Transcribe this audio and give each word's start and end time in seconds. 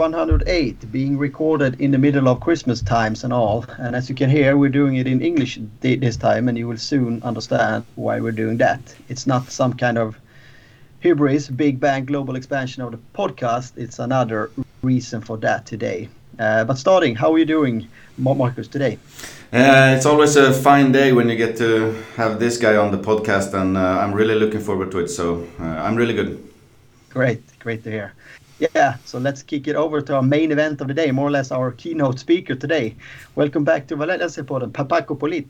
episode 0.00 0.16
108, 0.16 0.90
being 0.90 1.18
recorded 1.18 1.78
in 1.78 1.90
the 1.90 1.98
middle 1.98 2.26
of 2.26 2.40
Christmas 2.40 2.80
times 2.80 3.22
and 3.22 3.34
all. 3.34 3.66
And 3.78 3.94
as 3.94 4.08
you 4.08 4.14
can 4.14 4.30
hear, 4.30 4.56
we're 4.56 4.70
doing 4.70 4.96
it 4.96 5.06
in 5.06 5.20
English 5.20 5.58
this 5.80 6.16
time, 6.16 6.48
and 6.48 6.56
you 6.56 6.66
will 6.66 6.78
soon 6.78 7.22
understand 7.22 7.84
why 7.96 8.18
we're 8.18 8.32
doing 8.32 8.56
that. 8.58 8.80
It's 9.10 9.26
not 9.26 9.50
some 9.50 9.74
kind 9.74 9.98
of 9.98 10.16
hubris, 11.00 11.48
big 11.48 11.80
bang 11.80 12.06
global 12.06 12.36
expansion 12.36 12.82
of 12.82 12.92
the 12.92 12.98
podcast. 13.14 13.76
It's 13.76 13.98
another 13.98 14.50
reason 14.80 15.20
for 15.20 15.36
that 15.38 15.66
today. 15.66 16.08
Uh, 16.38 16.64
but 16.64 16.78
starting, 16.78 17.14
how 17.14 17.34
are 17.34 17.38
you 17.38 17.44
doing, 17.44 17.86
Marcus, 18.16 18.68
today? 18.68 18.98
Uh, 19.52 19.94
it's 19.96 20.06
always 20.06 20.34
a 20.36 20.50
fine 20.52 20.92
day 20.92 21.12
when 21.12 21.28
you 21.28 21.36
get 21.36 21.58
to 21.58 21.92
have 22.16 22.40
this 22.40 22.56
guy 22.56 22.76
on 22.76 22.90
the 22.90 22.98
podcast, 22.98 23.52
and 23.52 23.76
uh, 23.76 24.00
I'm 24.02 24.14
really 24.14 24.34
looking 24.34 24.60
forward 24.60 24.90
to 24.92 25.00
it. 25.00 25.08
So 25.08 25.46
uh, 25.60 25.64
I'm 25.64 25.94
really 25.94 26.14
good. 26.14 26.42
Great, 27.10 27.42
great 27.58 27.84
to 27.84 27.90
hear. 27.90 28.14
Yeah, 28.60 28.98
so 29.06 29.18
let's 29.18 29.42
kick 29.42 29.68
it 29.68 29.74
over 29.74 30.02
to 30.02 30.16
our 30.16 30.22
main 30.22 30.52
event 30.52 30.82
of 30.82 30.88
the 30.88 30.92
day, 30.92 31.10
more 31.12 31.28
or 31.28 31.30
less 31.30 31.50
our 31.50 31.72
keynote 31.72 32.18
speaker 32.18 32.54
today. 32.54 32.94
Welcome 33.34 33.64
back 33.64 33.86
to 33.86 33.96
Valencia 33.96 34.44
Podden, 34.44 34.70
Papaco 34.70 35.18
Polit. 35.18 35.46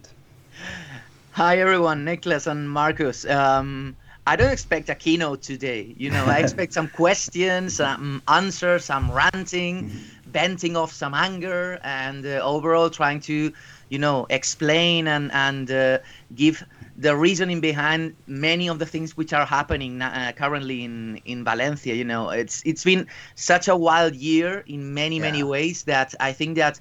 Hi 1.32 1.58
everyone, 1.58 2.04
Nicholas 2.04 2.46
and 2.46 2.70
Marcus. 2.70 3.24
Um, 3.26 3.96
I 4.28 4.36
don't 4.36 4.52
expect 4.52 4.90
a 4.90 4.94
keynote 4.94 5.42
today. 5.42 5.92
You 5.96 6.10
know, 6.10 6.24
I 6.24 6.38
expect 6.44 6.72
some 6.72 6.86
questions, 6.86 7.74
some 7.74 8.22
answers, 8.28 8.84
some 8.84 9.10
ranting, 9.10 9.90
venting 10.26 10.76
off 10.76 10.92
some 10.92 11.12
anger, 11.12 11.80
and 11.82 12.24
uh, 12.24 12.38
overall 12.44 12.90
trying 12.90 13.18
to, 13.22 13.52
you 13.88 13.98
know, 13.98 14.26
explain 14.30 15.08
and 15.08 15.32
and 15.32 15.68
uh, 15.68 15.98
give 16.36 16.64
the 17.00 17.16
reasoning 17.16 17.60
behind 17.62 18.14
many 18.26 18.68
of 18.68 18.78
the 18.78 18.84
things 18.84 19.16
which 19.16 19.32
are 19.32 19.46
happening 19.46 20.02
uh, 20.02 20.32
currently 20.36 20.84
in 20.84 21.16
in 21.24 21.44
Valencia. 21.44 21.94
You 21.94 22.04
know, 22.04 22.28
it's 22.30 22.62
it's 22.64 22.84
been 22.84 23.06
such 23.34 23.68
a 23.68 23.76
wild 23.76 24.14
year 24.14 24.62
in 24.66 24.92
many 24.94 25.16
yeah. 25.16 25.22
many 25.28 25.42
ways 25.42 25.84
that 25.84 26.14
I 26.20 26.32
think 26.32 26.56
that 26.56 26.78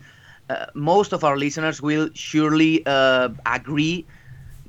uh, 0.50 0.66
most 0.73 1.14
of 1.14 1.23
our 1.23 1.38
listeners 1.38 1.81
will 1.81 2.09
surely 2.14 2.86
uh, 2.86 3.30
agree 3.45 4.06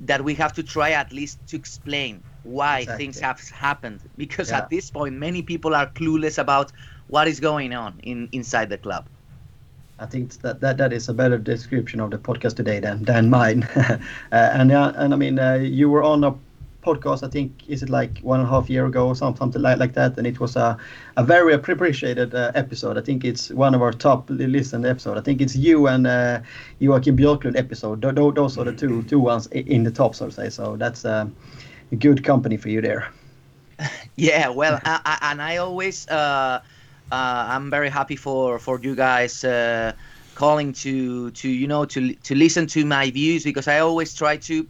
that 0.00 0.22
we 0.22 0.34
have 0.34 0.52
to 0.54 0.62
try 0.62 0.90
at 0.92 1.12
least 1.12 1.38
to 1.48 1.56
explain 1.56 2.22
why 2.42 2.80
exactly. 2.80 3.04
things 3.04 3.18
have 3.20 3.40
happened 3.50 4.00
because 4.16 4.50
yeah. 4.50 4.58
at 4.58 4.70
this 4.70 4.90
point 4.90 5.14
many 5.16 5.42
people 5.42 5.74
are 5.74 5.88
clueless 5.88 6.38
about 6.38 6.72
what 7.08 7.26
is 7.28 7.40
going 7.40 7.74
on 7.74 7.98
in 8.02 8.28
inside 8.32 8.68
the 8.70 8.78
club. 8.78 9.08
I 10.00 10.06
think 10.06 10.32
that, 10.40 10.60
that 10.60 10.78
that 10.78 10.92
is 10.94 11.08
a 11.10 11.14
better 11.14 11.36
description 11.36 12.00
of 12.00 12.10
the 12.10 12.18
podcast 12.18 12.56
today 12.56 12.80
than 12.80 13.04
than 13.04 13.28
mine. 13.28 13.62
uh, 13.76 13.98
and 14.32 14.72
uh, 14.72 14.92
and 14.96 15.12
I 15.12 15.16
mean, 15.16 15.38
uh, 15.38 15.54
you 15.54 15.90
were 15.90 16.02
on 16.02 16.24
a 16.24 16.34
podcast. 16.82 17.22
I 17.22 17.28
think 17.28 17.52
is 17.68 17.82
it 17.82 17.90
like 17.90 18.18
one 18.20 18.40
and 18.40 18.48
a 18.48 18.50
half 18.50 18.70
year 18.70 18.86
ago 18.86 19.08
or 19.08 19.14
something 19.14 19.52
like 19.60 19.78
like 19.78 19.92
that, 19.94 20.16
and 20.16 20.26
it 20.26 20.40
was 20.40 20.56
a 20.56 20.78
a 21.18 21.22
very 21.22 21.52
appreciated 21.52 22.34
uh, 22.34 22.50
episode. 22.54 22.96
I 22.96 23.02
think 23.02 23.24
it's 23.24 23.50
one 23.50 23.74
of 23.74 23.82
our 23.82 23.92
top 23.92 24.30
listened 24.30 24.86
episode. 24.86 25.18
I 25.18 25.20
think 25.20 25.42
it's 25.42 25.54
you 25.54 25.86
and 25.86 26.06
uh, 26.06 26.40
Joakim 26.80 27.18
Björklund 27.18 27.58
episode. 27.58 28.00
Those 28.00 28.56
are 28.58 28.64
the 28.64 28.72
two 28.72 29.02
two 29.02 29.20
ones 29.20 29.48
in 29.48 29.84
the 29.84 29.90
top, 29.90 30.14
so 30.14 30.26
to 30.26 30.32
say. 30.32 30.48
So 30.48 30.76
that's 30.76 31.04
a 31.04 31.30
good 31.98 32.24
company 32.24 32.56
for 32.56 32.70
you 32.70 32.80
there. 32.80 33.08
Yeah, 34.16 34.50
well, 34.50 34.78
I, 34.84 35.00
I, 35.06 35.30
and 35.30 35.40
I 35.40 35.56
always 35.56 36.06
uh, 36.08 36.60
I'm 37.12 37.70
very 37.70 37.88
happy 37.88 38.16
for 38.16 38.58
for 38.58 38.78
you 38.80 38.94
guys 38.94 39.44
uh, 39.44 39.92
calling 40.34 40.72
to 40.72 41.30
to 41.32 41.48
you 41.48 41.66
know 41.66 41.84
to 41.86 42.14
to 42.14 42.34
listen 42.34 42.66
to 42.68 42.84
my 42.84 43.10
views 43.10 43.44
because 43.44 43.68
I 43.68 43.80
always 43.80 44.14
try 44.14 44.36
to 44.48 44.66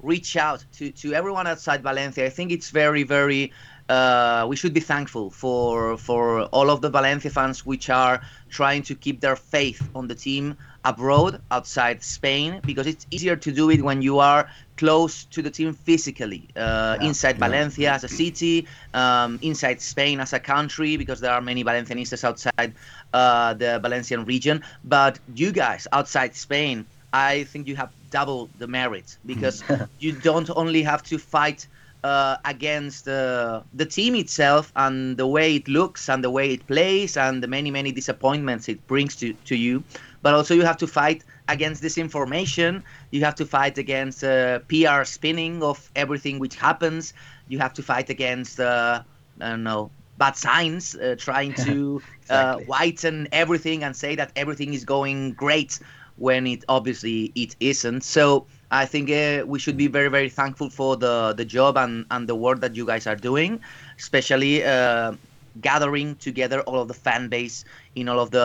reach 0.00 0.36
out 0.36 0.64
to 0.74 0.90
to 0.92 1.14
everyone 1.14 1.46
outside 1.46 1.82
Valencia. 1.82 2.26
I 2.26 2.30
think 2.30 2.52
it's 2.52 2.70
very 2.70 3.02
very 3.02 3.52
uh, 3.88 4.46
we 4.48 4.56
should 4.56 4.74
be 4.74 4.80
thankful 4.80 5.30
for 5.30 5.96
for 5.96 6.42
all 6.46 6.70
of 6.70 6.80
the 6.80 6.90
Valencia 6.90 7.30
fans 7.30 7.64
which 7.64 7.88
are 7.88 8.20
trying 8.50 8.82
to 8.82 8.94
keep 8.94 9.20
their 9.20 9.36
faith 9.36 9.88
on 9.94 10.08
the 10.08 10.14
team 10.14 10.56
abroad 10.86 11.42
outside 11.50 12.02
Spain 12.02 12.60
because 12.64 12.86
it's 12.86 13.06
easier 13.10 13.34
to 13.34 13.50
do 13.50 13.70
it 13.70 13.82
when 13.82 14.00
you 14.00 14.20
are 14.20 14.48
close 14.76 15.24
to 15.24 15.42
the 15.42 15.50
team 15.50 15.72
physically 15.72 16.48
uh, 16.54 16.96
yeah, 17.00 17.08
inside 17.08 17.36
yeah. 17.36 17.48
Valencia 17.48 17.92
as 17.92 18.04
a 18.04 18.08
city, 18.08 18.66
um, 18.94 19.38
inside 19.42 19.80
Spain 19.80 20.20
as 20.20 20.32
a 20.32 20.38
country 20.38 20.96
because 20.96 21.20
there 21.20 21.32
are 21.32 21.40
many 21.40 21.64
Valencianistas 21.64 22.22
outside 22.22 22.74
uh, 23.12 23.52
the 23.54 23.80
Valencian 23.82 24.24
region. 24.24 24.62
But 24.84 25.18
you 25.34 25.50
guys 25.50 25.88
outside 25.92 26.36
Spain, 26.36 26.86
I 27.12 27.44
think 27.44 27.66
you 27.66 27.74
have 27.76 27.90
double 28.10 28.48
the 28.56 28.68
merit 28.68 29.18
because 29.26 29.64
you 29.98 30.12
don't 30.12 30.50
only 30.54 30.82
have 30.82 31.02
to 31.04 31.18
fight 31.18 31.66
uh, 32.04 32.36
against 32.44 33.04
the 33.04 33.64
the 33.74 33.86
team 33.86 34.14
itself 34.14 34.72
and 34.76 35.16
the 35.16 35.26
way 35.26 35.56
it 35.56 35.66
looks 35.66 36.08
and 36.08 36.22
the 36.22 36.30
way 36.30 36.52
it 36.52 36.66
plays 36.66 37.16
and 37.16 37.42
the 37.42 37.48
many 37.48 37.70
many 37.70 37.90
disappointments 37.90 38.68
it 38.68 38.86
brings 38.86 39.16
to, 39.16 39.32
to 39.44 39.56
you 39.56 39.82
but 40.22 40.34
also 40.34 40.54
you 40.54 40.62
have 40.62 40.76
to 40.78 40.86
fight 40.86 41.24
against 41.48 41.82
disinformation. 41.82 42.82
You 43.10 43.24
have 43.24 43.34
to 43.36 43.46
fight 43.46 43.78
against 43.78 44.22
uh, 44.24 44.60
pr 44.60 45.04
spinning 45.04 45.62
of 45.62 45.90
everything 45.94 46.38
which 46.38 46.56
happens. 46.56 47.12
You 47.48 47.58
have 47.58 47.72
to 47.74 47.82
fight 47.82 48.10
against 48.10 48.60
uh, 48.60 49.02
i 49.40 49.48
don't 49.50 49.62
know 49.64 49.90
bad 50.18 50.36
signs 50.36 50.94
uh, 50.94 51.14
trying 51.18 51.54
to 51.66 52.02
uh, 52.30 52.56
exactly. 52.56 52.64
whiten 52.66 53.28
everything 53.32 53.82
and 53.84 53.96
say 53.96 54.14
that 54.16 54.32
everything 54.36 54.72
is 54.74 54.84
going 54.84 55.32
great 55.34 55.78
when 56.16 56.46
it 56.46 56.64
obviously 56.68 57.32
it 57.34 57.54
isn't. 57.60 58.02
So 58.02 58.46
I 58.70 58.86
think 58.86 59.10
uh, 59.10 59.44
we 59.46 59.58
should 59.58 59.76
be 59.76 59.86
very, 59.86 60.08
very 60.08 60.28
thankful 60.28 60.70
for 60.70 60.96
the, 60.96 61.34
the 61.36 61.44
job 61.44 61.76
and, 61.76 62.06
and 62.10 62.28
the 62.28 62.34
work 62.34 62.60
that 62.60 62.74
you 62.76 62.86
guys 62.86 63.06
are 63.06 63.16
doing, 63.16 63.60
especially 63.98 64.64
uh, 64.64 65.12
gathering 65.60 66.16
together 66.16 66.60
all 66.62 66.80
of 66.80 66.88
the 66.88 66.94
fan 66.94 67.28
base 67.28 67.64
in 67.94 68.08
all 68.08 68.20
of 68.20 68.30
the 68.30 68.40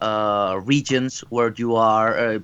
uh, 0.00 0.60
regions 0.64 1.20
where 1.30 1.52
you 1.56 1.74
are. 1.76 2.16
Uh, 2.18 2.38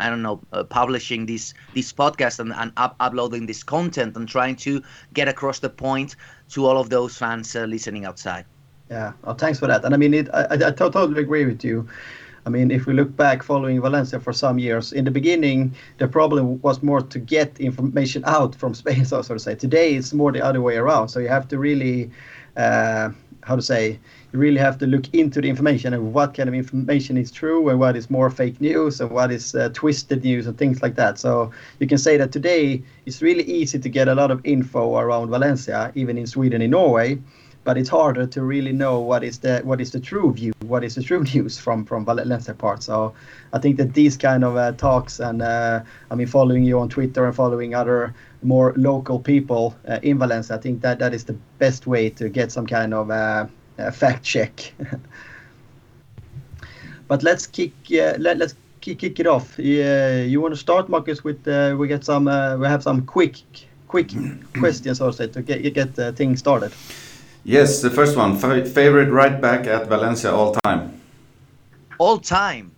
I 0.00 0.08
don't 0.10 0.22
know, 0.22 0.40
uh, 0.52 0.62
publishing 0.62 1.26
this 1.26 1.54
this 1.74 1.92
podcast 1.92 2.38
and, 2.38 2.52
and 2.52 2.72
up- 2.76 2.94
uploading 3.00 3.46
this 3.46 3.64
content 3.64 4.16
and 4.16 4.28
trying 4.28 4.54
to 4.56 4.82
get 5.12 5.28
across 5.28 5.58
the 5.58 5.70
point 5.70 6.14
to 6.50 6.66
all 6.66 6.78
of 6.78 6.88
those 6.88 7.16
fans 7.16 7.54
uh, 7.56 7.64
listening 7.64 8.04
outside. 8.04 8.44
Yeah, 8.90 9.12
well, 9.24 9.34
thanks 9.34 9.58
for 9.58 9.66
that. 9.66 9.84
And 9.84 9.94
I 9.94 9.96
mean, 9.98 10.14
it, 10.14 10.28
I, 10.32 10.68
I 10.68 10.70
totally 10.70 11.20
agree 11.20 11.44
with 11.44 11.64
you. 11.64 11.88
I 12.46 12.50
mean, 12.50 12.70
if 12.70 12.86
we 12.86 12.94
look 12.94 13.14
back 13.14 13.42
following 13.42 13.78
Valencia 13.80 14.18
for 14.18 14.32
some 14.32 14.58
years, 14.58 14.92
in 14.92 15.04
the 15.04 15.10
beginning, 15.10 15.74
the 15.98 16.08
problem 16.08 16.58
was 16.62 16.82
more 16.82 17.02
to 17.02 17.18
get 17.18 17.60
information 17.60 18.22
out 18.24 18.54
from 18.54 18.72
Spain, 18.74 19.04
so, 19.04 19.20
so 19.20 19.34
to 19.34 19.40
say. 19.40 19.54
Today, 19.54 19.94
it's 19.94 20.14
more 20.14 20.32
the 20.32 20.40
other 20.42 20.62
way 20.62 20.76
around. 20.76 21.08
So 21.08 21.20
you 21.20 21.28
have 21.28 21.46
to 21.48 21.58
really, 21.58 22.10
uh, 22.56 23.10
how 23.42 23.56
to 23.56 23.62
say, 23.62 23.98
you 24.32 24.38
really 24.38 24.58
have 24.58 24.78
to 24.78 24.86
look 24.86 25.12
into 25.14 25.40
the 25.40 25.48
information 25.48 25.94
and 25.94 26.12
what 26.12 26.34
kind 26.34 26.48
of 26.48 26.54
information 26.54 27.16
is 27.16 27.30
true 27.30 27.68
and 27.68 27.80
what 27.80 27.96
is 27.96 28.10
more 28.10 28.30
fake 28.30 28.60
news 28.60 29.00
and 29.00 29.10
what 29.10 29.30
is 29.30 29.54
uh, 29.54 29.70
twisted 29.72 30.24
news 30.24 30.46
and 30.46 30.58
things 30.58 30.82
like 30.82 30.96
that. 30.96 31.18
So 31.18 31.50
you 31.78 31.86
can 31.86 31.98
say 31.98 32.16
that 32.16 32.32
today 32.32 32.82
it's 33.06 33.22
really 33.22 33.44
easy 33.44 33.78
to 33.78 33.88
get 33.88 34.08
a 34.08 34.14
lot 34.14 34.30
of 34.30 34.40
info 34.44 34.98
around 34.98 35.30
Valencia, 35.30 35.92
even 35.94 36.18
in 36.18 36.26
Sweden 36.26 36.60
and 36.62 36.70
Norway 36.70 37.18
but 37.68 37.76
it's 37.76 37.90
harder 37.90 38.26
to 38.26 38.42
really 38.42 38.72
know 38.72 38.98
what 38.98 39.22
is 39.22 39.40
the 39.40 39.60
what 39.62 39.78
is 39.78 39.90
the 39.90 40.00
true 40.00 40.32
view, 40.32 40.52
what 40.64 40.82
is 40.82 40.94
the 40.94 41.02
true 41.02 41.22
news 41.34 41.58
from 41.58 41.84
from 41.84 42.02
Valencia 42.02 42.54
part. 42.54 42.82
So 42.82 43.12
I 43.52 43.58
think 43.58 43.76
that 43.76 43.92
these 43.92 44.16
kind 44.16 44.42
of 44.42 44.56
uh, 44.56 44.72
talks 44.72 45.20
and 45.20 45.42
uh, 45.42 45.82
I 46.10 46.14
mean 46.14 46.26
following 46.26 46.64
you 46.64 46.78
on 46.80 46.88
Twitter 46.88 47.26
and 47.26 47.36
following 47.36 47.74
other 47.74 48.14
more 48.42 48.74
local 48.76 49.18
people 49.18 49.76
uh, 49.88 49.98
in 50.02 50.18
Valencia, 50.18 50.56
I 50.56 50.58
think 50.58 50.82
that 50.82 50.98
that 50.98 51.14
is 51.14 51.24
the 51.24 51.36
best 51.58 51.86
way 51.86 52.10
to 52.10 52.28
get 52.28 52.52
some 52.52 52.66
kind 52.66 52.94
of 52.94 53.10
uh, 53.10 53.46
fact 53.92 54.24
check. 54.24 54.72
but 57.08 57.22
let's 57.22 57.46
kick 57.46 57.72
uh, 57.92 58.14
let, 58.18 58.38
let's 58.38 58.54
kick, 58.80 58.98
kick 58.98 59.20
it 59.20 59.26
off. 59.26 59.58
you 59.58 60.40
want 60.40 60.54
to 60.54 60.60
start, 60.60 60.88
Marcus? 60.88 61.24
With 61.24 61.46
uh, 61.48 61.76
we 61.78 61.88
get 61.88 62.04
some 62.04 62.24
we 62.60 62.66
have 62.66 62.82
some 62.82 63.06
quick 63.06 63.36
quick 63.88 64.12
questions 64.58 65.00
also 65.00 65.26
to 65.26 65.42
get 65.42 65.74
get 65.74 66.16
things 66.16 66.38
started. 66.38 66.72
Yes, 67.44 67.80
the 67.80 67.90
first 67.90 68.16
one. 68.16 68.36
F 68.36 68.68
favorite 68.68 69.10
right 69.10 69.40
back 69.40 69.66
at 69.66 69.88
Valencia 69.88 70.30
all 70.30 70.54
time. 70.64 71.00
All 71.98 72.18
time. 72.18 72.72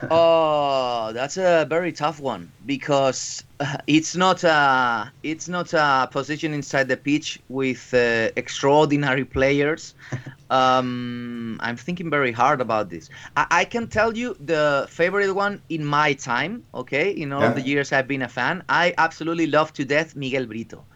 oh, 0.10 1.12
that's 1.12 1.36
a 1.36 1.66
very 1.68 1.92
tough 1.92 2.20
one 2.20 2.50
because 2.66 3.42
it's 3.86 4.14
not 4.16 4.44
a 4.44 5.10
it's 5.22 5.48
not 5.48 5.72
a 5.72 6.08
position 6.10 6.52
inside 6.54 6.88
the 6.88 6.96
pitch 6.96 7.40
with 7.48 7.92
uh, 7.94 8.30
extraordinary 8.36 9.24
players. 9.24 9.94
Um, 10.50 11.60
I'm 11.60 11.76
thinking 11.76 12.08
very 12.08 12.32
hard 12.32 12.62
about 12.62 12.88
this. 12.88 13.10
I, 13.36 13.46
I, 13.50 13.64
can 13.66 13.86
tell 13.86 14.16
you 14.16 14.34
the 14.40 14.86
favorite 14.88 15.34
one 15.34 15.60
in 15.68 15.84
my 15.84 16.14
time. 16.14 16.64
Okay, 16.72 17.10
in 17.10 17.34
all 17.34 17.42
yeah. 17.42 17.52
the 17.52 17.60
years 17.60 17.92
I've 17.92 18.08
been 18.08 18.22
a 18.22 18.28
fan, 18.28 18.64
I 18.66 18.94
absolutely 18.96 19.46
love 19.46 19.74
to 19.74 19.84
death 19.84 20.16
Miguel 20.16 20.46
Brito 20.46 20.86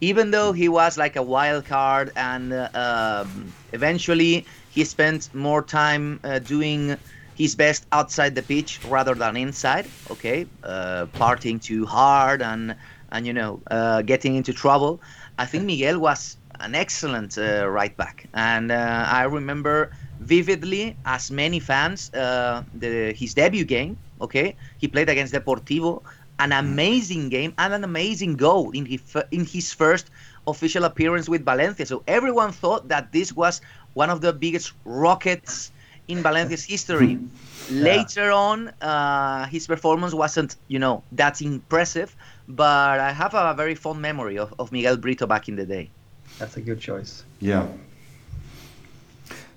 even 0.00 0.30
though 0.30 0.52
he 0.52 0.68
was 0.68 0.98
like 0.98 1.16
a 1.16 1.22
wild 1.22 1.64
card 1.64 2.12
and 2.16 2.52
uh, 2.52 2.68
um, 2.74 3.52
eventually 3.72 4.44
he 4.70 4.84
spent 4.84 5.32
more 5.34 5.62
time 5.62 6.18
uh, 6.24 6.38
doing 6.40 6.96
his 7.34 7.54
best 7.54 7.86
outside 7.92 8.34
the 8.34 8.42
pitch 8.42 8.80
rather 8.88 9.14
than 9.14 9.36
inside 9.36 9.86
okay 10.10 10.46
uh, 10.62 11.06
partying 11.14 11.60
too 11.60 11.84
hard 11.86 12.42
and 12.42 12.74
and 13.10 13.26
you 13.26 13.32
know 13.32 13.60
uh, 13.70 14.02
getting 14.02 14.34
into 14.36 14.52
trouble 14.52 15.00
i 15.38 15.46
think 15.46 15.64
miguel 15.64 15.98
was 15.98 16.36
an 16.60 16.74
excellent 16.74 17.36
uh, 17.36 17.68
right 17.68 17.96
back 17.96 18.26
and 18.34 18.70
uh, 18.70 19.04
i 19.08 19.22
remember 19.24 19.90
vividly 20.20 20.96
as 21.04 21.30
many 21.30 21.60
fans 21.60 22.12
uh, 22.14 22.62
the 22.74 23.12
his 23.12 23.34
debut 23.34 23.64
game. 23.64 23.96
Okay, 24.20 24.56
he 24.78 24.88
played 24.88 25.08
against 25.08 25.34
Deportivo, 25.34 26.02
an 26.38 26.52
amazing 26.52 27.28
game 27.28 27.52
and 27.58 27.74
an 27.74 27.84
amazing 27.84 28.36
goal 28.36 28.70
in 28.70 28.86
his 28.86 29.02
in 29.30 29.44
his 29.44 29.72
first 29.72 30.10
official 30.46 30.84
appearance 30.84 31.28
with 31.28 31.44
Valencia. 31.44 31.86
So 31.86 32.02
everyone 32.06 32.52
thought 32.52 32.88
that 32.88 33.12
this 33.12 33.32
was 33.32 33.60
one 33.94 34.10
of 34.10 34.20
the 34.20 34.32
biggest 34.32 34.72
rockets 34.84 35.70
in 36.08 36.22
Valencia's 36.22 36.64
history. 36.64 37.18
Later 37.70 38.30
on, 38.30 38.68
uh, 38.82 39.46
his 39.46 39.66
performance 39.66 40.12
wasn't, 40.12 40.56
you 40.68 40.78
know, 40.78 41.02
that 41.12 41.40
impressive, 41.40 42.14
but 42.46 43.00
I 43.00 43.10
have 43.10 43.32
a 43.34 43.54
very 43.54 43.74
fond 43.74 44.02
memory 44.02 44.38
of, 44.38 44.52
of 44.58 44.70
Miguel 44.70 44.98
Brito 44.98 45.26
back 45.26 45.48
in 45.48 45.56
the 45.56 45.64
day. 45.64 45.90
That's 46.38 46.56
a 46.56 46.60
good 46.60 46.80
choice. 46.80 47.24
Yeah. 47.40 47.66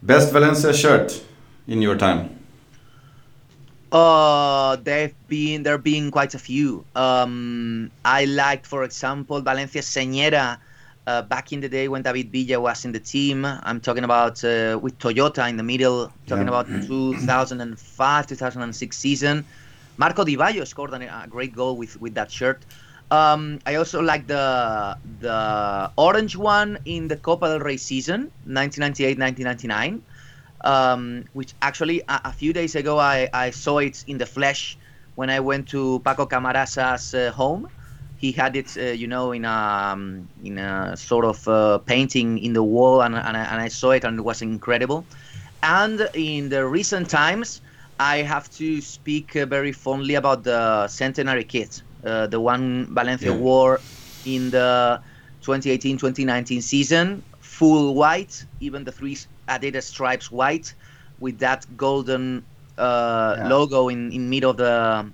Best 0.01 0.31
Valencia 0.31 0.73
shirt 0.73 1.21
in 1.67 1.81
your 1.81 1.97
time? 1.97 2.37
Uh, 3.91 4.75
they've 4.77 5.15
been 5.27 5.63
there. 5.63 5.73
have 5.73 5.83
Been 5.83 6.11
quite 6.11 6.33
a 6.33 6.39
few. 6.39 6.85
Um, 6.95 7.91
I 8.03 8.25
liked, 8.25 8.65
for 8.67 8.83
example, 8.83 9.41
Valencia 9.41 9.81
Señera 9.81 10.59
uh, 11.07 11.23
back 11.23 11.51
in 11.53 11.61
the 11.61 11.69
day 11.69 11.87
when 11.87 12.03
David 12.03 12.31
Villa 12.31 12.59
was 12.61 12.85
in 12.85 12.91
the 12.93 12.99
team. 12.99 13.45
I'm 13.45 13.81
talking 13.81 14.03
about 14.05 14.43
uh, 14.43 14.79
with 14.81 14.99
Toyota 14.99 15.49
in 15.49 15.57
the 15.57 15.63
middle. 15.63 16.13
Talking 16.27 16.47
Yeah. 16.47 16.59
about 16.59 16.67
2005, 16.87 18.27
2006 18.27 18.97
season. 18.97 19.47
Marco 19.97 20.23
Di 20.25 20.37
Vaio 20.37 20.67
scored 20.67 20.93
a 20.93 21.27
great 21.29 21.53
goal 21.55 21.77
with 21.77 21.99
with 21.99 22.15
that 22.15 22.31
shirt. 22.31 22.65
Um, 23.11 23.59
I 23.65 23.75
also 23.75 24.01
like 24.01 24.27
the 24.27 24.97
the 25.19 25.91
orange 25.97 26.35
one 26.35 26.79
in 26.85 27.07
the 27.07 27.17
Copa 27.17 27.47
del 27.47 27.59
Rey 27.59 27.77
season, 27.77 28.31
1998-1999 28.45 30.03
um, 30.63 31.25
which 31.33 31.55
actually 31.61 32.01
a, 32.09 32.21
a 32.25 32.33
few 32.33 32.53
days 32.53 32.75
ago 32.75 32.99
I, 32.99 33.29
I 33.33 33.51
saw 33.51 33.79
it 33.79 34.03
in 34.07 34.17
the 34.17 34.25
flesh 34.25 34.77
when 35.15 35.29
I 35.29 35.39
went 35.39 35.67
to 35.69 36.01
Paco 36.05 36.25
Camarasa's 36.25 37.13
uh, 37.13 37.31
home. 37.31 37.67
He 38.17 38.33
had 38.33 38.55
it, 38.57 38.75
uh, 38.77 38.81
you 39.01 39.07
know, 39.07 39.31
in 39.31 39.45
a 39.45 39.49
um, 39.93 40.29
in 40.43 40.59
a 40.59 40.97
sort 40.97 41.25
of 41.25 41.47
uh, 41.47 41.79
painting 41.79 42.39
in 42.39 42.53
the 42.53 42.63
wall, 42.63 43.01
and, 43.01 43.15
and, 43.15 43.37
I, 43.37 43.43
and 43.43 43.61
I 43.61 43.69
saw 43.69 43.91
it, 43.91 44.03
and 44.05 44.19
it 44.19 44.23
was 44.23 44.41
incredible. 44.41 45.09
And 45.63 46.09
in 46.13 46.49
the 46.49 46.65
recent 46.67 47.09
times, 47.09 47.61
I 47.99 48.17
have 48.17 48.49
to 48.51 48.81
speak 48.81 49.35
uh, 49.35 49.45
very 49.45 49.71
fondly 49.73 50.15
about 50.15 50.43
the 50.43 50.87
centenary 50.87 51.43
kit, 51.45 51.83
uh, 52.05 52.27
the 52.27 52.39
one 52.39 52.87
Valencia 52.93 53.33
Yeah. 53.33 53.35
wore 53.35 53.83
in 54.23 54.51
the 54.51 55.01
2018-2019 55.41 56.61
season, 56.61 57.25
full 57.41 57.95
white, 57.95 58.45
even 58.59 58.83
the 58.83 58.91
three 58.91 59.17
Adidas 59.49 59.83
stripes 59.83 60.31
white, 60.31 60.75
with 61.19 61.39
that 61.39 61.65
golden 61.75 62.47
uh, 62.77 63.35
Yeah. 63.35 63.41
logo 63.41 63.89
in 63.89 64.11
in 64.11 64.29
mid 64.29 64.43
of 64.45 64.57
the 64.57 65.13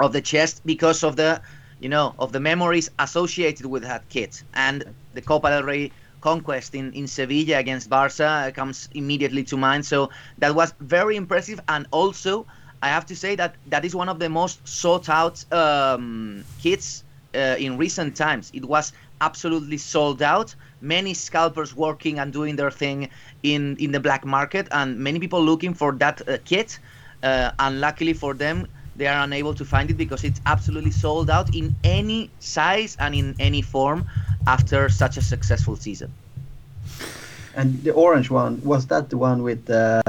of 0.00 0.12
the 0.12 0.22
chest 0.22 0.62
because 0.64 1.02
of 1.04 1.16
the 1.16 1.40
you 1.84 1.90
know 1.90 2.14
of 2.18 2.32
the 2.32 2.40
memories 2.40 2.90
associated 2.98 3.66
with 3.66 3.82
that 3.82 4.08
kit. 4.08 4.42
And 4.54 4.78
the 5.12 5.20
Copa 5.20 5.50
del 5.50 5.64
Rey 5.64 5.92
conquest 6.22 6.74
in, 6.74 6.90
in 6.94 7.06
Sevilla 7.06 7.58
against 7.58 7.90
Barca 7.90 8.50
comes 8.56 8.88
immediately 8.94 9.44
to 9.44 9.56
mind. 9.58 9.84
So 9.84 10.08
that 10.38 10.54
was 10.54 10.72
very 10.80 11.14
impressive. 11.16 11.60
And 11.68 11.86
also 11.90 12.46
I 12.82 12.88
have 12.88 13.04
to 13.06 13.14
say 13.14 13.36
that 13.36 13.56
that 13.66 13.84
is 13.84 13.94
one 13.94 14.08
of 14.08 14.18
the 14.18 14.30
most 14.30 14.66
sought 14.66 15.10
out 15.10 15.36
um, 15.52 16.42
kits 16.62 17.04
uh, 17.34 17.56
in 17.58 17.76
recent 17.76 18.16
times. 18.16 18.50
It 18.54 18.64
was 18.64 18.94
absolutely 19.20 19.76
sold 19.76 20.22
out. 20.22 20.54
Many 20.80 21.12
scalpers 21.12 21.76
working 21.76 22.18
and 22.18 22.32
doing 22.32 22.56
their 22.56 22.70
thing 22.70 23.10
in 23.42 23.76
in 23.76 23.92
the 23.92 24.00
black 24.00 24.24
market 24.24 24.68
and 24.70 24.98
many 24.98 25.18
people 25.18 25.42
looking 25.42 25.74
for 25.74 25.92
that 25.92 26.16
uh, 26.26 26.38
kit 26.46 26.78
uh, 27.22 27.50
unluckily 27.58 28.14
for 28.14 28.32
them 28.32 28.68
they 28.96 29.06
are 29.06 29.22
unable 29.24 29.54
to 29.54 29.64
find 29.64 29.90
it 29.90 29.96
because 29.96 30.24
it's 30.24 30.40
absolutely 30.46 30.90
sold 30.90 31.28
out 31.30 31.54
in 31.54 31.74
any 31.84 32.30
size 32.40 32.96
and 33.00 33.14
in 33.14 33.34
any 33.38 33.62
form 33.62 34.04
after 34.46 34.88
such 34.88 35.16
a 35.16 35.22
successful 35.22 35.76
season 35.76 36.10
And 37.56 37.82
the 37.84 37.92
orange 37.92 38.30
one 38.30 38.60
was 38.64 38.86
that 38.88 39.10
the 39.10 39.16
one 39.16 39.42
with 39.44 39.70
uh, 39.70 40.02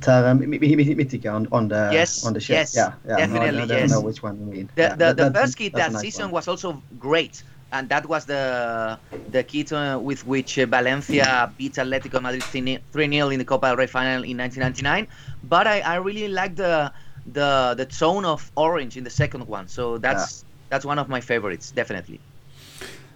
Terra 0.00 0.34
Mi- 0.34 0.46
Mi- 0.46 0.58
Mi- 0.76 0.94
Mitica 0.94 1.34
on, 1.34 1.48
on 1.50 1.66
the 1.68 1.90
Yes, 1.92 2.24
on 2.24 2.32
the 2.32 2.38
chest? 2.40 2.74
yes, 2.74 2.76
yeah, 2.76 2.92
yeah. 3.08 3.16
definitely, 3.26 3.50
No, 3.50 3.58
I, 3.58 3.64
I 3.64 3.66
don't 3.66 3.78
yes. 3.80 3.90
know 3.90 4.00
which 4.00 4.22
one 4.22 4.38
you 4.38 4.46
mean. 4.46 4.70
the 4.76 4.82
Yeah, 4.82 4.94
the, 4.94 5.04
that- 5.14 5.16
the 5.16 5.40
first 5.40 5.56
kit 5.58 5.72
that 5.74 5.90
nice 5.92 6.02
season 6.02 6.26
one. 6.26 6.34
was 6.38 6.46
also 6.48 6.80
great 6.98 7.42
and 7.72 7.88
that 7.88 8.06
was 8.06 8.24
the 8.24 8.98
the 9.34 9.42
kit 9.42 9.72
uh, 9.72 9.98
with 10.00 10.24
which 10.26 10.58
uh, 10.58 10.66
Valencia 10.66 11.50
beat 11.58 11.74
Atletico 11.74 12.20
Madrid 12.22 12.42
3-0 12.42 13.32
in 13.32 13.38
the 13.38 13.44
Copa 13.44 13.66
del 13.66 13.76
Rey 13.76 13.86
final 13.88 14.22
in 14.22 14.36
1999 14.38 15.06
but 15.42 15.66
I, 15.66 15.80
I 15.80 15.96
really 15.96 16.28
like 16.28 16.54
the 16.54 16.92
the 17.32 17.74
the 17.76 17.86
tone 17.86 18.24
of 18.24 18.50
orange 18.56 18.96
in 18.96 19.04
the 19.04 19.10
second 19.10 19.46
one 19.46 19.68
so 19.68 19.98
that's 19.98 20.44
that's 20.68 20.84
one 20.84 20.98
of 20.98 21.08
my 21.08 21.20
favorites 21.20 21.70
definitely 21.72 22.20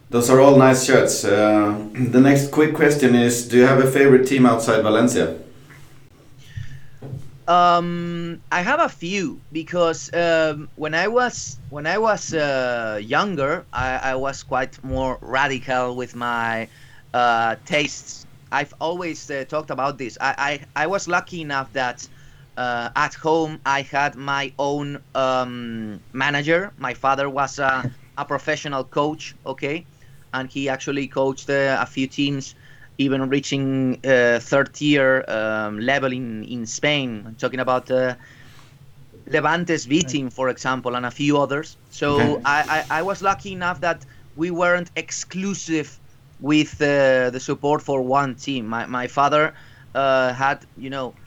Those 0.09 0.29
are 0.29 0.39
all 0.39 0.55
nice 0.57 0.85
shirts. 0.85 1.25
Uh, 1.25 1.89
the 1.93 2.21
next 2.21 2.51
quick 2.51 2.75
question 2.75 3.15
is 3.15 3.47
Do 3.47 3.57
you 3.57 3.65
have 3.65 3.79
a 3.83 3.89
favorite 3.89 4.27
team 4.27 4.45
outside 4.45 4.81
Valencia? 4.83 5.37
Um, 7.47 8.41
I 8.51 8.61
have 8.61 8.79
a 8.79 8.89
few 8.89 9.39
because 9.51 10.11
um, 10.13 10.69
when 10.75 10.95
I 10.95 11.07
was 11.07 11.59
when 11.69 11.85
I 11.85 11.97
was 11.99 12.33
uh, 12.33 12.99
younger, 13.03 13.65
I, 13.71 13.97
I 14.11 14.15
was 14.15 14.41
quite 14.43 14.83
more 14.83 15.19
radical 15.21 15.95
with 15.95 16.15
my 16.15 16.67
uh, 17.13 17.55
tastes. 17.65 18.25
I've 18.51 18.73
always 18.81 19.29
uh, 19.29 19.45
talked 19.45 19.69
about 19.69 19.97
this. 19.97 20.17
I, 20.21 20.59
I, 20.75 20.83
I 20.83 20.87
was 20.87 21.07
lucky 21.07 21.41
enough 21.41 21.71
that 21.73 22.07
uh, 22.57 22.89
at 22.95 23.13
home 23.15 23.59
I 23.65 23.81
had 23.81 24.15
my 24.15 24.53
own 24.57 25.03
um, 25.13 26.03
manager. 26.13 26.73
My 26.77 26.93
father 26.93 27.29
was 27.29 27.59
a, 27.59 27.87
a 28.17 28.25
professional 28.25 28.83
coach, 28.85 29.35
okay, 29.45 29.87
and 30.33 30.49
he 30.49 30.69
actually 30.69 31.07
coached 31.07 31.49
uh, 31.49 31.77
a 31.79 31.85
few 31.85 32.07
teams 32.07 32.55
even 32.97 33.29
reaching 33.29 33.99
uh, 34.05 34.39
third 34.39 34.73
tier 34.73 35.23
um, 35.27 35.79
level 35.79 36.11
in, 36.11 36.43
in 36.43 36.65
Spain. 36.65 37.23
I'm 37.27 37.35
talking 37.35 37.59
about 37.59 37.89
uh, 37.91 38.15
Levante's 39.27 39.85
B 39.87 40.03
team, 40.03 40.29
for 40.29 40.49
example, 40.49 40.95
and 40.95 41.05
a 41.05 41.11
few 41.11 41.37
others. 41.39 41.77
So 41.89 42.41
Okay. 42.41 42.45
I, 42.45 42.85
I, 42.89 42.99
I 42.99 43.01
was 43.03 43.21
lucky 43.21 43.51
enough 43.53 43.81
that 43.81 44.05
we 44.35 44.51
weren't 44.51 44.91
exclusive 44.95 45.99
with 46.39 46.81
uh, 46.81 47.29
the 47.31 47.39
support 47.39 47.81
for 47.81 48.01
one 48.01 48.35
team. 48.35 48.67
My, 48.67 48.85
my 48.85 49.07
father 49.07 49.53
uh, 49.93 50.33
had, 50.33 50.65
you 50.75 50.89
know, 50.89 51.17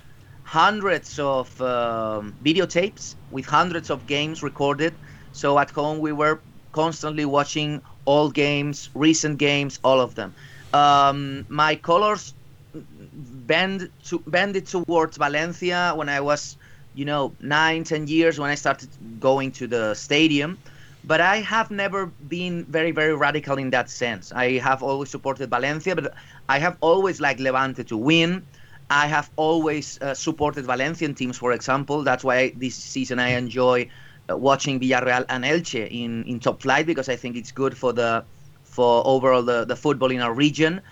hundreds 0.49 1.19
of 1.19 1.61
um, 1.61 2.35
videotapes 2.43 3.15
with 3.31 3.45
hundreds 3.45 3.91
of 3.91 4.07
games 4.07 4.43
recorded. 4.43 4.95
So 5.33 5.59
at 5.59 5.71
home 5.71 5.99
we 5.99 6.13
were 6.13 6.41
constantly 6.73 7.27
watching 7.27 7.83
all 8.07 8.31
games, 8.31 8.89
recent 8.95 9.37
games, 9.39 9.79
all 9.85 10.01
of 10.01 10.15
them. 10.15 10.35
Um, 10.73 11.45
my 11.51 11.77
colors 11.77 12.33
bend 12.73 13.91
to 14.05 14.19
bended 14.27 14.67
towards 14.67 15.19
Valencia 15.19 15.93
when 15.95 16.09
I 16.09 16.21
was, 16.21 16.57
you 16.95 17.05
know, 17.05 17.35
nine, 17.41 17.85
ten 17.85 18.07
years 18.07 18.39
when 18.41 18.49
I 18.49 18.55
started 18.55 18.89
going 19.21 19.53
to 19.53 19.67
the 19.67 19.95
stadium. 19.95 20.59
But 21.05 21.21
I 21.21 21.37
have 21.41 21.71
never 21.71 22.07
been 22.29 22.65
very, 22.65 22.91
very 22.91 23.15
radical 23.15 23.59
in 23.59 23.69
that 23.71 23.91
sense. 23.91 24.33
I 24.33 24.59
have 24.59 24.83
always 24.83 25.11
supported 25.11 25.51
Valencia, 25.51 25.95
but 25.95 26.15
I 26.49 26.59
have 26.59 26.77
always 26.81 27.21
liked 27.21 27.41
Levante 27.41 27.85
to 27.85 27.97
win. 27.97 28.47
I 28.91 29.07
have 29.09 29.31
always 29.37 29.99
uh, 30.01 30.15
supported 30.15 30.65
Valencian 30.67 31.15
teams, 31.15 31.37
for 31.39 31.53
example. 31.53 32.05
That's 32.05 32.25
why 32.25 32.55
this 32.57 32.77
season 32.77 33.19
I 33.19 33.31
enjoy 33.31 33.89
uh, 34.31 34.37
watching 34.37 34.81
Villarreal 34.81 35.25
and 35.29 35.45
Elche 35.45 35.89
in, 35.91 36.25
in 36.25 36.41
top 36.41 36.63
flight 36.63 36.87
because 36.87 37.09
I 37.09 37.17
think 37.17 37.37
it's 37.37 37.53
good 37.53 37.77
for 37.77 37.93
the 37.93 38.27
for 38.65 39.07
overall 39.07 39.43
the, 39.43 39.65
the 39.65 39.77
football 39.77 40.11
in 40.11 40.21
our 40.21 40.35
region. 40.35 40.83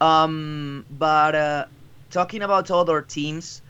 Um, 0.00 0.86
but 0.90 1.34
uh, 1.34 1.66
talking 2.10 2.42
about 2.42 2.70
other 2.70 3.02
teams, 3.02 3.62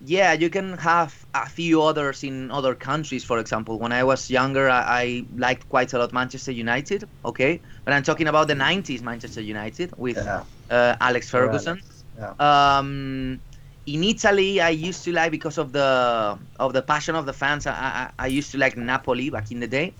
yeah, 0.00 0.32
you 0.32 0.48
can 0.50 0.78
have 0.78 1.24
a 1.34 1.48
few 1.48 1.82
others 1.82 2.22
in 2.22 2.50
other 2.50 2.74
countries. 2.74 3.24
For 3.24 3.38
example, 3.38 3.78
when 3.80 3.92
I 3.92 4.04
was 4.04 4.30
younger, 4.30 4.68
I, 4.68 4.82
I 5.02 5.26
liked 5.34 5.68
quite 5.68 5.92
a 5.92 5.98
lot 5.98 6.12
Manchester 6.12 6.52
United. 6.52 7.08
Okay, 7.24 7.62
but 7.84 7.94
I'm 7.94 8.02
talking 8.04 8.28
about 8.28 8.48
the 8.48 8.54
'90s 8.54 9.02
Manchester 9.02 9.40
United 9.42 9.92
with 9.96 10.18
Yeah. 10.24 10.44
uh, 10.70 10.96
Alex 11.00 11.30
Ferguson. 11.30 11.78
Alex, 11.78 11.97
Yeah. 12.18 12.34
Um, 12.40 13.42
in 13.86 14.04
Italy, 14.04 14.60
I 14.60 14.70
used 14.70 15.04
to 15.04 15.12
like 15.12 15.30
because 15.32 15.58
of 15.58 15.72
the 15.72 16.38
of 16.58 16.72
the 16.74 16.82
passion 16.82 17.14
of 17.16 17.26
the 17.26 17.32
fans. 17.34 17.66
I, 17.66 17.72
I, 17.72 18.10
I 18.18 18.26
used 18.28 18.52
to 18.52 18.58
like 18.58 18.76
Napoli 18.76 19.30
back 19.30 19.50
in 19.52 19.60
the 19.60 19.68
day, 19.68 19.96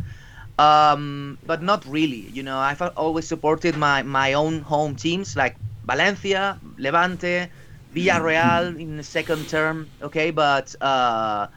um, 0.59 1.39
but 1.47 1.63
not 1.63 1.85
really. 1.87 2.29
You 2.31 2.43
know, 2.43 2.59
I've 2.59 2.83
always 2.97 3.29
supported 3.29 3.77
my 3.77 4.03
my 4.03 4.35
own 4.35 4.61
home 4.61 4.97
teams 4.97 5.37
like 5.37 5.59
Valencia, 5.85 6.61
Levante, 6.79 7.49
Villarreal 7.95 8.79
in 8.81 8.97
the 8.97 9.05
second 9.05 9.49
term. 9.49 9.93
Okay, 10.03 10.31
but 10.31 10.75
uh, 10.83 11.49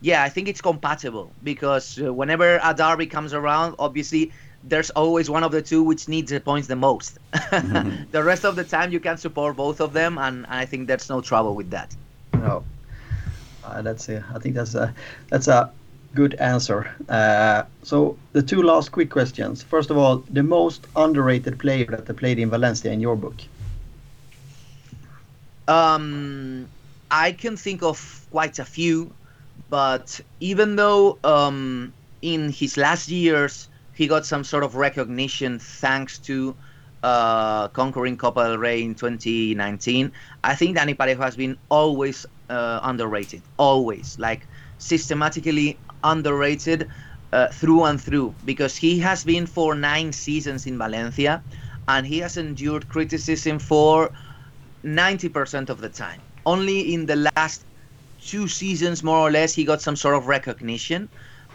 yeah, 0.00 0.22
I 0.24 0.30
think 0.30 0.48
it's 0.48 0.62
compatible 0.62 1.36
because 1.42 1.96
whenever 2.00 2.60
a 2.62 2.74
derby 2.74 3.06
comes 3.06 3.34
around, 3.34 3.76
obviously 3.78 4.32
there's 4.64 4.90
always 4.90 5.30
one 5.30 5.44
of 5.44 5.52
the 5.52 5.62
two 5.62 5.82
which 5.82 6.08
needs 6.08 6.30
the 6.30 6.40
points 6.40 6.68
the 6.68 6.76
most. 6.76 7.18
mm-hmm. 7.32 8.04
The 8.10 8.22
rest 8.22 8.44
of 8.44 8.56
the 8.56 8.64
time, 8.64 8.92
you 8.92 9.00
can 9.00 9.16
support 9.16 9.56
both 9.56 9.80
of 9.80 9.92
them, 9.92 10.18
and 10.18 10.46
I 10.46 10.66
think 10.66 10.88
there's 10.88 11.08
no 11.08 11.20
trouble 11.20 11.54
with 11.54 11.70
that. 11.70 11.94
No, 12.34 12.64
uh, 13.64 13.82
that's 13.82 14.08
a, 14.08 14.24
I 14.34 14.38
think 14.38 14.54
that's 14.54 14.74
a 14.74 14.94
that's 15.28 15.48
a 15.48 15.70
good 16.14 16.34
answer. 16.34 16.90
Uh, 17.08 17.64
so 17.82 18.16
the 18.32 18.42
two 18.42 18.62
last 18.62 18.92
quick 18.92 19.10
questions. 19.10 19.62
First 19.62 19.90
of 19.90 19.96
all, 19.96 20.18
the 20.30 20.42
most 20.42 20.86
underrated 20.96 21.58
player 21.58 21.86
that 21.86 22.16
played 22.16 22.38
in 22.38 22.50
Valencia 22.50 22.90
in 22.90 23.00
your 23.00 23.16
book. 23.16 23.36
Um, 25.68 26.66
I 27.10 27.32
can 27.32 27.56
think 27.56 27.82
of 27.82 28.26
quite 28.30 28.58
a 28.58 28.64
few, 28.64 29.12
but 29.68 30.20
even 30.40 30.76
though 30.76 31.18
um, 31.24 31.92
in 32.22 32.50
his 32.50 32.76
last 32.76 33.08
years 33.08 33.68
he 33.98 34.06
got 34.06 34.24
some 34.24 34.44
sort 34.44 34.62
of 34.62 34.76
recognition 34.76 35.58
thanks 35.58 36.18
to 36.20 36.54
uh, 37.02 37.66
conquering 37.68 38.16
Copa 38.16 38.44
del 38.44 38.58
Rey 38.58 38.82
in 38.82 38.94
2019, 38.94 40.12
I 40.44 40.54
think 40.54 40.76
Dani 40.76 40.96
Parejo 40.96 41.18
has 41.18 41.36
been 41.36 41.58
always 41.68 42.24
uh, 42.48 42.78
underrated, 42.84 43.42
always 43.58 44.16
like 44.20 44.46
systematically 44.78 45.78
underrated 46.04 46.88
uh, 47.32 47.48
through 47.48 47.84
and 47.84 48.00
through 48.00 48.34
because 48.44 48.76
he 48.76 49.00
has 49.00 49.24
been 49.24 49.46
for 49.46 49.74
nine 49.74 50.12
seasons 50.12 50.66
in 50.66 50.78
Valencia 50.78 51.42
and 51.88 52.06
he 52.06 52.18
has 52.18 52.36
endured 52.36 52.88
criticism 52.88 53.58
for 53.58 54.12
90% 54.84 55.70
of 55.70 55.80
the 55.80 55.88
time. 55.88 56.20
Only 56.46 56.94
in 56.94 57.06
the 57.06 57.28
last 57.36 57.64
two 58.20 58.46
seasons, 58.46 59.02
more 59.02 59.18
or 59.18 59.30
less, 59.32 59.54
he 59.54 59.64
got 59.64 59.82
some 59.82 59.96
sort 59.96 60.14
of 60.14 60.28
recognition. 60.28 61.08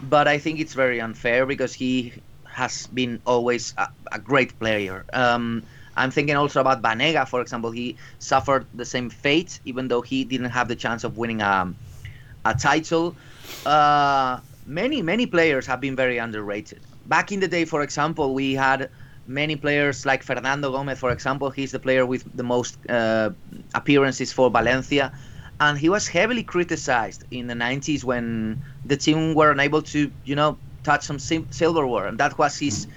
But 0.10 0.28
I 0.28 0.38
think 0.38 0.60
it's 0.60 0.74
very 0.74 1.00
unfair 1.00 1.46
because 1.46 1.74
he 1.74 2.14
has 2.54 2.88
been 2.88 3.22
always 3.26 3.74
a, 3.78 3.88
a 4.12 4.20
great 4.20 4.58
player. 4.60 5.06
Um, 5.14 5.64
I'm 5.96 6.12
thinking 6.12 6.36
also 6.36 6.62
about 6.62 6.82
Banega, 6.82 7.28
for 7.28 7.42
example. 7.42 7.72
He 7.72 7.98
suffered 8.20 8.66
the 8.74 8.86
same 8.86 9.10
fate, 9.10 9.60
even 9.66 9.88
though 9.88 10.02
he 10.02 10.24
didn't 10.24 10.50
have 10.50 10.68
the 10.68 10.76
chance 10.76 11.04
of 11.04 11.18
winning 11.18 11.42
a, 11.42 11.74
a 12.46 12.54
title. 12.56 13.16
Uh, 13.66 14.40
many, 14.66 15.02
many 15.02 15.26
players 15.26 15.68
have 15.68 15.82
been 15.82 15.96
very 15.96 16.18
underrated. 16.18 16.80
Back 17.06 17.32
in 17.32 17.40
the 17.40 17.48
day, 17.48 17.66
for 17.66 17.82
example, 17.82 18.34
we 18.34 18.54
had 18.54 18.90
many 19.28 19.56
players 19.56 20.06
like 20.06 20.24
Fernando 20.24 20.72
Gomez, 20.72 21.00
for 21.00 21.12
example. 21.12 21.50
He's 21.50 21.72
the 21.72 21.80
player 21.80 22.06
with 22.06 22.24
the 22.36 22.44
most 22.44 22.78
uh, 22.90 23.32
appearances 23.76 24.34
for 24.34 24.50
Valencia. 24.50 25.14
And 25.60 25.78
he 25.78 25.90
was 25.90 26.08
heavily 26.08 26.44
criticized 26.44 27.24
in 27.32 27.48
the 27.48 27.54
90s 27.54 28.04
when 28.04 28.62
the 28.86 28.98
team 28.98 29.36
were 29.36 29.52
unable 29.52 29.82
to, 29.84 30.12
you 30.26 30.36
know, 30.36 30.58
touch 30.84 31.04
some 31.04 31.20
silverware, 31.20 32.08
and 32.08 32.20
that 32.20 32.38
was 32.38 32.58
his, 32.58 32.88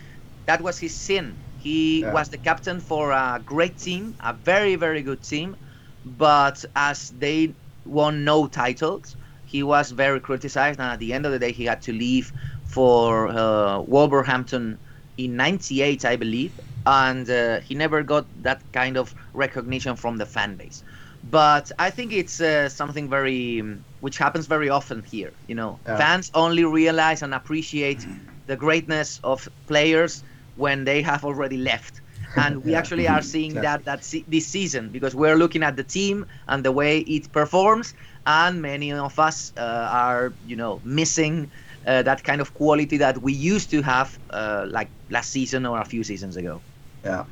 that 0.47 0.61
was 0.61 0.79
his 0.79 0.95
sin. 0.97 1.39
He 1.59 2.01
yeah. 2.01 2.13
was 2.13 2.29
the 2.29 2.39
captain 2.39 2.81
for 2.81 3.11
a 3.13 3.41
great 3.45 3.79
team, 3.79 4.15
a 4.21 4.33
very 4.33 4.77
very 4.77 5.03
good 5.03 5.23
team, 5.23 5.57
but 6.05 6.65
as 6.77 7.11
they 7.11 7.55
won 7.85 8.25
no 8.25 8.47
titles, 8.47 9.17
he 9.47 9.63
was 9.63 9.91
very 9.91 10.21
criticized, 10.21 10.81
and 10.81 10.93
at 10.93 10.99
the 10.99 11.13
end 11.13 11.27
of 11.27 11.33
the 11.33 11.39
day, 11.39 11.53
he 11.53 11.65
had 11.65 11.81
to 11.83 11.93
leave 11.93 12.33
for 12.65 13.29
uh, 13.29 13.81
Wolverhampton 13.81 14.79
in 15.17 15.37
'98, 15.37 16.05
I 16.05 16.17
believe, 16.17 16.59
and 16.85 17.29
uh, 17.31 17.61
he 17.61 17.75
never 17.75 18.03
got 18.03 18.27
that 18.43 18.63
kind 18.73 18.97
of 18.97 19.15
recognition 19.33 19.97
from 19.97 20.17
the 20.19 20.27
fan 20.27 20.57
base. 20.57 20.83
But 21.31 21.73
I 21.79 21.91
think 21.91 22.13
it's 22.13 22.41
uh, 22.41 22.69
something 22.69 23.09
very, 23.11 23.61
um, 23.61 23.85
which 24.01 24.19
happens 24.19 24.47
very 24.47 24.69
often 24.69 25.03
here. 25.03 25.33
You 25.49 25.55
know, 25.57 25.81
yeah. 25.87 25.97
fans 25.97 26.31
only 26.35 26.65
realize 26.65 27.23
and 27.23 27.35
appreciate 27.35 28.07
the 28.47 28.57
greatness 28.57 29.19
of 29.25 29.49
players 29.67 30.23
when 30.55 30.85
they 30.85 31.03
have 31.03 31.25
already 31.25 31.57
left. 31.59 32.01
And 32.37 32.63
we 32.65 32.73
yeah. 32.73 32.79
actually 32.79 33.09
are 33.09 33.23
seeing 33.23 33.55
that 33.61 33.85
that 33.87 34.05
se- 34.05 34.25
this 34.29 34.49
season 34.49 34.91
because 34.93 35.15
we're 35.15 35.37
looking 35.37 35.63
at 35.63 35.77
the 35.77 35.85
team 35.85 36.27
and 36.49 36.65
the 36.65 36.73
way 36.73 36.99
it 37.01 37.33
performs, 37.33 37.95
and 38.27 38.61
many 38.63 38.93
of 38.93 39.19
us 39.19 39.53
uh, 39.57 39.89
are, 39.91 40.37
you 40.45 40.57
know, 40.57 40.81
missing 40.85 41.51
uh, 41.87 42.03
that 42.03 42.23
kind 42.25 42.41
of 42.41 42.53
quality 42.55 42.99
that 42.99 43.23
we 43.23 43.33
used 43.33 43.71
to 43.71 43.83
have 43.83 44.19
uh, 44.31 44.67
like 44.69 44.93
last 45.11 45.31
season 45.31 45.67
or 45.67 45.81
a 45.81 45.85
few 45.85 46.05
seasons 46.05 46.37
ago. 46.37 46.63
Yeah. 47.05 47.27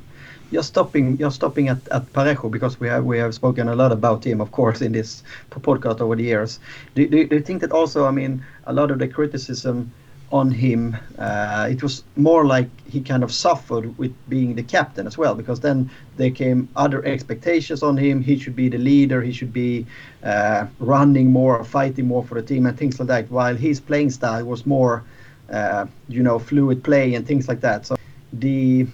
You're 0.51 0.63
stopping. 0.63 1.69
At, 1.69 1.87
at 1.89 2.13
Parejo 2.13 2.49
because 2.51 2.79
we 2.79 2.87
have 2.87 3.03
we 3.03 3.17
have 3.17 3.33
spoken 3.33 3.67
a 3.67 3.75
lot 3.75 3.91
about 3.91 4.25
him, 4.25 4.41
of 4.41 4.51
course, 4.51 4.81
in 4.81 4.91
this 4.91 5.23
podcast 5.49 6.01
over 6.01 6.15
the 6.15 6.23
years. 6.23 6.59
Do 6.95 7.03
you 7.03 7.41
think 7.41 7.61
that 7.61 7.71
also? 7.71 8.05
I 8.05 8.11
mean, 8.11 8.43
a 8.65 8.73
lot 8.73 8.91
of 8.91 8.99
the 8.99 9.07
criticism 9.07 9.91
on 10.31 10.51
him. 10.51 10.97
Uh, 11.17 11.67
it 11.69 11.83
was 11.83 12.03
more 12.15 12.45
like 12.45 12.69
he 12.89 13.01
kind 13.01 13.23
of 13.23 13.31
suffered 13.31 13.97
with 13.97 14.13
being 14.29 14.55
the 14.55 14.63
captain 14.63 15.07
as 15.07 15.17
well, 15.17 15.35
because 15.35 15.59
then 15.59 15.89
there 16.17 16.31
came 16.31 16.67
other 16.75 17.03
expectations 17.05 17.83
on 17.83 17.97
him. 17.97 18.21
He 18.21 18.37
should 18.37 18.55
be 18.55 18.69
the 18.69 18.77
leader. 18.77 19.21
He 19.21 19.31
should 19.31 19.53
be 19.53 19.85
uh, 20.23 20.65
running 20.79 21.31
more, 21.31 21.63
fighting 21.63 22.07
more 22.07 22.23
for 22.23 22.35
the 22.35 22.47
team, 22.47 22.65
and 22.65 22.77
things 22.77 22.99
like 22.99 23.07
that. 23.07 23.31
While 23.31 23.55
his 23.55 23.79
playing 23.79 24.11
style 24.11 24.45
was 24.45 24.65
more, 24.65 25.03
uh, 25.51 25.85
you 26.07 26.23
know, 26.23 26.39
fluid 26.39 26.83
play 26.83 27.15
and 27.15 27.25
things 27.25 27.47
like 27.47 27.61
that. 27.61 27.85
So 27.85 27.95
the 28.33 28.87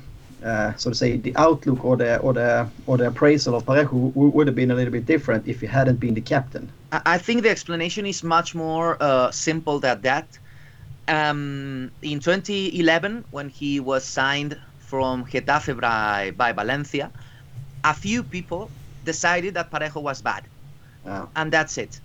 uh, 0.44 0.74
so 0.76 0.90
to 0.90 0.96
say 0.96 1.18
the 1.18 1.36
outlook 1.36 1.84
or 1.86 1.98
the 1.98 2.18
or 2.20 2.34
the 2.34 2.68
or 2.88 2.98
the 2.98 3.08
appraisal 3.08 3.56
of 3.56 3.66
Parejo 3.66 4.12
would 4.16 4.48
have 4.48 4.56
been 4.56 4.72
a 4.72 4.76
little 4.76 4.92
bit 4.92 5.06
different 5.06 5.48
if 5.48 5.62
he 5.62 5.68
hadn't 5.68 6.00
been 6.00 6.14
the 6.14 6.22
captain. 6.22 6.72
I 6.92 7.18
think 7.18 7.44
the 7.44 7.50
explanation 7.50 8.06
is 8.06 8.24
much 8.24 8.54
more 8.54 8.98
uh, 9.00 9.32
simple 9.32 9.80
than 9.80 10.02
that 10.02 10.28
um, 11.08 11.92
in 12.02 12.20
2011, 12.20 13.26
when 13.32 13.50
he 13.50 13.80
was 13.80 14.04
signed 14.04 14.58
from 14.80 15.26
Getafe 15.26 15.80
by, 15.80 16.32
by 16.32 16.52
Valencia, 16.52 17.12
a 17.84 17.94
few 17.94 18.24
people 18.24 18.70
decided 19.04 19.54
that 19.56 19.72
Parejo 19.72 20.02
was 20.02 20.22
bad. 20.22 20.44
Wow. 21.04 21.30
And 21.36 21.52
that's 21.52 21.78
it. 21.78 22.00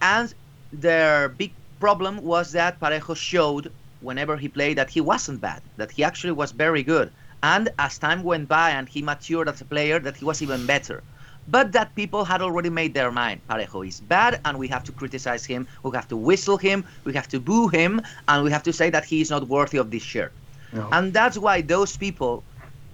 And 0.00 0.32
their 0.72 1.28
big 1.28 1.52
problem 1.80 2.22
was 2.22 2.52
that 2.52 2.80
Parejo 2.80 3.16
showed 3.16 3.72
whenever 4.00 4.36
he 4.36 4.48
played 4.48 4.78
that 4.78 4.90
he 4.90 5.00
wasn't 5.00 5.40
bad, 5.40 5.62
that 5.76 5.92
he 5.92 6.02
actually 6.02 6.32
was 6.32 6.50
very 6.50 6.82
good. 6.82 7.12
And 7.42 7.70
as 7.78 7.98
time 7.98 8.22
went 8.22 8.48
by 8.48 8.70
and 8.70 8.88
he 8.88 9.02
matured 9.02 9.48
as 9.48 9.60
a 9.60 9.64
player, 9.66 9.98
that 10.00 10.16
he 10.18 10.24
was 10.24 10.42
even 10.42 10.66
better 10.66 11.04
but 11.46 11.72
that 11.72 11.94
people 11.96 12.24
had 12.24 12.40
already 12.42 12.70
made 12.70 12.94
their 12.94 13.10
mind. 13.10 13.42
Parejo 13.48 13.86
is 13.86 14.00
bad, 14.00 14.40
and 14.44 14.58
we 14.58 14.68
have 14.68 14.84
to 14.84 14.92
criticize 14.92 15.44
him. 15.46 15.66
We 15.82 15.90
have 15.94 16.08
to 16.08 16.16
whistle 16.16 16.56
him. 16.58 16.84
We 17.04 17.12
have 17.14 17.28
to 17.28 17.40
boo 17.40 17.68
him, 17.68 18.00
and 18.28 18.44
we 18.44 18.50
have 18.50 18.62
to 18.64 18.72
say 18.72 18.90
that 18.90 19.04
he 19.06 19.20
is 19.20 19.30
not 19.30 19.48
worthy 19.48 19.78
of 19.78 19.90
this 19.90 20.02
shirt. 20.02 20.36
No. 20.72 20.88
And 20.92 21.12
that's 21.12 21.38
why 21.38 21.62
those 21.62 21.96
people, 21.96 22.46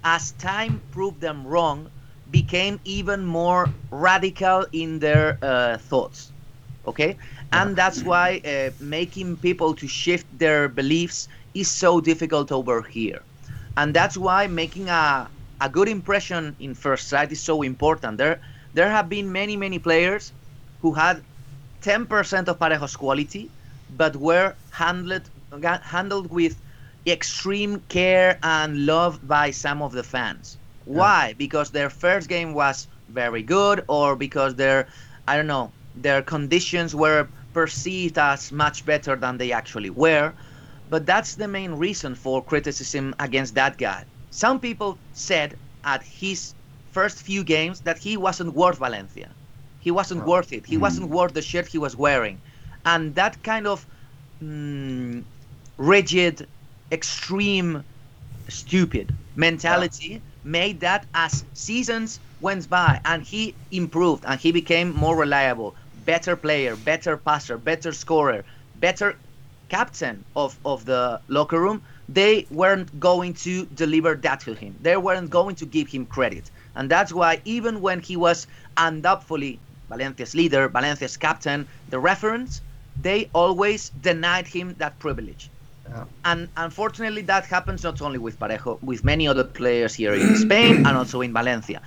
as 0.04 0.32
time 0.32 0.84
proved 0.90 1.20
them 1.20 1.46
wrong, 1.46 1.92
became 2.30 2.80
even 2.84 3.24
more 3.26 3.74
radical 3.90 4.66
in 4.72 4.98
their 5.00 5.38
uh, 5.42 5.78
thoughts. 5.78 6.32
Okay, 6.86 7.18
and 7.52 7.76
that's 7.76 8.02
why 8.04 8.40
uh, 8.44 8.70
making 8.78 9.36
people 9.38 9.74
to 9.74 9.86
shift 9.88 10.26
their 10.36 10.68
beliefs 10.68 11.28
is 11.54 11.70
so 11.70 12.00
difficult 12.00 12.50
over 12.52 12.82
here, 12.82 13.24
and 13.78 13.94
that's 13.94 14.16
why 14.18 14.46
making 14.48 14.88
a 14.90 15.30
a 15.60 15.68
good 15.70 15.88
impression 15.88 16.56
in 16.60 16.74
first 16.74 17.08
sight 17.08 17.32
is 17.32 17.42
so 17.42 17.62
important. 17.62 18.18
There, 18.18 18.40
there 18.74 18.90
have 18.90 19.08
been 19.08 19.32
many, 19.32 19.56
many 19.56 19.78
players 19.78 20.32
who 20.80 20.92
had 20.94 21.24
10% 21.82 22.48
of 22.48 22.58
Parejo's 22.58 22.96
quality, 22.96 23.52
but 23.90 24.16
were 24.16 24.56
handled 24.70 25.30
handled 25.82 26.30
with 26.30 26.60
extreme 27.06 27.80
care 27.88 28.38
and 28.42 28.86
love 28.86 29.26
by 29.26 29.50
some 29.50 29.82
of 29.82 29.92
the 29.92 30.04
fans. 30.04 30.58
Yeah. 30.86 30.98
Why? 31.00 31.34
Because 31.38 31.70
their 31.70 31.90
first 31.90 32.28
game 32.28 32.54
was 32.54 32.88
very 33.08 33.42
good, 33.42 33.84
or 33.88 34.16
because 34.16 34.54
their, 34.56 34.88
I 35.28 35.36
don't 35.36 35.46
know, 35.46 35.72
their 35.94 36.22
conditions 36.22 36.94
were 36.94 37.28
perceived 37.52 38.18
as 38.18 38.52
much 38.52 38.84
better 38.84 39.16
than 39.16 39.38
they 39.38 39.52
actually 39.52 39.90
were. 39.90 40.34
But 40.90 41.06
that's 41.06 41.34
the 41.34 41.48
main 41.48 41.72
reason 41.74 42.14
for 42.14 42.42
criticism 42.42 43.14
against 43.18 43.54
that 43.54 43.76
guy. 43.78 44.04
Some 44.30 44.58
people 44.60 44.98
said 45.12 45.56
at 45.84 46.02
his 46.02 46.54
first 46.92 47.18
few 47.22 47.44
games 47.44 47.80
that 47.80 47.98
he 47.98 48.16
wasn't 48.16 48.54
worth 48.54 48.78
Valencia. 48.78 49.30
He 49.80 49.90
wasn't 49.90 50.22
oh. 50.22 50.26
worth 50.26 50.52
it. 50.52 50.66
He 50.66 50.76
mm. 50.76 50.80
wasn't 50.80 51.10
worth 51.10 51.34
the 51.34 51.42
shirt 51.42 51.66
he 51.66 51.78
was 51.78 51.94
wearing. 51.96 52.40
And 52.84 53.14
that 53.14 53.42
kind 53.42 53.66
of 53.66 53.86
mm, 54.42 55.22
rigid, 55.76 56.46
extreme, 56.90 57.84
stupid 58.48 59.14
mentality 59.36 60.08
yeah. 60.08 60.18
made 60.44 60.80
that 60.80 61.06
as 61.14 61.44
seasons 61.52 62.18
went 62.40 62.68
by 62.70 63.00
and 63.04 63.22
he 63.22 63.54
improved 63.70 64.24
and 64.26 64.40
he 64.40 64.52
became 64.52 64.94
more 64.94 65.16
reliable, 65.16 65.74
better 66.04 66.34
player, 66.36 66.76
better 66.76 67.16
passer, 67.16 67.58
better 67.58 67.92
scorer, 67.92 68.44
better 68.76 69.16
captain 69.68 70.24
of, 70.34 70.58
of 70.64 70.84
the 70.84 71.20
locker 71.28 71.60
room, 71.60 71.82
they 72.08 72.46
weren't 72.50 72.98
going 72.98 73.34
to 73.34 73.66
deliver 73.66 74.14
that 74.14 74.40
to 74.40 74.54
him. 74.54 74.74
They 74.82 74.96
weren't 74.96 75.30
going 75.30 75.56
to 75.56 75.66
give 75.66 75.88
him 75.88 76.06
credit. 76.06 76.50
And 76.74 76.90
that's 76.90 77.12
why 77.12 77.40
even 77.44 77.80
when 77.80 78.00
he 78.00 78.16
was 78.16 78.46
undoubtedly 78.76 79.58
Valencia's 79.88 80.34
leader, 80.34 80.68
Valencia's 80.68 81.16
captain, 81.16 81.66
the 81.90 81.98
reference, 81.98 82.60
they 83.00 83.28
always 83.34 83.90
denied 84.02 84.46
him 84.46 84.74
that 84.78 84.98
privilege. 84.98 85.50
Yeah. 85.88 86.04
And 86.24 86.48
unfortunately, 86.56 87.22
that 87.22 87.46
happens 87.46 87.82
not 87.82 88.00
only 88.02 88.18
with 88.18 88.38
Parejo, 88.38 88.82
with 88.82 89.04
many 89.04 89.26
other 89.26 89.44
players 89.44 89.94
here 89.94 90.12
in 90.12 90.36
Spain 90.36 90.86
and 90.86 90.96
also 90.96 91.20
in 91.22 91.32
Valencia. 91.32 91.80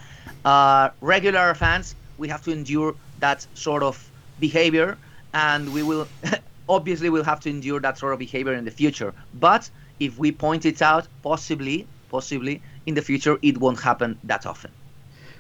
Uh, 0.44 0.90
regular 1.02 1.54
fans, 1.54 1.96
we 2.18 2.28
have 2.28 2.44
to 2.44 2.52
endure 2.52 2.96
that 3.20 3.46
sort 3.54 3.84
of 3.84 4.10
behavior, 4.40 4.98
and 5.34 5.72
we 5.72 5.84
will 5.84 6.08
obviously 6.72 7.10
we'll 7.10 7.32
have 7.34 7.42
to 7.42 7.50
endure 7.50 7.80
that 7.82 7.98
sort 7.98 8.14
of 8.14 8.20
behavior 8.20 8.54
in 8.54 8.66
the 8.66 8.72
future. 8.72 9.14
But 9.34 9.70
if 10.00 10.18
we 10.18 10.32
point 10.32 10.66
it 10.66 10.82
out, 10.82 11.08
possibly, 11.22 11.86
possibly 12.10 12.62
in 12.86 12.96
the 12.96 13.02
future, 13.02 13.38
it 13.42 13.58
won't 13.58 13.80
happen 13.80 14.18
that 14.24 14.46
often. 14.46 14.72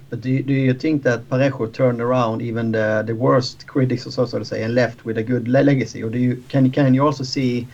But 0.10 0.20
do 0.20 0.30
you, 0.30 0.44
do 0.44 0.54
you 0.54 0.74
think 0.74 1.04
that 1.04 1.30
Parejo 1.30 1.72
turned 1.72 2.02
around 2.02 2.42
even 2.42 2.74
the, 2.74 3.02
the 3.08 3.16
worst 3.16 3.66
critics, 3.66 4.04
so 4.04 4.26
to 4.26 4.44
say, 4.44 4.62
and 4.62 4.76
left 4.76 5.06
with 5.06 5.18
a 5.18 5.24
good 5.24 5.48
legacy, 5.48 6.04
or 6.04 6.10
do 6.10 6.20
you 6.20 6.44
can 6.50 6.70
can 6.70 6.94
you 6.94 7.06
also 7.06 7.24
see 7.24 7.66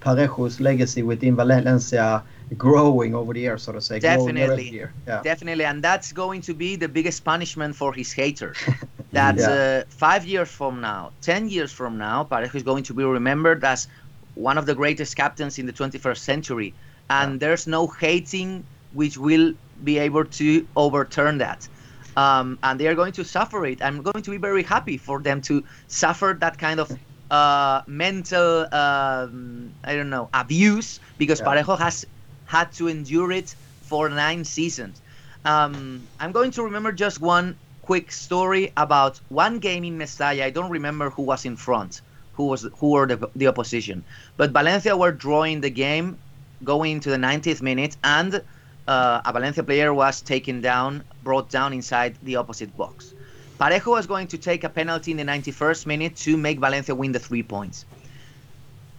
Parejo's 0.00 0.60
legacy 0.60 1.02
within 1.02 1.36
Valencia 1.36 2.22
growing 2.56 3.14
over 3.14 3.34
the 3.34 3.40
years, 3.40 3.64
so 3.64 3.72
to 3.72 3.82
say? 3.82 3.98
Definitely, 3.98 4.88
yeah. 5.06 5.20
definitely, 5.22 5.66
and 5.66 5.84
that's 5.84 6.10
going 6.10 6.40
to 6.40 6.54
be 6.54 6.74
the 6.76 6.88
biggest 6.88 7.22
punishment 7.22 7.76
for 7.76 7.92
his 7.92 8.12
haters. 8.12 8.56
that 9.14 9.36
yeah. 9.36 9.48
uh, 9.48 9.84
five 9.88 10.26
years 10.26 10.50
from 10.50 10.80
now, 10.80 11.12
ten 11.22 11.48
years 11.48 11.72
from 11.72 11.98
now, 11.98 12.24
Parejo 12.24 12.54
is 12.54 12.62
going 12.62 12.84
to 12.84 12.94
be 12.94 13.04
remembered 13.04 13.64
as 13.64 13.88
one 14.34 14.58
of 14.58 14.66
the 14.66 14.74
greatest 14.74 15.16
captains 15.16 15.58
in 15.58 15.66
the 15.66 15.72
21st 15.72 16.18
century, 16.18 16.74
and 17.08 17.32
yeah. 17.32 17.38
there's 17.38 17.66
no 17.66 17.86
hating 17.86 18.64
which 18.92 19.16
will 19.16 19.54
be 19.82 19.98
able 19.98 20.24
to 20.24 20.66
overturn 20.76 21.38
that 21.38 21.68
um, 22.16 22.58
and 22.62 22.78
they 22.78 22.86
are 22.86 22.94
going 22.94 23.12
to 23.12 23.24
suffer 23.24 23.64
it. 23.66 23.82
I'm 23.82 24.02
going 24.02 24.22
to 24.22 24.30
be 24.30 24.36
very 24.36 24.62
happy 24.62 24.96
for 24.96 25.20
them 25.20 25.40
to 25.42 25.64
suffer 25.88 26.36
that 26.40 26.58
kind 26.58 26.80
of 26.80 26.96
uh, 27.30 27.82
mental, 27.86 28.66
um, 28.72 29.72
I 29.82 29.94
don't 29.94 30.10
know, 30.10 30.28
abuse 30.34 31.00
because 31.18 31.40
yeah. 31.40 31.46
Parejo 31.46 31.78
has 31.78 32.06
had 32.46 32.72
to 32.74 32.88
endure 32.88 33.32
it 33.32 33.54
for 33.82 34.08
nine 34.08 34.44
seasons. 34.44 35.00
Um, 35.44 36.06
I'm 36.20 36.32
going 36.32 36.52
to 36.52 36.62
remember 36.62 36.92
just 36.92 37.20
one 37.20 37.56
quick 37.84 38.10
story 38.10 38.72
about 38.76 39.20
one 39.28 39.58
game 39.58 39.84
in 39.84 39.98
Mestalla. 39.98 40.42
I 40.42 40.50
don't 40.50 40.70
remember 40.70 41.10
who 41.10 41.22
was 41.22 41.44
in 41.44 41.56
front, 41.56 42.00
who 42.34 42.46
was 42.46 42.62
who 42.78 42.90
were 42.90 43.06
the, 43.06 43.28
the 43.36 43.46
opposition, 43.46 44.04
but 44.36 44.50
Valencia 44.50 44.96
were 44.96 45.12
drawing 45.12 45.60
the 45.60 45.70
game 45.70 46.18
going 46.62 46.92
into 46.92 47.10
the 47.10 47.16
90th 47.16 47.60
minute, 47.60 47.96
and 48.02 48.42
uh, 48.88 49.20
a 49.24 49.32
Valencia 49.32 49.62
player 49.62 49.92
was 49.92 50.22
taken 50.22 50.60
down, 50.60 51.04
brought 51.22 51.50
down 51.50 51.72
inside 51.72 52.16
the 52.22 52.36
opposite 52.36 52.74
box. 52.76 53.12
Parejo 53.60 53.90
was 53.92 54.06
going 54.06 54.28
to 54.28 54.38
take 54.38 54.64
a 54.64 54.68
penalty 54.68 55.10
in 55.10 55.18
the 55.18 55.24
91st 55.24 55.86
minute 55.86 56.16
to 56.16 56.36
make 56.36 56.58
Valencia 56.58 56.94
win 56.94 57.12
the 57.12 57.18
three 57.18 57.42
points. 57.42 57.84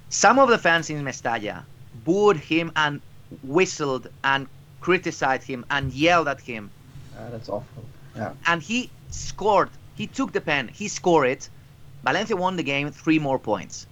Some 0.10 0.40
of 0.40 0.50
the 0.50 0.58
fans 0.58 0.90
in 0.90 1.04
Mestalla 1.04 1.64
booed 2.06 2.38
him 2.38 2.72
and 2.76 3.02
whistled 3.44 4.08
and 4.24 4.48
criticized 4.80 5.44
him 5.44 5.66
and 5.70 5.92
yelled 5.92 6.28
at 6.28 6.40
him. 6.40 6.70
Uh, 7.18 7.30
that's 7.32 7.50
awful. 7.50 7.84
Yeah. 8.16 8.34
And 8.46 8.62
he 8.62 8.90
scored. 9.10 9.70
He 9.96 10.08
took 10.08 10.32
the 10.32 10.42
pen. 10.42 10.70
He 10.74 10.88
scored 10.88 11.28
it. 11.28 11.50
Valencia 12.04 12.36
won 12.36 12.56
the 12.56 12.64
game, 12.64 12.92
three 12.92 13.20
more 13.20 13.40
points. 13.40 13.88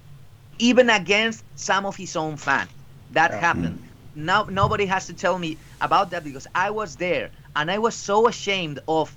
Even 0.60 0.90
against 0.90 1.44
some 1.56 1.86
of 1.86 1.96
his 1.96 2.16
own 2.16 2.38
fans. 2.38 2.70
That 3.12 3.32
yeah. 3.32 3.40
happened. 3.40 3.80
Mm 3.80 3.94
now 4.16 4.44
nobody 4.50 4.86
has 4.86 5.08
to 5.08 5.14
tell 5.14 5.40
me 5.40 5.58
about 5.82 6.12
that 6.12 6.24
because 6.24 6.48
I 6.54 6.70
was 6.70 6.96
there 6.96 7.30
and 7.56 7.70
I 7.72 7.78
was 7.78 7.96
so 7.96 8.28
ashamed 8.28 8.80
of 8.88 9.16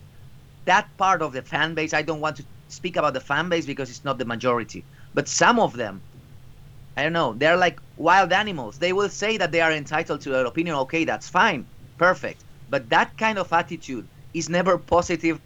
that 0.64 0.88
part 0.97 1.23
of 1.23 1.33
the 1.33 1.42
fan 1.42 1.75
base. 1.75 1.95
I 1.95 2.03
don't 2.03 2.21
want 2.21 2.37
to 2.38 2.45
speak 2.69 2.97
about 2.97 3.14
the 3.14 3.21
fan 3.21 3.49
base 3.49 3.66
because 3.66 3.90
it's 3.90 4.05
not 4.05 4.19
the 4.19 4.25
majority, 4.25 4.85
but 5.14 5.29
some 5.29 5.59
of 5.61 5.77
them, 5.77 6.01
I 6.97 7.03
don't 7.03 7.12
know, 7.12 7.35
they're 7.35 7.57
like 7.57 7.81
wild 7.97 8.33
animals. 8.33 8.79
They 8.79 8.92
will 8.92 9.09
say 9.09 9.37
that 9.37 9.53
they 9.53 9.61
are 9.61 9.73
entitled 9.73 10.23
to 10.23 10.31
their 10.31 10.47
opinion. 10.47 10.77
Okay, 10.77 11.05
that's 11.05 11.29
fine, 11.29 11.66
perfect. 11.99 12.42
But 12.69 12.88
that 12.90 13.16
kind 13.16 13.38
of 13.38 13.53
attitude 13.53 14.09
is 14.37 14.49
never 14.49 14.77
positive 14.79 15.40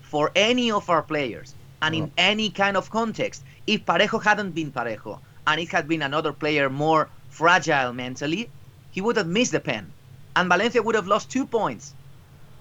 for 0.00 0.30
any 0.36 0.70
of 0.70 0.88
our 0.88 1.02
players 1.02 1.54
and 1.82 1.94
in 1.94 2.10
any 2.16 2.48
kind 2.48 2.76
of 2.76 2.90
context. 2.90 3.42
If 3.66 3.84
Parejo 3.84 4.22
hadn't 4.22 4.52
been 4.52 4.70
Parejo 4.70 5.18
and 5.46 5.60
it 5.60 5.68
had 5.70 5.88
been 5.88 6.02
another 6.02 6.32
player 6.32 6.70
more 6.70 7.08
fragile 7.28 7.92
mentally, 7.92 8.48
he 8.92 9.00
would 9.00 9.16
have 9.16 9.26
missed 9.26 9.52
the 9.52 9.60
pen, 9.60 9.92
and 10.36 10.48
Valencia 10.48 10.82
would 10.82 10.94
have 10.94 11.08
lost 11.08 11.30
two 11.30 11.44
points. 11.44 11.94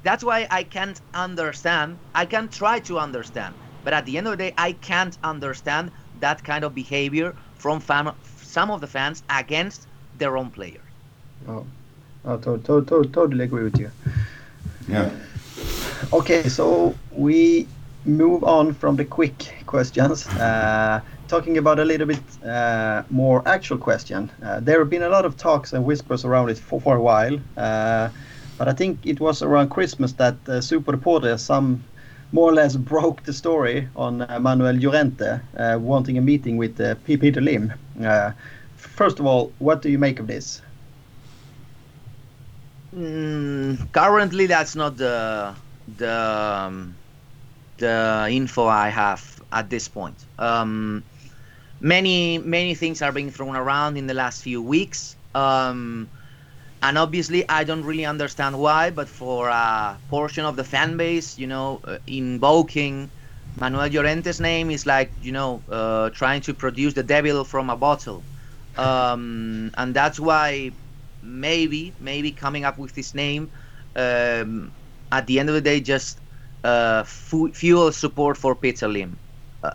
That's 0.03 0.23
why 0.23 0.47
I 0.51 0.63
can't 0.63 0.99
understand. 1.13 1.97
I 2.13 2.25
can 2.25 2.49
try 2.49 2.79
to 2.79 2.99
understand, 2.99 3.53
but 3.83 3.93
at 3.93 4.05
the 4.05 4.17
end 4.17 4.27
of 4.27 4.33
the 4.33 4.37
day, 4.37 4.53
I 4.57 4.73
can't 4.73 5.17
understand 5.23 5.91
that 6.19 6.43
kind 6.43 6.63
of 6.63 6.75
behavior 6.75 7.33
from 7.57 7.79
fam- 7.79 8.17
some 8.41 8.69
of 8.71 8.81
the 8.81 8.87
fans 8.87 9.23
against 9.29 9.87
their 10.19 10.37
own 10.37 10.49
players. 10.49 10.81
Oh, 11.47 11.65
oh 12.25 12.37
to- 12.37 12.57
to- 12.57 12.85
to- 12.89 13.09
totally 13.09 13.43
agree 13.45 13.63
with 13.63 13.79
you. 13.79 13.91
Yeah. 14.87 15.09
Okay, 16.13 16.49
so 16.49 16.95
we 17.11 17.67
move 18.05 18.43
on 18.43 18.73
from 18.73 18.95
the 18.95 19.05
quick 19.05 19.63
questions. 19.65 20.27
Uh, 20.27 21.01
talking 21.27 21.57
about 21.57 21.79
a 21.79 21.85
little 21.85 22.05
bit 22.07 22.21
uh, 22.45 23.03
more 23.09 23.41
actual 23.47 23.77
question. 23.77 24.31
Uh, 24.43 24.59
there 24.59 24.79
have 24.79 24.89
been 24.89 25.03
a 25.03 25.09
lot 25.09 25.25
of 25.25 25.35
talks 25.37 25.73
and 25.73 25.83
whispers 25.83 26.25
around 26.25 26.49
it 26.49 26.57
for, 26.57 26.79
for 26.79 26.95
a 26.95 27.01
while, 27.01 27.39
uh, 27.57 28.09
but 28.57 28.67
I 28.67 28.73
think 28.73 28.99
it 29.05 29.19
was 29.19 29.41
around 29.41 29.69
Christmas 29.69 30.13
that 30.13 30.35
uh, 30.47 30.61
Superdeporte 30.61 31.39
some 31.39 31.83
more 32.31 32.49
or 32.49 32.53
less 32.53 32.75
broke 32.75 33.23
the 33.23 33.33
story 33.33 33.87
on 33.95 34.21
uh, 34.21 34.39
Manuel 34.39 34.75
Llorente 34.75 35.39
uh, 35.57 35.77
wanting 35.79 36.17
a 36.17 36.21
meeting 36.21 36.57
with 36.57 36.77
Peter 37.05 37.41
Lim. 37.41 37.73
first 38.75 39.19
of 39.19 39.25
all, 39.25 39.51
what 39.59 39.81
do 39.81 39.89
you 39.89 39.97
make 39.97 40.19
of 40.19 40.27
this? 40.27 40.61
Mm, 42.95 43.91
currently, 43.91 44.45
that's 44.45 44.75
not 44.75 44.97
the 44.97 45.53
the 45.87 46.13
um, 46.67 46.99
the 47.77 48.27
info 48.31 48.67
I 48.67 48.89
have 48.89 49.41
at 49.51 49.69
this 49.69 49.87
point. 49.87 50.25
Um, 50.37 51.05
many 51.79 52.37
many 52.39 52.75
things 52.75 53.01
are 53.01 53.11
being 53.11 53.31
thrown 53.31 53.55
around 53.55 53.97
in 53.97 54.07
the 54.07 54.13
last 54.13 54.41
few 54.41 54.61
weeks 54.61 55.17
um, 55.33 56.11
and 56.81 56.97
obviously 56.97 57.47
i 57.49 57.63
don't 57.63 57.83
really 57.83 58.05
understand 58.05 58.57
why 58.57 58.89
but 58.89 59.09
for 59.09 59.49
a 59.49 60.01
portion 60.07 60.45
of 60.45 60.55
the 60.55 60.63
fan 60.63 60.97
base 60.97 61.37
you 61.37 61.47
know 61.47 61.81
uh, 61.85 61.97
invoking 62.07 63.11
manuel 63.55 63.89
llorente's 63.89 64.39
name 64.39 64.69
is 64.69 64.85
like 64.85 65.13
you 65.19 65.31
know 65.31 65.63
uh, 65.69 66.09
trying 66.11 66.41
to 66.41 66.53
produce 66.53 66.93
the 66.93 67.03
devil 67.03 67.43
from 67.43 67.69
a 67.69 67.77
bottle 67.77 68.27
um, 68.75 69.71
and 69.77 69.95
that's 69.95 70.19
why 70.19 70.71
maybe 71.21 71.95
maybe 71.99 72.31
coming 72.31 72.63
up 72.65 72.77
with 72.77 72.93
this 72.95 73.13
name 73.13 73.51
um, 73.95 74.73
at 75.11 75.27
the 75.27 75.39
end 75.39 75.49
of 75.49 75.55
the 75.55 75.61
day 75.61 75.79
just 75.79 76.21
uh, 76.63 77.03
fuel 77.03 77.91
support 77.91 78.37
for 78.37 78.55
Peter 78.55 78.87
Lim. 78.87 79.19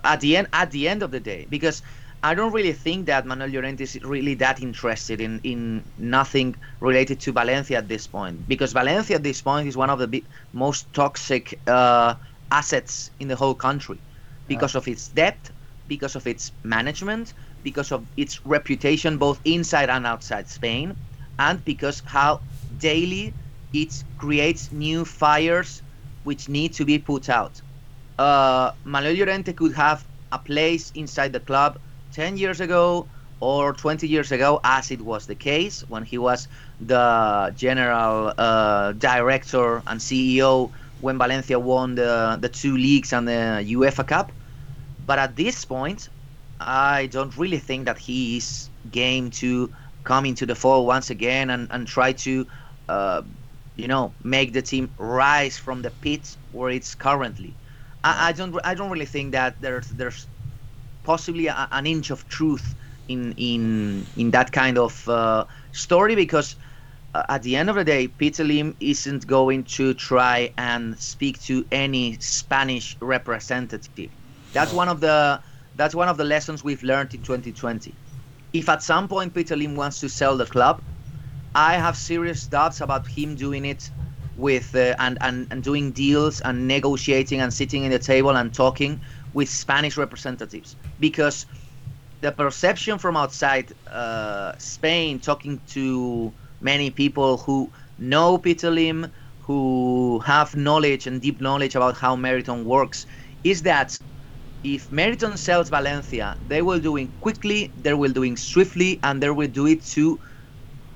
At 0.03 0.21
the 0.21 0.37
end 0.37 0.47
at 0.53 0.71
the 0.71 0.87
end 0.87 1.03
of 1.03 1.11
the 1.11 1.19
day 1.19 1.45
because 1.49 1.81
I 2.23 2.35
don't 2.35 2.53
really 2.53 2.73
think 2.73 3.07
that 3.07 3.25
Manuel 3.25 3.49
Llorente 3.49 3.83
is 3.83 3.99
really 4.03 4.35
that 4.35 4.61
interested 4.61 5.19
in, 5.19 5.39
in 5.43 5.83
nothing 5.97 6.55
related 6.79 7.19
to 7.21 7.31
Valencia 7.31 7.79
at 7.79 7.87
this 7.87 8.05
point 8.07 8.47
because 8.47 8.73
Valencia 8.73 9.15
at 9.15 9.23
this 9.23 9.41
point 9.41 9.67
is 9.67 9.75
one 9.75 9.89
of 9.89 9.99
the 9.99 10.07
big, 10.07 10.27
most 10.53 10.93
toxic 10.93 11.59
uh, 11.67 12.13
assets 12.51 13.09
in 13.19 13.27
the 13.27 13.35
whole 13.35 13.55
country 13.55 13.99
because 14.47 14.75
of 14.75 14.87
its 14.87 15.07
debt, 15.09 15.49
because 15.87 16.15
of 16.15 16.27
its 16.27 16.51
management, 16.63 17.33
because 17.63 17.91
of 17.91 18.07
its 18.17 18.39
reputation 18.45 19.17
both 19.17 19.41
inside 19.43 19.89
and 19.89 20.05
outside 20.05 20.47
Spain, 20.47 20.95
and 21.39 21.63
because 21.65 22.03
how 22.05 22.43
daily 22.77 23.35
it 23.73 24.03
creates 24.17 24.71
new 24.71 25.05
fires 25.05 25.83
which 26.23 26.49
need 26.49 26.73
to 26.73 26.85
be 26.85 26.99
put 26.99 27.29
out 27.29 27.61
uh, 28.19 28.71
Manuel 28.83 29.15
Llorente 29.15 29.53
could 29.53 29.73
have 29.73 30.07
a 30.31 30.39
place 30.39 30.91
inside 30.91 31.33
the 31.33 31.39
club 31.39 31.79
10 32.11 32.37
years 32.37 32.59
ago 32.61 33.09
or 33.39 33.73
20 33.73 34.07
years 34.07 34.31
ago, 34.31 34.59
as 34.63 34.91
it 34.91 35.01
was 35.01 35.25
the 35.25 35.35
case 35.35 35.83
when 35.87 36.03
he 36.03 36.17
was 36.19 36.47
the 36.79 37.51
general 37.55 38.33
uh, 38.37 38.91
director 38.93 39.81
and 39.87 39.99
CEO 39.99 40.71
when 40.99 41.17
Valencia 41.17 41.59
won 41.59 41.95
the, 41.95 42.37
the 42.39 42.49
two 42.49 42.77
leagues 42.77 43.11
and 43.13 43.27
the 43.27 43.65
UEFA 43.67 44.05
Cup. 44.05 44.31
But 44.99 45.17
at 45.17 45.35
this 45.35 45.65
point, 45.65 46.09
I 46.59 47.07
don't 47.07 47.35
really 47.37 47.57
think 47.57 47.85
that 47.85 47.97
he 47.97 48.37
is 48.37 48.69
game 48.91 49.31
to 49.31 49.73
come 50.03 50.25
into 50.25 50.45
the 50.45 50.55
fold 50.55 50.85
once 50.85 51.09
again 51.09 51.49
and, 51.49 51.67
and 51.71 51.87
try 51.87 52.13
to, 52.13 52.45
uh, 52.87 53.23
you 53.75 53.87
know, 53.87 54.15
make 54.23 54.53
the 54.53 54.61
team 54.61 54.93
rise 54.97 55.57
from 55.57 55.81
the 55.81 55.91
pit 55.91 56.35
where 56.51 56.69
it's 56.71 56.95
currently. 56.95 57.57
I, 58.03 58.29
I 58.29 58.31
don't 58.33 58.55
I 58.63 58.75
don't 58.75 58.91
really 58.91 59.05
think 59.05 59.33
that 59.33 59.61
there's 59.61 59.89
there's 59.89 60.27
possibly 61.03 61.47
a, 61.47 61.67
an 61.71 61.85
inch 61.87 62.09
of 62.11 62.27
truth 62.27 62.75
in 63.07 63.33
in 63.37 64.09
in 64.15 64.31
that 64.31 64.51
kind 64.51 64.77
of 64.77 65.07
uh, 65.07 65.45
story 65.71 66.15
because 66.15 66.55
uh, 67.13 67.23
at 67.29 67.43
the 67.43 67.55
end 67.55 67.69
of 67.69 67.75
the 67.75 67.83
day, 67.85 68.07
Peter 68.07 68.43
Lim 68.43 68.75
isn't 68.79 69.27
going 69.27 69.63
to 69.65 69.93
try 69.93 70.53
and 70.57 70.97
speak 70.99 71.41
to 71.43 71.65
any 71.71 72.17
Spanish 72.19 72.97
representative. 73.01 74.11
That's 74.53 74.73
one 74.73 74.89
of 74.89 75.01
the 75.01 75.41
that's 75.75 75.95
one 75.95 76.09
of 76.09 76.17
the 76.17 76.23
lessons 76.25 76.63
we've 76.63 76.83
learned 76.83 77.13
in 77.13 77.21
2020. 77.23 77.97
if 78.53 78.69
at 78.69 78.83
some 78.83 79.07
point 79.07 79.33
Peter 79.33 79.55
Lim 79.55 79.75
wants 79.75 79.99
to 80.01 80.09
sell 80.09 80.37
the 80.37 80.45
club, 80.45 80.81
I 81.55 81.75
have 81.75 81.97
serious 81.97 82.47
doubts 82.47 82.81
about 82.81 83.07
him 83.07 83.35
doing 83.35 83.65
it 83.65 83.91
with 84.35 84.73
uh, 84.75 84.95
and, 84.99 85.17
and 85.21 85.47
and 85.51 85.61
doing 85.63 85.91
deals 85.91 86.39
and 86.41 86.67
negotiating 86.67 87.41
and 87.41 87.53
sitting 87.53 87.83
in 87.83 87.91
the 87.91 87.99
table 87.99 88.31
and 88.37 88.53
talking 88.53 89.01
with 89.33 89.49
Spanish 89.49 89.97
representatives. 89.97 90.77
Because 90.99 91.45
the 92.21 92.31
perception 92.31 92.97
from 92.97 93.17
outside 93.17 93.73
uh, 93.87 94.53
Spain, 94.57 95.19
talking 95.19 95.61
to 95.67 96.33
many 96.61 96.89
people 96.91 97.37
who 97.39 97.71
know 97.97 98.37
Peter 98.37 98.71
Lim, 98.71 99.11
who 99.39 100.19
have 100.25 100.55
knowledge 100.55 101.07
and 101.07 101.21
deep 101.21 101.41
knowledge 101.41 101.75
about 101.75 101.97
how 101.97 102.15
Meriton 102.15 102.63
works, 102.65 103.05
is 103.43 103.63
that 103.63 103.97
if 104.63 104.91
Meriton 104.91 105.37
sells 105.37 105.69
Valencia, 105.69 106.37
they 106.41 106.61
will 106.61 106.79
do 106.79 106.95
it 106.97 107.11
quickly, 107.19 107.73
they 107.75 107.93
will 107.93 108.11
do 108.11 108.23
it 108.23 108.37
swiftly, 108.39 108.99
and 109.03 109.21
they 109.21 109.29
will 109.29 109.47
do 109.47 109.65
it 109.67 109.83
to 109.85 110.19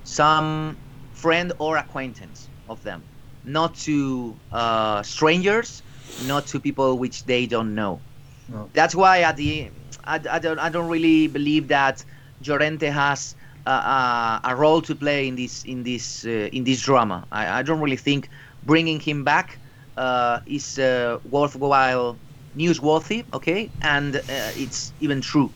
some 0.05 0.77
friend 1.13 1.51
or 1.59 1.75
acquaintance 1.77 2.47
of 2.69 2.81
them, 2.83 3.03
not 3.43 3.75
to 3.75 4.35
uh, 4.53 5.03
strangers, 5.03 5.81
not 6.25 6.47
to 6.47 6.59
people 6.59 6.97
which 6.97 7.25
they 7.25 7.45
don't 7.45 7.75
know. 7.75 7.99
No. 8.47 8.69
That's 8.73 8.95
why 8.95 9.21
at 9.21 9.35
the 9.35 9.69
I, 10.05 10.21
I, 10.29 10.39
don't 10.39 10.59
I 10.59 10.69
don't 10.69 10.87
really 10.87 11.27
believe 11.27 11.67
that 11.69 12.05
Llorente 12.45 12.87
has 12.87 13.35
a, 13.65 14.39
a 14.43 14.55
role 14.55 14.81
to 14.83 14.95
play 14.95 15.27
in 15.27 15.35
this 15.35 15.65
in 15.65 15.83
this 15.83 16.25
uh, 16.25 16.49
in 16.53 16.63
this 16.63 16.81
drama. 16.81 17.25
I, 17.31 17.59
I 17.59 17.61
don't 17.63 17.81
really 17.81 17.97
think 17.97 18.29
bringing 18.63 18.99
him 18.99 19.23
back 19.23 19.57
uh, 19.97 20.39
is 20.45 20.77
uh, 20.77 21.19
worthwhile, 21.29 22.17
newsworthy. 22.55 23.25
Okay, 23.33 23.69
and 23.81 24.17
uh, 24.17 24.21
it's 24.55 24.93
even 25.01 25.21
true. 25.21 25.51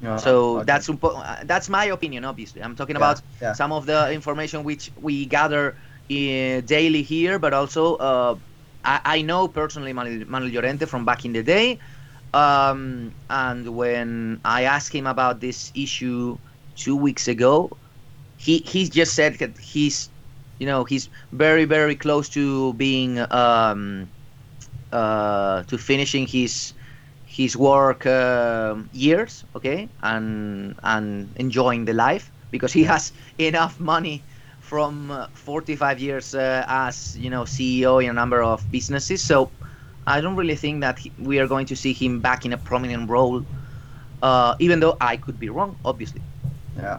Yeah, 0.00 0.16
so 0.16 0.58
okay. 0.58 0.64
that's 0.66 0.88
uh, 0.88 1.42
that's 1.44 1.68
my 1.68 1.86
opinion. 1.86 2.24
Obviously, 2.24 2.62
I'm 2.62 2.76
talking 2.76 2.94
yeah, 2.94 3.02
about 3.02 3.22
yeah. 3.40 3.52
some 3.52 3.72
of 3.72 3.86
the 3.86 4.12
information 4.12 4.62
which 4.62 4.92
we 5.00 5.26
gather 5.26 5.74
uh, 6.10 6.60
daily 6.62 7.02
here, 7.02 7.38
but 7.38 7.52
also 7.52 8.38
I, 8.84 9.00
I, 9.04 9.22
know 9.22 9.48
personally 9.48 9.92
Manuel, 9.92 10.26
Manuel 10.26 10.52
Llorente 10.52 10.86
from 10.86 11.04
back 11.04 11.24
in 11.24 11.32
the 11.32 11.42
day. 11.42 11.78
Um, 12.32 13.12
and 13.28 13.76
when 13.76 14.40
I 14.44 14.64
asked 14.64 14.92
him 14.92 15.06
about 15.06 15.40
this 15.40 15.72
issue 15.74 16.38
two 16.76 16.96
weeks 16.96 17.28
ago, 17.28 17.76
he 18.36 18.58
he 18.58 18.88
just 18.88 19.14
said 19.14 19.34
that 19.38 19.58
he's, 19.58 20.08
you 20.58 20.66
know, 20.66 20.84
he's 20.84 21.08
very 21.32 21.64
very 21.64 21.96
close 21.96 22.28
to 22.30 22.72
being 22.74 23.18
um, 23.32 24.08
uh, 24.92 25.64
to 25.64 25.78
finishing 25.78 26.26
his 26.26 26.72
his 27.38 27.56
work 27.56 28.04
uh, 28.04 28.74
years, 28.92 29.44
okay, 29.54 29.88
and 30.02 30.74
and 30.82 31.30
enjoying 31.36 31.84
the 31.84 31.94
life 31.94 32.32
because 32.50 32.72
he 32.72 32.82
has 32.82 33.12
enough 33.38 33.78
money 33.78 34.22
from 34.60 35.10
uh, 35.10 35.28
45 35.34 36.00
years 36.00 36.34
uh, 36.34 36.64
as 36.66 37.16
you 37.16 37.30
know 37.30 37.42
CEO 37.44 38.02
in 38.02 38.10
a 38.10 38.12
number 38.12 38.42
of 38.42 38.58
businesses. 38.72 39.22
So 39.22 39.50
I 40.04 40.20
don't 40.20 40.34
really 40.34 40.56
think 40.56 40.80
that 40.80 40.98
he, 40.98 41.12
we 41.18 41.38
are 41.38 41.46
going 41.46 41.66
to 41.66 41.76
see 41.76 41.92
him 41.92 42.18
back 42.20 42.44
in 42.44 42.52
a 42.52 42.58
prominent 42.58 43.08
role, 43.08 43.44
uh, 44.20 44.56
even 44.58 44.80
though 44.80 44.96
I 45.00 45.16
could 45.16 45.38
be 45.38 45.48
wrong, 45.48 45.76
obviously. 45.84 46.22
Yeah. 46.76 46.98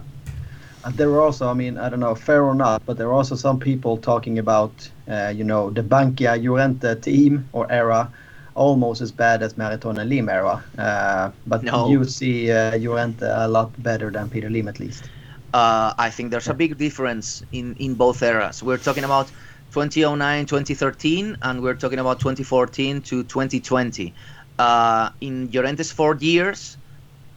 And 0.85 0.95
there 0.95 1.09
were 1.09 1.19
also, 1.19 1.49
I 1.49 1.53
mean, 1.53 1.77
I 1.77 1.89
don't 1.89 1.99
know, 1.99 2.15
fair 2.15 2.43
or 2.45 2.55
not, 2.55 2.85
but 2.85 2.95
there 2.97 3.07
were 3.09 3.19
also 3.19 3.35
some 3.35 3.59
people 3.59 3.97
talking 3.97 4.39
about, 4.39 4.71
uh, 5.09 5.33
you 5.35 5.43
know, 5.43 5.69
the 5.69 5.83
Bankia 5.83 6.41
Llorente 6.41 6.95
team 7.01 7.49
or 7.51 7.69
era 7.69 8.09
almost 8.59 8.99
as 9.01 9.11
bad 9.11 9.41
as 9.41 9.57
Meriton 9.57 9.97
and 9.97 10.09
Lim 10.09 10.27
era. 10.27 10.61
Uh, 10.77 11.31
but 11.47 11.63
no. 11.63 11.89
you 11.89 12.03
see 12.03 12.51
uh, 12.51 12.77
Llorente 12.77 13.25
a 13.25 13.47
lot 13.47 13.71
better 13.81 14.11
than 14.11 14.29
Peter 14.29 14.49
Lim 14.49 14.67
at 14.67 14.79
least. 14.79 15.09
Uh, 15.53 15.93
I 15.97 16.09
think 16.11 16.29
there's 16.29 16.49
a 16.49 16.53
big 16.53 16.77
difference 16.77 17.41
in, 17.53 17.75
in 17.79 17.95
both 17.95 18.21
eras. 18.21 18.61
We're 18.61 18.77
talking 18.77 19.05
about 19.05 19.27
2009, 19.71 20.45
2013, 20.45 21.37
and 21.41 21.63
we're 21.63 21.73
talking 21.73 21.99
about 21.99 22.19
2014 22.19 23.01
to 23.01 23.23
2020. 23.23 24.13
Uh, 24.59 25.09
in 25.21 25.47
Llorente's 25.47 25.91
four 25.91 26.15
years, 26.17 26.77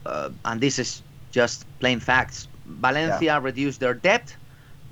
uh, 0.05 0.29
and 0.43 0.59
this 0.59 0.77
is 0.77 1.01
just 1.31 1.65
plain 1.79 2.01
facts. 2.01 2.49
Valencia 2.65 3.25
yeah. 3.25 3.39
reduced 3.41 3.79
their 3.79 3.93
debt. 3.93 4.35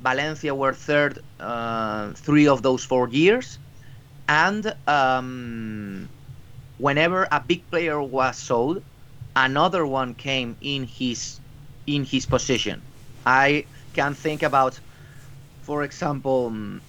Valencia 0.02 0.56
were 0.56 0.74
third 0.74 1.20
uh, 1.42 2.14
three 2.14 2.48
of 2.48 2.64
those 2.64 2.86
four 2.86 3.10
years, 3.10 3.60
and 4.30 4.74
um, 4.88 6.08
whenever 6.82 7.28
a 7.32 7.40
big 7.40 7.62
player 7.70 8.02
was 8.02 8.36
sold, 8.38 8.82
another 9.36 9.86
one 9.86 10.16
came 10.16 10.58
in 10.62 10.84
his 10.84 11.40
in 11.86 12.04
his 12.04 12.26
position. 12.26 12.82
I 13.26 13.66
can 13.94 14.16
think 14.16 14.42
about, 14.42 14.80
for 15.62 15.84
example, 15.84 16.48
um, 16.48 16.82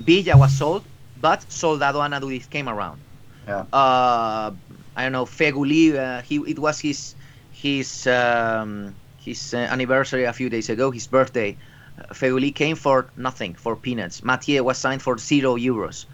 Villa 0.00 0.36
was 0.36 0.52
sold, 0.52 0.84
but 1.20 1.40
Soldado 1.50 2.00
and 2.00 2.12
Aduriz 2.14 2.48
came 2.50 2.68
around. 2.68 3.00
Yeah. 3.46 3.64
Uh, 3.72 4.52
I 4.94 5.02
don't 5.04 5.12
know 5.12 5.24
Feghouli. 5.24 5.96
Uh, 5.96 6.20
he 6.22 6.36
it 6.46 6.58
was 6.58 6.78
his 6.78 7.14
his 7.50 8.06
um, 8.06 8.94
his 9.16 9.54
uh, 9.54 9.58
anniversary 9.72 10.24
a 10.24 10.32
few 10.32 10.50
days 10.50 10.68
ago, 10.68 10.90
his 10.90 11.06
birthday. 11.06 11.56
Feghouli 12.12 12.54
came 12.54 12.76
for 12.76 13.08
nothing, 13.16 13.54
for 13.54 13.74
peanuts. 13.74 14.22
Mathieu 14.22 14.62
was 14.62 14.78
signed 14.78 15.02
for 15.02 15.18
zero 15.18 15.56
euros. 15.56 16.04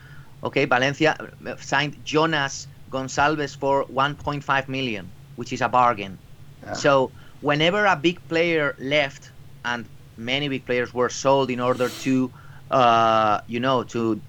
Okay, 0.43 0.65
Valencia 0.67 1.17
uh, 1.47 1.57
signed 1.59 1.97
Jonas 2.05 2.69
Gonçalves 2.95 3.57
for 3.57 3.85
1.5 3.87 4.69
million, 4.69 5.05
which 5.37 5.53
is 5.53 5.61
a 5.63 5.69
bargain. 5.69 6.19
Yeah. 6.63 6.73
So 6.75 7.13
whenever 7.41 7.85
a 7.87 7.97
big 7.97 8.19
player 8.29 8.75
left, 8.79 9.33
and 9.65 9.89
many 10.17 10.49
big 10.49 10.65
players 10.67 10.95
were 10.95 11.11
sold 11.11 11.51
in 11.51 11.61
order 11.61 11.89
to, 12.05 12.33
uh, 12.71 13.41
you 13.47 13.61
know, 13.61 13.85
to 13.95 14.23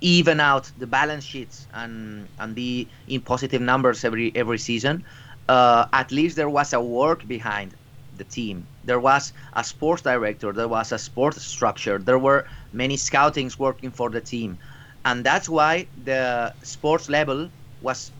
even 0.00 0.40
out 0.40 0.72
the 0.78 0.86
balance 0.86 1.24
sheets 1.24 1.66
and 1.74 2.28
and 2.38 2.54
be 2.54 2.88
in 3.06 3.20
positive 3.20 3.62
numbers 3.62 4.04
every 4.04 4.32
every 4.34 4.58
season 4.58 5.04
uh, 5.48 5.86
at 5.92 6.12
least 6.12 6.36
there 6.36 6.48
was 6.48 6.72
a 6.72 6.80
work 6.80 7.26
behind 7.26 7.74
the 8.16 8.24
team. 8.24 8.68
There 8.84 9.00
was 9.00 9.32
a 9.54 9.64
sports 9.64 10.02
director, 10.02 10.52
there 10.52 10.68
was 10.68 10.92
a 10.92 10.98
sports 10.98 11.42
structure, 11.42 11.98
there 11.98 12.18
were 12.18 12.46
many 12.72 12.96
scoutings 12.96 13.58
working 13.58 13.90
for 13.90 14.10
the 14.10 14.20
team. 14.20 14.58
And 15.04 15.24
that's 15.24 15.48
why 15.48 15.88
the 16.04 16.54
sports 16.62 17.08
level 17.08 17.50
was, 17.82 18.10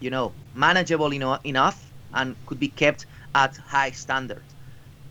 you 0.00 0.10
know, 0.10 0.32
manageable 0.54 1.12
eno- 1.12 1.40
enough 1.44 1.92
and 2.12 2.36
could 2.46 2.60
be 2.60 2.68
kept 2.68 3.06
at 3.34 3.56
high 3.56 3.90
standard. 3.90 4.42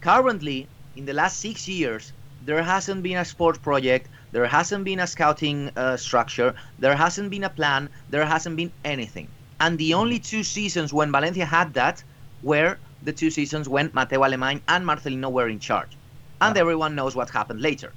Currently, 0.02 0.68
in 0.96 1.06
the 1.06 1.14
last 1.14 1.40
six 1.40 1.68
years, 1.68 2.14
there 2.46 2.62
hasn't 2.62 3.04
been 3.04 3.18
a 3.18 3.26
sport 3.26 3.62
project, 3.62 4.10
there 4.32 4.46
hasn't 4.46 4.84
been 4.84 5.00
a 5.00 5.08
scouting 5.08 5.72
uh, 5.76 5.98
structure, 5.98 6.54
there 6.80 6.96
hasn't 6.96 7.30
been 7.30 7.44
a 7.44 7.50
plan, 7.50 7.90
there 8.10 8.26
hasn't 8.26 8.56
been 8.58 8.72
anything. 8.84 9.28
And 9.60 9.78
the 9.78 9.94
only 9.94 10.20
two 10.20 10.44
seasons 10.44 10.92
when 10.94 11.12
Valencia 11.12 11.46
had 11.46 11.74
that 11.76 12.04
were 12.42 12.78
the 13.04 13.14
two 13.14 13.30
seasons 13.30 13.70
when 13.70 13.90
Mateu 13.90 14.20
Alemany 14.28 14.62
and 14.68 14.86
Marcelino 14.86 15.32
were 15.32 15.48
in 15.48 15.60
charge. 15.60 15.98
And 16.42 16.58
everyone 16.58 16.96
knows 16.96 17.16
what 17.16 17.30
happened 17.30 17.62
later. 17.62 17.94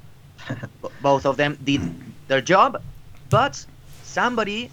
Both 1.02 1.26
of 1.26 1.36
them 1.36 1.58
did 1.64 1.80
their 2.28 2.40
job, 2.40 2.80
but 3.30 3.64
somebody, 4.04 4.70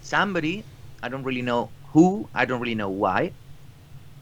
somebody, 0.00 0.66
I 1.02 1.08
don't 1.08 1.24
really 1.24 1.42
know 1.42 1.72
who, 1.92 2.30
I 2.34 2.44
don't 2.44 2.60
really 2.60 2.74
know 2.74 2.90
why, 2.90 3.34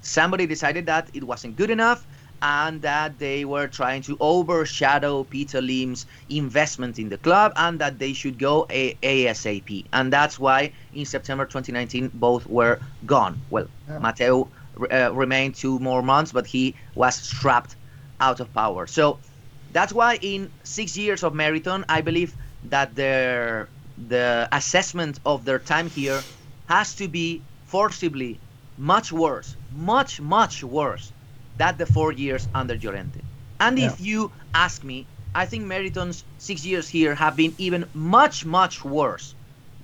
somebody 0.01 0.47
decided 0.47 0.87
that 0.87 1.11
it 1.15 1.25
wasn't 1.25 1.57
good 1.57 1.71
enough 1.71 2.07
and 2.43 2.83
that 2.83 3.19
they 3.19 3.45
were 3.45 3.67
trying 3.67 4.03
to 4.03 4.17
overshadow 4.21 5.25
Peter 5.25 5.61
Lim's 5.61 6.07
investment 6.29 6.99
in 6.99 7.09
the 7.09 7.19
club 7.19 7.53
and 7.57 7.81
that 7.81 7.99
they 7.99 8.13
should 8.13 8.39
go 8.39 8.67
a- 8.71 8.95
ASAP. 9.03 9.87
And 9.93 10.13
that's 10.13 10.39
why 10.39 10.73
in 10.93 11.07
September 11.07 11.47
2019 11.47 12.11
both 12.13 12.47
were 12.47 12.81
gone. 13.07 13.43
Well, 13.49 13.69
yeah. 13.89 13.99
Mateu 13.99 14.51
uh, 14.93 15.15
remained 15.15 15.55
two 15.55 15.79
more 15.79 16.03
months, 16.03 16.33
but 16.33 16.47
he 16.47 16.77
was 16.95 17.17
strapped 17.17 17.77
out 18.21 18.41
of 18.41 18.53
power. 18.53 18.87
So 18.87 19.23
that's 19.71 19.93
why 19.93 20.19
in 20.23 20.53
six 20.65 20.97
years 20.97 21.23
of 21.25 21.35
Meriton, 21.35 21.85
I 21.89 22.03
believe 22.03 22.37
that 22.65 22.95
their 22.95 23.73
the 23.97 24.49
assessment 24.53 25.19
of 25.25 25.45
their 25.45 25.59
time 25.59 25.89
here 25.91 26.23
has 26.69 26.95
to 26.97 27.09
be 27.09 27.43
forcibly 27.67 28.39
much 28.79 29.13
worse, 29.13 29.57
much 29.75 30.21
much 30.21 30.63
worse 30.63 31.13
than 31.57 31.77
the 31.77 31.87
four 31.87 32.13
years 32.13 32.49
under 32.55 32.77
Llorente. 32.77 33.21
And 33.61 33.79
yeah. 33.79 33.87
if 33.87 34.01
you 34.01 34.31
ask 34.55 34.85
me, 34.85 35.07
I 35.35 35.47
think 35.47 35.65
Meriton's 35.65 36.25
six 36.39 36.65
years 36.65 36.89
here 36.89 37.15
have 37.15 37.37
been 37.37 37.55
even 37.59 37.89
much 37.95 38.45
much 38.45 38.85
worse 38.85 39.35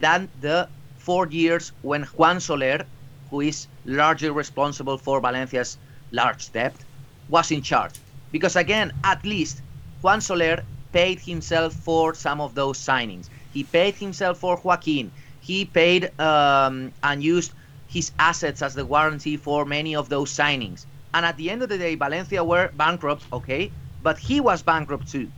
than 0.01 0.29
the 0.40 0.68
four 0.98 1.27
years 1.29 1.72
when 1.83 2.03
Juan 2.05 2.40
Soler, 2.40 2.85
who 3.31 3.40
is 3.40 3.66
largely 3.85 4.31
responsible 4.31 4.98
for 4.98 5.20
Valencia's 5.20 5.79
large 6.11 6.53
debt, 6.53 6.75
was 7.29 7.51
in 7.51 7.62
charge. 7.62 7.94
Because 8.31 8.57
again, 8.57 8.92
at 9.05 9.25
least 9.25 9.62
Juan 10.03 10.20
Soler 10.20 10.64
paid 10.92 11.20
himself 11.20 11.72
for 11.72 12.14
some 12.14 12.40
of 12.40 12.55
those 12.55 12.79
signings. 12.79 13.29
He 13.53 13.65
paid 13.65 13.97
himself 13.97 14.38
for 14.41 14.61
Joaquin. 14.65 15.12
He 15.41 15.67
paid 15.67 16.11
um, 16.21 16.93
and 17.03 17.23
used 17.23 17.55
his 17.87 18.12
assets 18.19 18.62
as 18.62 18.75
the 18.75 18.85
guarantee 18.87 19.37
for 19.37 19.65
many 19.67 19.95
of 19.97 20.09
those 20.11 20.35
signings. 20.35 20.87
And 21.15 21.27
at 21.27 21.37
the 21.38 21.51
end 21.51 21.62
of 21.62 21.69
the 21.71 21.79
day, 21.79 21.97
Valencia 21.97 22.45
were 22.45 22.71
bankrupt, 22.75 23.27
okay, 23.33 23.75
but 24.01 24.19
he 24.19 24.41
was 24.41 24.62
bankrupt 24.62 25.11
too. 25.11 25.33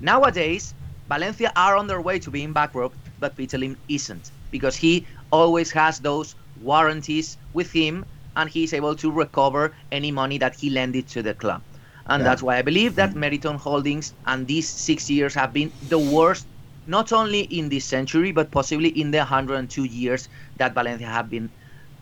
Nowadays, 0.00 0.74
Valencia 1.08 1.52
are 1.56 1.76
on 1.76 1.88
their 1.88 2.00
way 2.02 2.18
to 2.20 2.30
being 2.30 2.52
bankrupt, 2.52 2.98
but 3.18 3.36
Peter 3.36 3.58
Lim 3.58 3.78
isn't 3.88 4.32
because 4.50 4.76
he 4.76 5.06
always 5.32 5.72
has 5.72 5.98
those 6.00 6.34
warranties 6.54 7.38
with 7.52 7.72
him 7.72 8.06
and 8.36 8.50
he's 8.50 8.74
able 8.74 8.96
to 8.96 9.10
recover 9.12 9.74
any 9.92 10.10
money 10.12 10.38
that 10.38 10.56
he 10.56 10.70
lended 10.70 11.08
to 11.08 11.22
the 11.22 11.34
club. 11.34 11.62
And 12.06 12.24
Yeah. 12.24 12.26
that's 12.26 12.42
why 12.42 12.58
I 12.58 12.62
believe 12.62 12.96
that 12.96 13.14
Meriton 13.16 13.56
Holdings 13.56 14.14
and 14.26 14.46
these 14.46 14.70
six 14.70 15.10
years 15.10 15.34
have 15.34 15.52
been 15.52 15.74
the 15.82 15.98
worst, 15.98 16.48
not 16.86 17.12
only 17.12 17.40
in 17.42 17.68
this 17.68 17.84
century, 17.84 18.32
but 18.32 18.50
possibly 18.50 18.88
in 18.88 19.10
the 19.10 19.18
102 19.18 19.84
years 19.84 20.28
that 20.56 20.74
Valencia 20.74 21.06
have 21.06 21.30
been 21.30 21.50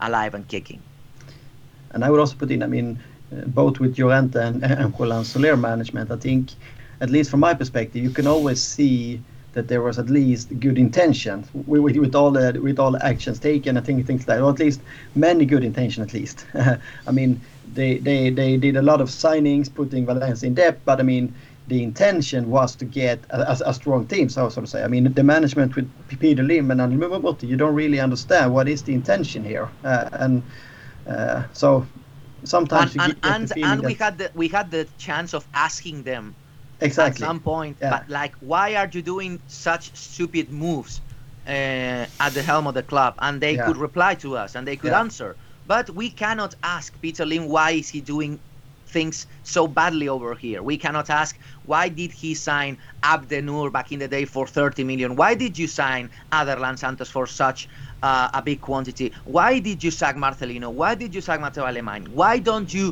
alive 0.00 0.34
and 0.34 0.46
kicking. 0.48 0.80
And 1.90 2.04
I 2.04 2.10
would 2.10 2.20
also 2.20 2.36
put 2.36 2.50
in, 2.50 2.62
I 2.62 2.66
mean, 2.66 2.98
uh, 3.32 3.42
both 3.46 3.80
with 3.80 3.98
Llorente 3.98 4.38
and, 4.38 4.62
and 4.80 4.98
Roland 4.98 5.26
Soler 5.26 5.56
management, 5.56 6.10
I 6.10 6.16
think, 6.16 6.50
at 7.00 7.10
least 7.10 7.30
from 7.30 7.40
my 7.40 7.54
perspective, 7.54 8.02
you 8.02 8.10
can 8.10 8.26
always 8.26 8.62
see 8.62 9.20
that 9.52 9.68
there 9.68 9.80
was 9.80 9.98
at 9.98 10.10
least 10.10 10.48
good 10.58 10.76
intention 10.78 11.44
with, 11.54 11.80
with, 11.80 11.96
with 11.96 12.14
all 12.14 12.30
the 12.30 12.58
with 12.60 12.78
all 12.78 12.90
the 12.90 13.04
actions 13.06 13.38
taken. 13.38 13.76
I 13.76 13.80
think 13.80 14.04
things 14.06 14.26
like, 14.26 14.40
or 14.40 14.50
at 14.50 14.58
least 14.58 14.80
many 15.14 15.44
good 15.46 15.64
intention, 15.64 16.02
at 16.02 16.12
least. 16.12 16.44
I 17.06 17.12
mean, 17.12 17.40
they, 17.72 17.98
they 17.98 18.30
they 18.30 18.56
did 18.56 18.76
a 18.76 18.82
lot 18.82 19.00
of 19.00 19.08
signings, 19.08 19.72
putting 19.72 20.06
Valencia 20.06 20.46
in 20.46 20.54
debt, 20.54 20.80
but 20.84 20.98
I 21.00 21.04
mean, 21.04 21.32
the 21.68 21.82
intention 21.82 22.50
was 22.50 22.76
to 22.76 22.84
get 22.84 23.24
a, 23.30 23.52
a, 23.52 23.56
a 23.66 23.74
strong 23.74 24.06
team. 24.06 24.28
So, 24.28 24.48
to 24.50 24.66
say, 24.66 24.82
I 24.84 24.88
mean, 24.88 25.12
the 25.12 25.24
management 25.24 25.74
with 25.76 25.90
Peter 26.20 26.42
Lim 26.42 26.70
and 26.70 26.80
Anil 26.80 27.20
Murthy, 27.22 27.48
you 27.48 27.56
don't 27.56 27.74
really 27.74 28.00
understand 28.00 28.52
what 28.52 28.68
is 28.68 28.82
the 28.82 28.92
intention 28.94 29.44
here, 29.44 29.68
uh, 29.84 30.08
and 30.12 30.42
uh, 31.06 31.44
so 31.52 31.86
sometimes 32.44 32.94
And, 32.94 33.08
you 33.08 33.14
and, 33.22 33.52
and, 33.52 33.52
and 33.62 33.84
we 33.84 33.94
had 33.94 34.18
the 34.18 34.30
we 34.34 34.48
had 34.48 34.70
the 34.70 34.88
chance 34.98 35.34
of 35.34 35.48
asking 35.54 36.02
them 36.04 36.36
exactly 36.80 37.24
at 37.24 37.28
some 37.28 37.40
point, 37.40 37.78
Yeah. 37.80 37.90
but 37.90 38.08
like, 38.08 38.34
why 38.40 38.74
are 38.76 38.88
you 38.92 39.02
doing 39.02 39.42
such 39.46 39.94
stupid 39.96 40.50
moves 40.50 41.00
uh, 41.46 42.06
at 42.20 42.34
the 42.34 42.42
helm 42.42 42.66
of 42.66 42.74
the 42.74 42.82
club? 42.82 43.14
And 43.20 43.40
they 43.40 43.56
Yeah. 43.56 43.66
could 43.66 43.76
reply 43.76 44.14
to 44.16 44.36
us 44.36 44.54
and 44.54 44.66
they 44.66 44.76
could 44.76 44.92
Yeah. 44.92 45.00
answer. 45.00 45.36
But 45.66 45.90
we 45.90 46.10
cannot 46.10 46.54
ask 46.62 47.00
Peter 47.00 47.24
Lim 47.24 47.48
why 47.48 47.70
is 47.72 47.88
he 47.90 48.00
doing 48.00 48.40
things 48.94 49.26
so 49.42 49.62
badly 49.78 50.08
over 50.08 50.34
here. 50.44 50.62
We 50.70 50.76
cannot 50.84 51.10
ask 51.10 51.32
why 51.70 51.84
did 52.00 52.12
he 52.12 52.34
sign 52.34 52.78
Abdennour 53.02 53.70
back 53.76 53.92
in 53.92 53.98
the 53.98 54.08
day 54.16 54.24
for 54.24 54.46
30 54.46 54.84
million? 54.84 55.16
Why 55.16 55.34
did 55.34 55.58
you 55.58 55.68
sign 55.68 56.10
Aderlan 56.32 56.78
Santos 56.78 57.10
for 57.10 57.26
such 57.26 57.68
uh, 58.02 58.28
a 58.32 58.40
big 58.42 58.60
quantity? 58.60 59.12
Why 59.24 59.58
did 59.58 59.82
you 59.84 59.90
sack 59.90 60.16
Marcelino? 60.16 60.72
Why 60.72 60.94
did 60.94 61.14
you 61.14 61.20
sack 61.20 61.40
Mateu 61.40 61.64
Alemany? 61.70 62.08
Why 62.08 62.38
don't 62.38 62.72
you 62.72 62.86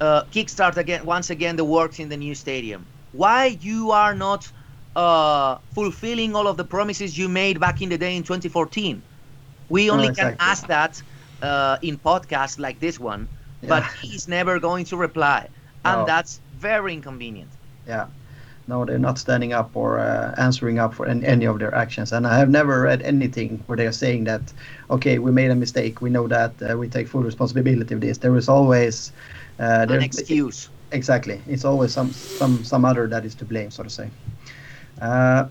uh, 0.00 0.22
kickstart 0.34 0.76
again 0.76 1.04
once 1.04 1.30
again 1.30 1.56
the 1.56 1.64
works 1.64 1.98
in 1.98 2.08
the 2.08 2.16
new 2.16 2.34
stadium? 2.34 2.88
Why 3.10 3.46
you 3.68 3.90
are 3.90 4.14
not 4.14 4.52
uh, 4.94 5.56
fulfilling 5.74 6.36
all 6.36 6.46
of 6.46 6.56
the 6.56 6.64
promises 6.64 7.16
you 7.18 7.28
made 7.28 7.58
back 7.58 7.80
in 7.82 7.88
the 7.88 7.98
day 7.98 8.14
in 8.16 8.22
2014? 8.22 9.02
We 9.68 9.90
only 9.90 10.08
exactly. 10.08 10.36
can 10.36 10.48
ask 10.50 10.66
that 10.66 11.02
uh, 11.42 11.76
in 11.82 11.98
podcasts 11.98 12.58
like 12.58 12.80
this 12.80 12.98
one, 13.00 13.28
but 13.66 13.84
he's 14.00 14.28
never 14.28 14.58
going 14.60 14.84
to 14.86 14.96
reply, 14.96 15.48
and 15.84 16.00
No. 16.00 16.06
that's 16.06 16.40
very 16.58 16.92
inconvenient. 16.94 17.50
yeah 17.86 18.06
no 18.66 18.84
they're 18.84 18.98
not 19.10 19.18
standing 19.18 19.52
up 19.54 19.70
or 19.74 19.98
uh, 19.98 20.34
answering 20.36 20.78
up 20.78 20.92
for 20.94 21.06
any, 21.06 21.24
any 21.24 21.46
of 21.46 21.58
their 21.58 21.74
actions 21.74 22.12
and 22.12 22.26
i 22.26 22.36
have 22.38 22.50
never 22.50 22.82
read 22.82 23.00
anything 23.02 23.62
where 23.66 23.76
they 23.76 23.86
are 23.86 23.92
saying 24.04 24.24
that 24.24 24.52
okay 24.90 25.18
we 25.18 25.30
made 25.32 25.50
a 25.50 25.54
mistake 25.54 26.00
we 26.02 26.10
know 26.10 26.28
that 26.28 26.52
uh, 26.62 26.76
we 26.76 26.86
take 26.88 27.08
full 27.08 27.22
responsibility 27.22 27.94
of 27.94 28.00
this 28.00 28.18
there 28.18 28.36
is 28.36 28.48
always 28.48 29.12
uh, 29.58 29.86
An 29.88 30.02
excuse. 30.02 30.68
exactly 30.92 31.40
it's 31.46 31.64
always 31.64 31.92
some 31.92 32.10
some 32.12 32.62
some 32.64 32.84
other 32.84 33.06
that 33.08 33.24
is 33.24 33.34
to 33.34 33.44
blame 33.44 33.70
so 33.70 33.82
to 33.82 33.90
say 33.90 34.08
uh, 35.00 35.46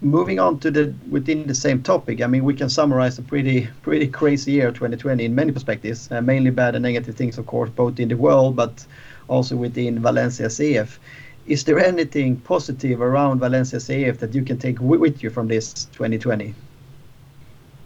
moving 0.00 0.38
on 0.38 0.58
to 0.60 0.70
the 0.70 0.94
within 1.10 1.46
the 1.46 1.54
same 1.54 1.82
topic 1.82 2.20
i 2.20 2.26
mean 2.26 2.44
we 2.44 2.54
can 2.54 2.68
summarize 2.68 3.18
a 3.18 3.22
pretty 3.22 3.66
pretty 3.82 4.06
crazy 4.06 4.52
year 4.52 4.70
2020 4.70 5.24
in 5.24 5.34
many 5.34 5.52
perspectives 5.52 6.10
uh, 6.12 6.20
mainly 6.20 6.50
bad 6.50 6.74
and 6.74 6.82
negative 6.82 7.14
things 7.16 7.38
of 7.38 7.46
course 7.46 7.70
both 7.70 7.98
in 7.98 8.08
the 8.08 8.16
world 8.16 8.54
but 8.56 8.86
also 9.28 9.56
within 9.56 9.98
valencia 10.00 10.46
cf 10.46 10.98
is 11.46 11.64
there 11.64 11.78
anything 11.78 12.36
positive 12.40 13.00
around 13.00 13.38
valencia 13.40 13.78
cf 13.78 14.18
that 14.18 14.34
you 14.34 14.42
can 14.42 14.58
take 14.58 14.76
wi- 14.76 15.00
with 15.00 15.22
you 15.22 15.30
from 15.30 15.48
this 15.48 15.72
2020 15.86 16.54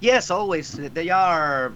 Yes, 0.01 0.31
always. 0.31 0.73
They 0.73 1.11
are. 1.11 1.73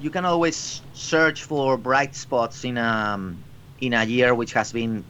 You 0.00 0.10
can 0.10 0.24
always 0.24 0.82
search 0.92 1.42
for 1.44 1.76
bright 1.78 2.14
spots 2.14 2.64
in 2.64 2.76
a 2.76 3.34
in 3.80 3.94
a 3.94 4.04
year 4.04 4.34
which 4.34 4.52
has 4.52 4.72
been 4.72 5.04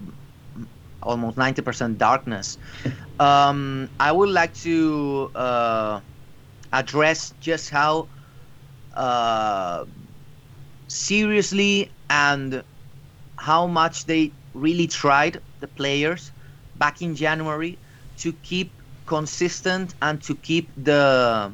almost 1.03 1.37
90% 1.37 1.99
darkness. 1.99 2.59
um, 3.21 3.89
I 4.01 4.13
would 4.13 4.31
like 4.31 4.55
to 4.67 5.31
uh, 5.35 6.01
address 6.73 7.33
just 7.41 7.71
how 7.71 8.09
uh, 8.95 9.85
seriously 10.89 11.91
and 12.11 12.63
how 13.39 13.67
much 13.67 14.05
they 14.07 14.33
really 14.55 14.87
tried 14.87 15.41
the 15.61 15.69
players 15.69 16.33
back 16.77 17.01
in 17.03 17.15
January 17.15 17.79
to 18.19 18.33
keep 18.33 18.73
consistent 19.07 19.95
and 20.03 20.23
to 20.23 20.35
keep 20.37 20.71
the 20.77 21.53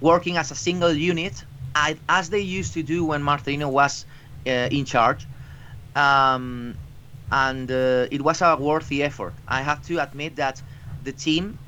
working 0.00 0.36
as 0.36 0.50
a 0.50 0.54
single 0.54 0.92
unit 0.92 1.44
as 2.08 2.30
they 2.30 2.40
used 2.40 2.72
to 2.74 2.82
do 2.82 3.04
when 3.04 3.22
Marcelino 3.22 3.70
was 3.70 4.06
uh, 4.46 4.68
in 4.70 4.84
charge. 4.84 5.28
Um, 5.94 6.76
and 7.30 7.70
uh, 7.70 8.06
it 8.10 8.22
was 8.22 8.40
a 8.42 8.56
worthy 8.56 9.02
effort. 9.02 9.40
I 9.48 9.62
have 9.62 9.82
to 9.82 9.98
admit 10.02 10.36
that 10.36 10.62
the 11.00 11.12
team 11.12 11.60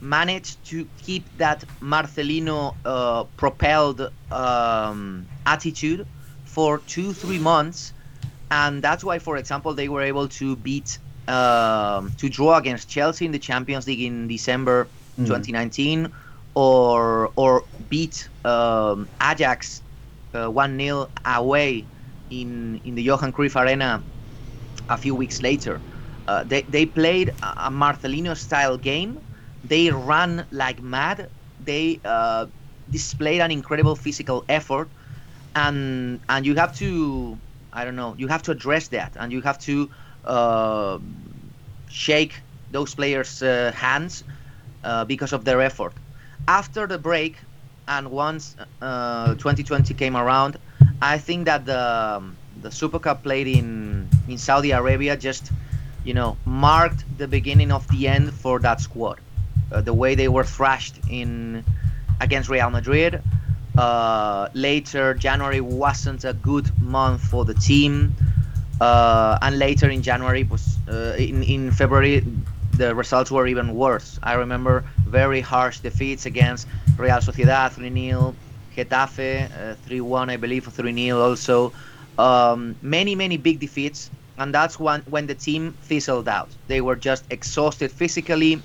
managed 0.00 0.66
to 0.70 0.88
keep 0.98 1.30
that 1.36 1.64
Marcelino 1.82 2.76
uh, 2.84 3.24
propelled 3.36 4.08
um, 4.30 5.28
attitude 5.46 6.06
for 6.44 6.78
two, 6.78 7.12
three 7.14 7.38
months. 7.38 7.92
And 8.50 8.82
that's 8.82 9.04
why, 9.04 9.18
for 9.18 9.36
example, 9.36 9.74
they 9.74 9.88
were 9.88 10.02
able 10.02 10.28
to 10.28 10.56
beat, 10.56 10.98
um, 11.26 12.12
to 12.18 12.28
draw 12.28 12.56
against 12.56 12.88
Chelsea 12.88 13.24
in 13.26 13.32
the 13.32 13.38
Champions 13.38 13.86
League 13.86 14.00
in 14.02 14.28
December 14.28 14.92
Mm. 15.18 15.26
2019 15.26 16.12
or 16.54 17.32
or 17.36 17.64
beat 17.88 18.28
um, 18.44 19.10
Ajax 19.22 19.82
uh, 20.34 20.48
one 20.50 20.78
0 20.78 21.08
away 21.24 21.88
in 22.30 22.76
in 22.84 22.94
the 22.94 23.02
Johan 23.02 23.32
Cruyff 23.32 23.56
Arena 23.60 24.04
a 24.88 24.96
few 24.96 25.14
weeks 25.14 25.42
later. 25.42 25.82
Uh, 26.26 26.44
they 26.44 26.62
they 26.68 26.86
played 26.86 27.32
a 27.42 27.70
Marcelino 27.70 28.36
style 28.36 28.76
game. 28.78 29.20
They 29.62 29.90
ran 29.90 30.46
like 30.50 30.82
mad. 30.82 31.30
They 31.58 32.00
uh, 32.04 32.46
displayed 32.90 33.40
an 33.40 33.50
incredible 33.50 33.96
physical 33.96 34.44
effort, 34.48 34.92
and 35.54 36.20
and 36.28 36.46
you 36.46 36.54
have 36.56 36.74
to 36.76 37.40
I 37.72 37.84
don't 37.84 37.96
know 37.96 38.14
you 38.18 38.28
have 38.28 38.42
to 38.44 38.52
address 38.52 38.88
that, 38.88 39.16
and 39.18 39.32
you 39.32 39.42
have 39.42 39.58
to 39.60 39.90
uh, 40.24 40.98
shake 41.88 42.42
those 42.70 42.94
players' 42.94 43.42
uh, 43.42 43.72
hands 43.74 44.24
uh, 44.84 45.04
because 45.04 45.32
of 45.32 45.44
their 45.44 45.60
effort. 45.60 45.98
After 46.48 46.86
the 46.86 46.98
break, 46.98 47.44
and 47.86 48.10
once 48.10 48.56
uh, 48.80 49.34
2020 49.36 49.94
came 49.94 50.16
around, 50.16 50.56
I 51.00 51.18
think 51.18 51.46
that 51.46 51.64
the 51.66 51.78
um, 52.18 52.37
the 52.62 52.70
Super 52.70 52.98
Cup 52.98 53.22
played 53.22 53.46
in 53.46 54.08
in 54.28 54.38
Saudi 54.38 54.70
Arabia 54.70 55.16
just 55.16 55.50
you 56.04 56.14
know 56.14 56.36
marked 56.44 57.04
the 57.18 57.28
beginning 57.28 57.72
of 57.72 57.86
the 57.88 58.08
end 58.08 58.32
for 58.32 58.58
that 58.60 58.80
squad. 58.80 59.18
Uh, 59.70 59.80
the 59.80 59.92
way 59.92 60.14
they 60.14 60.28
were 60.28 60.44
thrashed 60.44 60.96
in 61.10 61.64
against 62.20 62.48
Real 62.48 62.70
Madrid. 62.70 63.22
Uh, 63.76 64.48
later, 64.54 65.14
January 65.14 65.60
wasn't 65.60 66.24
a 66.24 66.32
good 66.32 66.66
month 66.80 67.20
for 67.22 67.44
the 67.44 67.54
team, 67.54 68.14
uh, 68.80 69.38
and 69.42 69.58
later 69.58 69.88
in 69.88 70.02
January 70.02 70.44
was 70.44 70.78
uh, 70.88 71.14
in 71.18 71.42
in 71.42 71.70
February 71.70 72.24
the 72.78 72.94
results 72.94 73.30
were 73.30 73.46
even 73.46 73.74
worse. 73.74 74.18
I 74.22 74.34
remember 74.34 74.84
very 75.06 75.40
harsh 75.40 75.80
defeats 75.80 76.26
against 76.26 76.66
Real 76.96 77.18
Sociedad 77.18 77.72
3 77.72 77.92
0, 77.92 78.34
Getafe 78.74 79.72
uh, 79.72 79.74
3 79.84 80.00
1, 80.00 80.30
I 80.30 80.36
believe, 80.36 80.64
3 80.64 80.94
0 80.94 81.20
also. 81.20 81.72
Um, 82.18 82.78
many, 82.82 83.14
many 83.16 83.38
big 83.38 83.60
defeats, 83.60 84.10
and 84.38 84.54
that's 84.54 84.78
when, 84.78 85.02
when 85.06 85.26
the 85.26 85.36
team 85.36 85.78
fizzled 85.80 86.28
out. 86.28 86.56
They 86.68 86.82
were 86.82 86.96
just 86.96 87.26
exhausted 87.30 87.92
physically, 87.92 88.64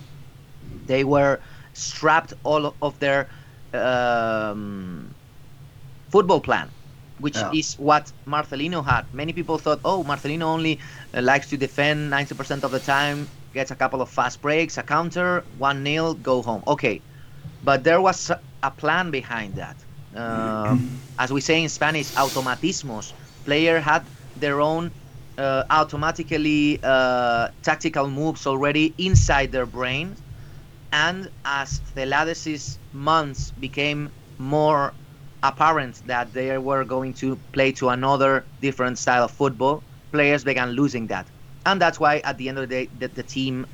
they 0.85 1.03
were 1.03 1.41
strapped 1.73 2.33
all 2.43 2.77
of 2.81 2.99
their 2.99 3.29
um, 3.73 5.15
football 6.11 6.41
plan. 6.41 6.71
Which 7.19 7.41
Yeah. 7.41 7.49
is 7.51 7.75
what 7.77 8.11
Marcelino 8.27 8.83
had. 8.83 9.05
Many 9.13 9.33
people 9.33 9.57
thought, 9.59 9.81
oh, 9.85 10.03
Marcelino 10.03 10.43
only 10.43 10.81
uh, 11.13 11.21
likes 11.21 11.47
to 11.49 11.57
defend 11.57 12.09
90% 12.09 12.63
of 12.63 12.71
the 12.71 12.79
time, 12.79 13.31
gets 13.53 13.71
a 13.71 13.75
couple 13.75 14.01
of 14.01 14.09
fast 14.09 14.41
breaks, 14.41 14.77
a 14.77 14.83
counter, 14.83 15.45
1 15.51 15.83
0, 15.85 16.15
go 16.15 16.41
home. 16.41 16.63
Okay. 16.67 17.05
But 17.61 17.83
there 17.83 18.01
was 18.01 18.29
a- 18.29 18.41
a 18.63 18.71
plan 18.71 19.11
behind 19.11 19.55
that. 19.55 19.85
Um, 20.13 20.85
as 21.17 21.31
we 21.31 21.41
say 21.41 21.61
in 21.63 21.69
Spanish, 21.69 22.11
automatismos. 22.13 23.13
Player 23.45 23.79
had 23.79 24.10
their 24.36 24.62
own 24.62 24.93
uh, 25.38 25.63
automatically 25.69 26.79
uh, 26.84 27.49
tactical 27.63 28.10
moves 28.10 28.45
already 28.47 28.95
inside 28.97 29.51
their 29.51 29.65
brain. 29.65 30.17
And 30.91 31.32
as 31.45 31.82
Celades' 31.95 32.79
months 32.91 33.51
became 33.51 34.12
more 34.38 34.95
apparent 35.43 36.01
that 36.06 36.34
they 36.34 36.58
were 36.58 36.86
going 36.86 37.13
to 37.15 37.38
play 37.51 37.71
to 37.73 37.89
another 37.89 38.47
different 38.60 38.97
style 38.97 39.23
of 39.25 39.32
football, 39.32 39.84
players 40.12 40.43
began 40.43 40.71
losing 40.71 41.08
that, 41.08 41.29
and 41.65 41.82
that's 41.82 41.99
why 41.99 42.19
at 42.19 42.38
the 42.38 42.47
end 42.49 42.58
of 42.60 42.69
the 42.69 42.75
day, 42.86 42.89
the, 42.97 43.08
the 43.10 43.23
team, 43.23 43.65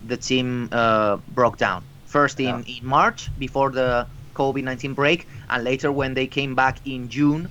the 0.00 0.16
team 0.16 0.68
uh, 0.72 1.18
broke 1.28 1.56
down. 1.56 1.86
First 2.04 2.40
in, 2.40 2.46
Yeah. 2.66 2.78
in 2.78 2.84
March 2.86 3.30
before 3.38 3.70
the 3.70 4.08
COVID-19 4.34 4.94
break, 4.94 5.28
and 5.48 5.64
later 5.64 5.92
when 5.92 6.14
they 6.14 6.26
came 6.26 6.54
back 6.54 6.80
in 6.84 7.08
June, 7.08 7.50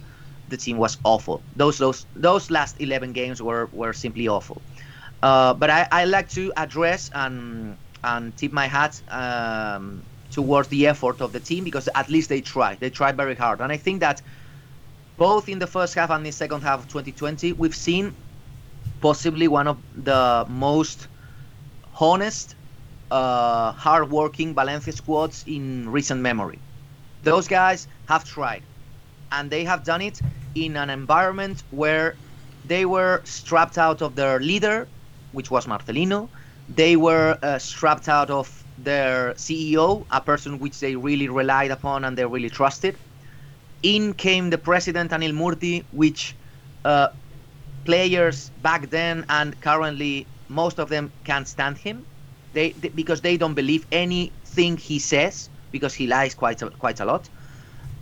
the 0.53 0.57
team 0.65 0.77
was 0.77 0.97
awful. 1.03 1.37
Those 1.55 1.77
those 1.79 2.07
those 2.15 2.51
last 2.51 2.79
11 2.79 3.13
games 3.13 3.41
were 3.41 3.69
were 3.73 3.93
simply 3.93 4.27
awful. 4.27 4.63
Uh, 5.23 5.53
but 5.53 5.69
I, 5.69 5.87
I 5.91 6.05
like 6.05 6.29
to 6.29 6.53
address 6.57 7.09
and 7.13 7.79
and 8.03 8.37
tip 8.37 8.51
my 8.53 8.67
hat 8.67 9.01
um, 9.09 10.07
towards 10.29 10.69
the 10.69 10.87
effort 10.87 11.21
of 11.21 11.31
the 11.33 11.39
team 11.39 11.63
because 11.63 11.89
at 11.95 12.09
least 12.09 12.29
they 12.29 12.41
tried. 12.41 12.79
They 12.79 12.89
tried 12.91 13.17
very 13.17 13.35
hard, 13.35 13.61
and 13.61 13.71
I 13.71 13.77
think 13.77 14.01
that 14.01 14.21
both 15.17 15.49
in 15.49 15.59
the 15.59 15.67
first 15.67 15.95
half 15.95 16.09
and 16.11 16.25
the 16.25 16.31
second 16.31 16.61
half 16.61 16.79
of 16.81 16.87
2020, 16.87 17.53
we've 17.53 17.75
seen 17.75 18.17
possibly 19.01 19.47
one 19.47 19.67
of 19.67 19.83
the 19.93 20.45
most 20.49 21.07
honest, 21.99 22.55
uh, 23.11 23.71
hard-working 23.73 24.55
Valencia 24.55 24.93
squads 24.93 25.43
in 25.45 25.89
recent 25.89 26.21
memory. 26.21 26.63
Those 27.21 27.47
guys 27.47 27.87
have 28.07 28.23
tried, 28.25 28.65
and 29.31 29.51
they 29.51 29.63
have 29.65 29.83
done 29.83 30.01
it 30.01 30.21
in 30.55 30.77
an 30.77 30.89
environment 30.89 31.63
where 31.69 32.19
they 32.63 32.85
were 32.85 33.21
strapped 33.25 33.77
out 33.77 34.01
of 34.01 34.15
their 34.15 34.39
leader, 34.39 34.89
which 35.31 35.51
was 35.51 35.65
Marcelino. 35.65 36.29
They 36.67 36.95
were 36.95 37.37
uh, 37.43 37.59
strapped 37.59 38.07
out 38.07 38.29
of 38.29 38.65
their 38.77 39.33
CEO, 39.33 40.05
a 40.11 40.21
person 40.21 40.59
which 40.59 40.79
they 40.79 40.95
really 40.95 41.27
relied 41.29 41.71
upon 41.71 42.05
and 42.05 42.17
they 42.17 42.25
really 42.25 42.49
trusted. 42.49 42.99
In 43.83 44.13
came 44.13 44.49
the 44.49 44.57
president 44.57 45.11
Anil 45.11 45.33
Murthy, 45.33 45.85
which 45.91 46.37
uh, 46.85 47.09
players 47.85 48.51
back 48.57 48.89
then 48.89 49.25
and 49.29 49.59
currently 49.59 50.29
most 50.47 50.79
of 50.79 50.89
them 50.89 51.13
can't 51.23 51.47
stand 51.47 51.77
him. 51.77 52.07
They, 52.53 52.73
they 52.73 52.89
because 52.89 53.21
they 53.21 53.37
don't 53.37 53.55
believe 53.55 53.85
anything 53.91 54.77
he 54.77 54.99
says 54.99 55.49
because 55.71 55.93
he 55.95 56.07
lies 56.07 56.35
quite 56.35 56.61
a, 56.61 56.69
quite 56.69 56.99
a 56.99 57.05
lot. 57.05 57.29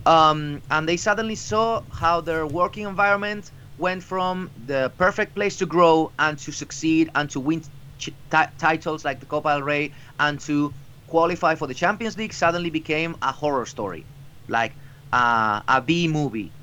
Um, 0.06 0.62
and 0.70 0.88
they 0.88 0.96
suddenly 0.96 1.34
saw 1.34 1.82
how 1.90 2.20
their 2.20 2.46
working 2.46 2.86
environment 2.86 3.52
went 3.76 4.02
from 4.02 4.50
the 4.56 4.92
perfect 4.98 5.34
place 5.34 5.56
to 5.58 5.66
grow 5.66 6.14
and 6.18 6.38
to 6.38 6.52
succeed 6.52 7.10
and 7.14 7.30
to 7.30 7.40
win 7.40 7.62
ti- 7.98 8.16
titles 8.58 9.04
like 9.04 9.20
the 9.20 9.26
Copa 9.26 9.48
del 9.50 9.62
Rey 9.62 9.92
and 10.18 10.40
to 10.40 10.74
qualify 11.06 11.54
for 11.54 11.66
the 11.66 11.74
Champions 11.74 12.16
League 12.16 12.32
suddenly 12.32 12.70
became 12.70 13.16
a 13.22 13.32
horror 13.32 13.66
story, 13.66 14.08
like 14.48 14.76
uh, 15.12 15.62
a 15.68 15.80
B 15.80 16.08
movie, 16.08 16.54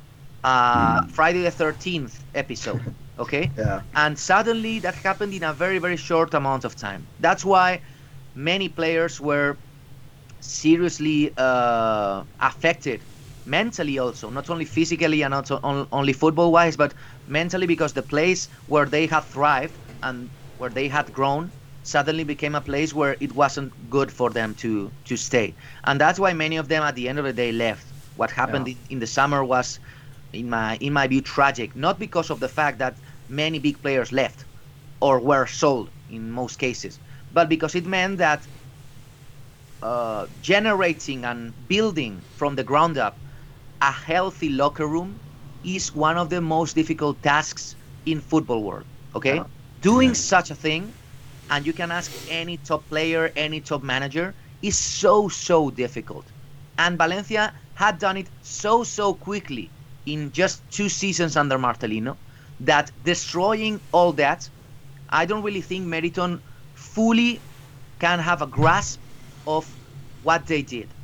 uh, 0.43 1.01
Friday 1.09 1.41
the 1.41 1.51
13th 1.51 2.25
episode. 2.33 2.83
Okay, 3.19 3.53
Yeah. 3.57 3.81
and 3.93 4.17
suddenly 4.17 4.79
that 4.79 4.95
happened 4.95 5.33
in 5.33 5.43
a 5.43 5.53
very 5.53 5.77
very 5.77 5.95
short 5.97 6.33
amount 6.33 6.63
of 6.63 6.75
time. 6.75 7.09
That's 7.19 7.43
why 7.43 7.81
many 8.33 8.69
players 8.69 9.19
were 9.19 9.59
seriously 10.39 11.33
uh, 11.37 12.25
affected 12.39 13.05
mentally 13.45 13.97
also 13.97 14.29
not 14.29 14.49
only 14.49 14.65
physically 14.65 15.21
and 15.21 15.31
not 15.31 15.49
on, 15.51 15.87
only 15.91 16.13
football 16.13 16.51
wise 16.51 16.75
but 16.77 16.93
mentally 17.25 17.65
because 17.67 17.93
the 17.93 18.03
place 18.03 18.47
where 18.65 18.85
they 18.85 19.07
had 19.07 19.21
thrived 19.25 19.79
and 20.03 20.29
where 20.57 20.69
they 20.69 20.87
had 20.87 21.11
grown 21.11 21.51
suddenly 21.83 22.23
became 22.23 22.55
a 22.55 22.61
place 22.61 22.93
where 22.93 23.17
it 23.21 23.33
wasn't 23.33 23.89
good 23.89 24.11
for 24.11 24.29
them 24.29 24.53
to 24.55 24.93
to 25.05 25.15
stay. 25.17 25.55
And 25.85 25.99
that's 25.99 26.19
why 26.19 26.33
many 26.33 26.57
of 26.57 26.67
them 26.67 26.83
at 26.83 26.95
the 26.95 27.07
end 27.09 27.19
of 27.19 27.25
the 27.25 27.33
day 27.33 27.51
left. 27.51 27.93
What 28.15 28.31
happened 28.31 28.67
Yeah. 28.67 28.85
in, 28.89 28.99
the 28.99 29.07
summer 29.07 29.43
was 29.43 29.79
in 30.31 30.49
my 30.49 30.77
in 30.77 30.93
my 30.93 31.07
view 31.07 31.21
tragic. 31.21 31.75
Not 31.75 31.99
because 31.99 32.29
of 32.29 32.39
the 32.39 32.49
fact 32.49 32.79
that 32.79 32.99
many 33.27 33.59
big 33.59 33.81
players 33.81 34.11
left 34.11 34.45
or 35.01 35.19
were 35.21 35.45
sold 35.47 35.91
in 36.07 36.31
most 36.31 36.57
cases 36.57 36.99
but 37.31 37.49
because 37.49 37.75
it 37.75 37.85
meant 37.85 38.17
that 38.17 38.47
uh, 39.81 40.27
generating 40.39 41.25
and 41.25 41.53
building 41.67 42.25
from 42.31 42.55
the 42.55 42.63
ground 42.63 42.97
up 42.97 43.21
a 43.81 43.91
healthy 43.91 44.49
locker 44.49 44.87
room 44.87 45.21
is 45.63 45.93
one 45.93 46.17
of 46.17 46.29
the 46.29 46.41
most 46.41 46.75
difficult 46.75 47.21
tasks 47.21 47.75
in 48.05 48.21
football 48.21 48.63
world 48.63 48.85
okay 49.15 49.35
Yeah. 49.35 49.47
doing 49.79 50.13
Yeah. 50.13 50.15
such 50.15 50.51
a 50.51 50.55
thing 50.55 50.95
and 51.49 51.65
you 51.65 51.73
can 51.73 51.91
ask 51.91 52.15
any 52.27 52.57
top 52.57 52.87
player 52.89 53.31
any 53.35 53.61
top 53.61 53.83
manager 53.83 54.35
is 54.61 54.77
so 54.77 55.27
so 55.27 55.69
difficult 55.69 56.31
and 56.77 56.97
valencia 56.97 57.53
had 57.73 57.97
done 57.99 58.17
it 58.17 58.31
so 58.41 58.83
so 58.83 59.13
quickly 59.13 59.73
in 60.05 60.31
just 60.31 60.67
two 60.69 60.89
seasons 60.89 61.35
under 61.37 61.57
Marcelino 61.57 62.19
that 62.59 62.91
destroying 63.01 63.81
all 63.91 64.13
that 64.13 64.49
i 65.09 65.25
don't 65.25 65.43
really 65.43 65.61
think 65.61 65.85
meriton 65.85 66.41
fully 66.73 67.45
can 67.99 68.19
have 68.19 68.41
a 68.41 68.47
grasp 68.47 69.01
of 69.45 69.77
what 70.21 70.45
they 70.47 70.61
did. 70.61 70.95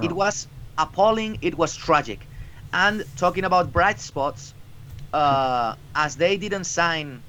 It 0.00 0.12
was 0.12 0.48
appalling. 0.78 1.38
It 1.42 1.56
was 1.58 1.74
tragic. 1.76 2.28
And 2.72 3.04
talking 3.16 3.44
about 3.44 3.72
bright 3.72 4.00
spots, 4.00 4.54
uh, 5.12 5.74
as 5.94 6.16
they 6.16 6.36
didn't 6.36 6.64
sign 6.64 7.22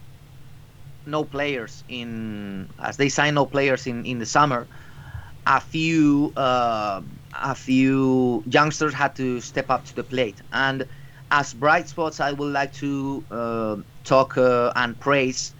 no 1.05 1.25
players 1.25 1.83
in, 1.87 2.69
as 2.79 2.97
they 2.97 3.09
signed 3.09 3.35
no 3.35 3.45
players 3.45 3.87
in, 3.87 4.05
in 4.05 4.19
the 4.19 4.25
summer, 4.25 4.69
a 5.45 5.59
few 5.59 6.31
uh, 6.37 7.01
a 7.33 7.55
few 7.55 8.43
youngsters 8.47 8.93
had 8.93 9.15
to 9.17 9.41
step 9.41 9.69
up 9.69 9.85
to 9.85 9.95
the 9.95 10.03
plate. 10.03 10.41
And 10.53 10.87
as 11.31 11.53
bright 11.53 11.89
spots, 11.89 12.19
I 12.19 12.31
would 12.31 12.53
like 12.53 12.71
to 12.73 13.25
uh, 13.31 13.75
talk 14.03 14.37
uh, 14.37 14.71
and 14.75 14.99
praise 14.99 15.53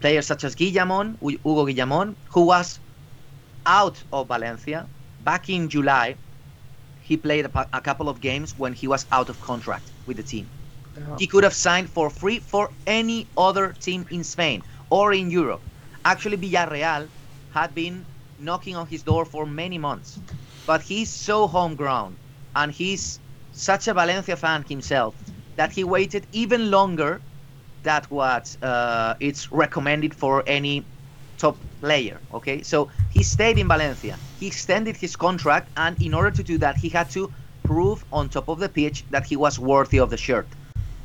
players 0.00 0.26
such 0.26 0.44
as 0.44 0.54
Guillamon, 0.54 1.16
Hugo 1.22 1.66
Guillamon, 1.66 2.16
who 2.32 2.46
was 2.46 2.80
out 3.66 4.02
of 4.12 4.28
Valencia 4.28 4.88
back 5.20 5.48
in 5.48 5.68
July. 5.68 6.16
He 7.12 7.18
played 7.18 7.44
a, 7.44 7.68
a 7.80 7.82
couple 7.82 8.08
of 8.08 8.20
games 8.22 8.54
when 8.56 8.72
he 8.72 8.86
was 8.88 9.04
out 9.12 9.28
of 9.28 9.38
contract 9.38 9.92
with 10.06 10.16
the 10.16 10.22
team. 10.22 10.46
Yeah. 10.96 11.16
He 11.18 11.26
could 11.26 11.44
have 11.44 11.52
signed 11.52 11.90
for 11.90 12.08
free 12.08 12.38
for 12.38 12.70
any 12.86 13.28
other 13.36 13.74
team 13.86 14.06
in 14.10 14.24
Spain 14.24 14.62
or 14.88 15.12
in 15.12 15.30
Europe. 15.30 15.62
Actually, 16.06 16.38
Villarreal 16.38 17.10
had 17.50 17.74
been 17.74 18.06
knocking 18.38 18.76
on 18.76 18.86
his 18.86 19.02
door 19.02 19.24
for 19.26 19.44
many 19.46 19.78
months, 19.78 20.20
but 20.64 20.80
he's 20.80 21.10
so 21.10 21.46
homegrown 21.46 22.16
and 22.54 22.72
he's 22.72 23.20
such 23.50 23.88
a 23.88 23.94
Valencia 23.94 24.36
fan 24.36 24.64
himself 24.66 25.14
that 25.56 25.70
he 25.72 25.84
waited 25.84 26.26
even 26.32 26.70
longer 26.70 27.20
than 27.82 28.02
what 28.08 28.56
uh, 28.62 29.14
it's 29.20 29.52
recommended 29.52 30.14
for 30.14 30.42
any 30.46 30.88
top 31.36 31.58
player. 31.82 32.16
Okay, 32.38 32.62
so 32.62 32.88
he 33.16 33.22
stayed 33.22 33.58
in 33.58 33.68
Valencia. 33.68 34.16
He 34.40 34.46
extended 34.46 34.96
his 34.96 35.16
contract, 35.16 35.66
and 35.76 36.00
in 36.00 36.14
order 36.14 36.30
to 36.38 36.42
do 36.42 36.56
that, 36.64 36.76
he 36.76 36.88
had 36.88 37.10
to 37.10 37.30
prove 37.64 38.04
on 38.12 38.28
top 38.28 38.48
of 38.48 38.58
the 38.64 38.68
pitch 38.68 39.04
that 39.10 39.24
he 39.30 39.36
was 39.36 39.58
worthy 39.58 39.98
of 39.98 40.08
the 40.10 40.16
shirt. 40.16 40.46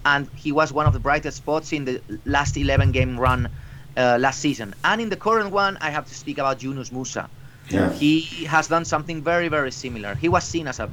And 0.06 0.30
he 0.44 0.52
was 0.60 0.72
one 0.72 0.86
of 0.90 0.94
the 0.94 1.04
brightest 1.08 1.38
spots 1.38 1.74
in 1.74 1.84
the 1.86 1.96
last 2.26 2.56
11 2.56 2.92
game 2.92 3.20
run 3.20 3.50
uh, 3.98 4.18
last 4.20 4.40
season. 4.40 4.74
And 4.84 5.02
in 5.02 5.10
the 5.10 5.18
current 5.28 5.52
one, 5.52 5.78
I 5.82 5.90
have 5.90 6.06
to 6.06 6.16
speak 6.16 6.38
about 6.38 6.64
Yunus 6.64 6.90
Musah. 6.92 7.28
Yeah. 7.70 7.92
He 7.94 8.22
has 8.46 8.68
done 8.68 8.86
something 8.86 9.22
very, 9.22 9.50
very 9.50 9.72
similar. 9.72 10.16
He 10.16 10.30
was 10.30 10.44
seen 10.46 10.68
as 10.68 10.80
a 10.80 10.90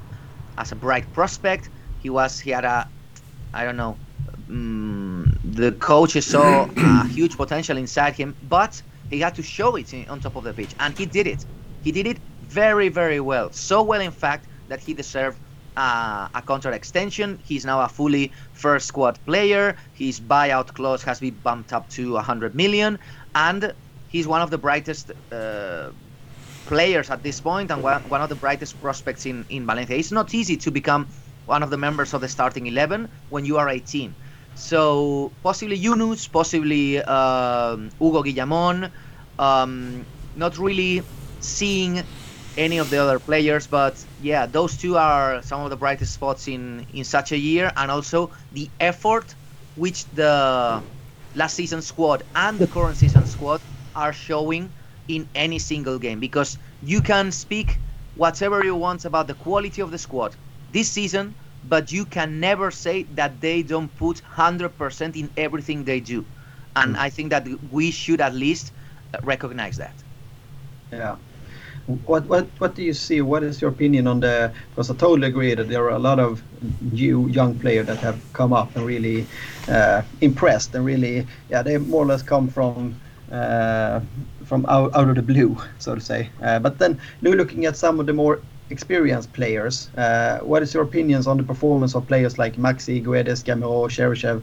as 0.58 0.72
a 0.72 0.76
bright 0.76 1.06
prospect. 1.12 1.68
He 2.02 2.10
was 2.10 2.40
he 2.40 2.50
had 2.50 2.64
a 2.64 2.88
I 3.52 3.64
don't 3.64 3.76
know. 3.76 3.96
Um, 4.48 5.38
the 5.44 5.70
coaches 5.72 6.26
saw 6.26 6.68
a 6.76 7.06
huge 7.08 7.36
potential 7.36 7.76
inside 7.76 8.14
him, 8.14 8.34
but 8.48 8.82
he 9.10 9.20
had 9.20 9.34
to 9.36 9.42
show 9.42 9.76
it 9.76 9.92
in, 9.92 10.08
on 10.08 10.20
top 10.20 10.36
of 10.36 10.44
the 10.44 10.54
pitch, 10.54 10.74
and 10.78 10.96
he 10.96 11.06
did 11.06 11.26
it. 11.26 11.44
He 11.82 11.92
did 11.92 12.06
it 12.06 12.20
very, 12.42 12.88
very 12.88 13.20
well. 13.20 13.52
So 13.52 13.82
well, 13.82 14.00
in 14.00 14.10
fact, 14.10 14.48
that 14.68 14.80
he 14.80 14.94
deserved 14.94 15.38
uh, 15.76 16.28
a 16.34 16.42
contract 16.42 16.76
extension. 16.76 17.38
He's 17.44 17.64
now 17.64 17.80
a 17.80 17.88
fully 17.88 18.32
first 18.52 18.86
squad 18.86 19.18
player. 19.26 19.76
His 19.92 20.20
buyout 20.20 20.72
clause 20.74 21.02
has 21.02 21.20
been 21.20 21.34
bumped 21.42 21.72
up 21.72 21.88
to 21.90 22.12
100 22.12 22.54
million, 22.54 22.98
and 23.34 23.74
he's 24.08 24.26
one 24.26 24.40
of 24.40 24.50
the 24.50 24.58
brightest 24.58 25.12
uh, 25.32 25.90
players 26.66 27.10
at 27.10 27.22
this 27.22 27.40
point 27.40 27.70
and 27.70 27.82
one, 27.82 28.00
one 28.08 28.22
of 28.22 28.28
the 28.28 28.36
brightest 28.36 28.80
prospects 28.80 29.26
in, 29.26 29.44
in 29.48 29.66
Valencia. 29.66 29.96
It's 29.96 30.12
not 30.12 30.32
easy 30.34 30.56
to 30.58 30.70
become 30.70 31.08
one 31.44 31.62
of 31.62 31.70
the 31.70 31.76
members 31.76 32.14
of 32.14 32.20
the 32.20 32.28
starting 32.28 32.66
11 32.66 33.08
when 33.28 33.44
you 33.44 33.58
are 33.58 33.68
18. 33.68 34.14
So 34.54 35.34
possibly 35.42 35.76
Yunus, 35.76 36.28
possibly 36.28 37.02
um, 37.02 37.90
Hugo 38.00 38.22
Guillamon, 38.22 38.92
um, 39.38 40.06
not 40.34 40.58
really 40.58 41.02
seeing 41.40 42.04
any 42.56 42.78
of 42.78 42.88
the 42.90 42.98
other 42.98 43.18
players, 43.18 43.66
but 43.66 44.06
yeah, 44.18 44.46
those 44.46 44.76
two 44.76 44.96
are 44.96 45.42
some 45.42 45.62
of 45.62 45.70
the 45.70 45.76
brightest 45.76 46.14
spots 46.14 46.46
in, 46.46 46.80
in 46.88 47.04
such 47.04 47.32
a 47.32 47.38
year, 47.38 47.72
and 47.76 47.90
also 47.90 48.32
the 48.52 48.72
effort 48.78 49.36
which 49.74 50.08
the 50.10 50.84
last 51.34 51.56
season 51.56 51.82
squad 51.82 52.22
and 52.36 52.60
the 52.60 52.68
current 52.68 52.96
season 52.96 53.26
squad 53.26 53.64
are 53.94 54.12
showing 54.12 54.72
in 55.08 55.28
any 55.34 55.58
single 55.58 55.98
game. 55.98 56.20
Because 56.20 56.58
you 56.80 57.02
can 57.02 57.32
speak 57.32 57.80
whatever 58.14 58.64
you 58.64 58.76
want 58.76 59.04
about 59.04 59.26
the 59.26 59.34
quality 59.34 59.82
of 59.82 59.90
the 59.90 59.98
squad. 59.98 60.36
This 60.68 60.92
season 60.92 61.36
but 61.68 61.92
you 61.92 62.04
can 62.04 62.40
never 62.40 62.70
say 62.70 63.04
that 63.14 63.40
they 63.40 63.62
don't 63.62 63.94
put 63.96 64.22
100% 64.36 65.16
in 65.16 65.30
everything 65.36 65.84
they 65.84 66.00
do 66.00 66.24
and 66.76 66.94
mm. 66.94 66.98
i 66.98 67.10
think 67.10 67.30
that 67.30 67.46
we 67.72 67.90
should 67.90 68.20
at 68.20 68.34
least 68.34 68.72
recognize 69.22 69.76
that 69.76 69.94
yeah 70.92 71.16
what 72.06 72.24
what 72.26 72.46
what 72.58 72.74
do 72.74 72.82
you 72.82 72.94
see? 72.94 73.20
What 73.20 73.42
is 73.42 73.60
your 73.60 73.70
opinion 73.70 74.06
on 74.06 74.20
the? 74.20 74.52
Because 74.70 74.90
I 74.90 74.94
totally 74.94 75.28
agree 75.28 75.54
that 75.54 75.68
there 75.68 75.84
are 75.84 75.90
a 75.90 75.98
lot 75.98 76.18
of 76.18 76.42
new 76.80 77.28
young 77.28 77.58
players 77.58 77.86
that 77.86 77.98
have 77.98 78.18
come 78.32 78.52
up 78.52 78.74
and 78.74 78.86
really 78.86 79.26
uh, 79.68 80.02
impressed 80.20 80.74
and 80.74 80.84
really 80.84 81.26
yeah 81.50 81.62
they 81.62 81.76
more 81.76 82.02
or 82.02 82.06
less 82.06 82.22
come 82.22 82.48
from 82.48 82.98
uh, 83.30 84.00
from 84.44 84.64
out, 84.66 84.94
out 84.94 85.08
of 85.08 85.16
the 85.16 85.22
blue 85.22 85.56
so 85.78 85.94
to 85.94 86.00
say. 86.00 86.30
Uh, 86.42 86.58
but 86.58 86.78
then 86.78 86.98
looking 87.20 87.66
at 87.66 87.76
some 87.76 88.00
of 88.00 88.06
the 88.06 88.12
more 88.14 88.40
experienced 88.74 89.30
players, 89.32 89.74
uh, 89.96 90.38
what 90.50 90.60
is 90.64 90.74
your 90.74 90.82
opinions 90.90 91.26
on 91.26 91.36
the 91.40 91.46
performance 91.52 91.94
of 91.94 92.06
players 92.12 92.34
like 92.42 92.54
Maxi, 92.66 92.96
Guedes, 93.08 93.40
Gameiro, 93.48 93.82
Cheryshev, 93.96 94.38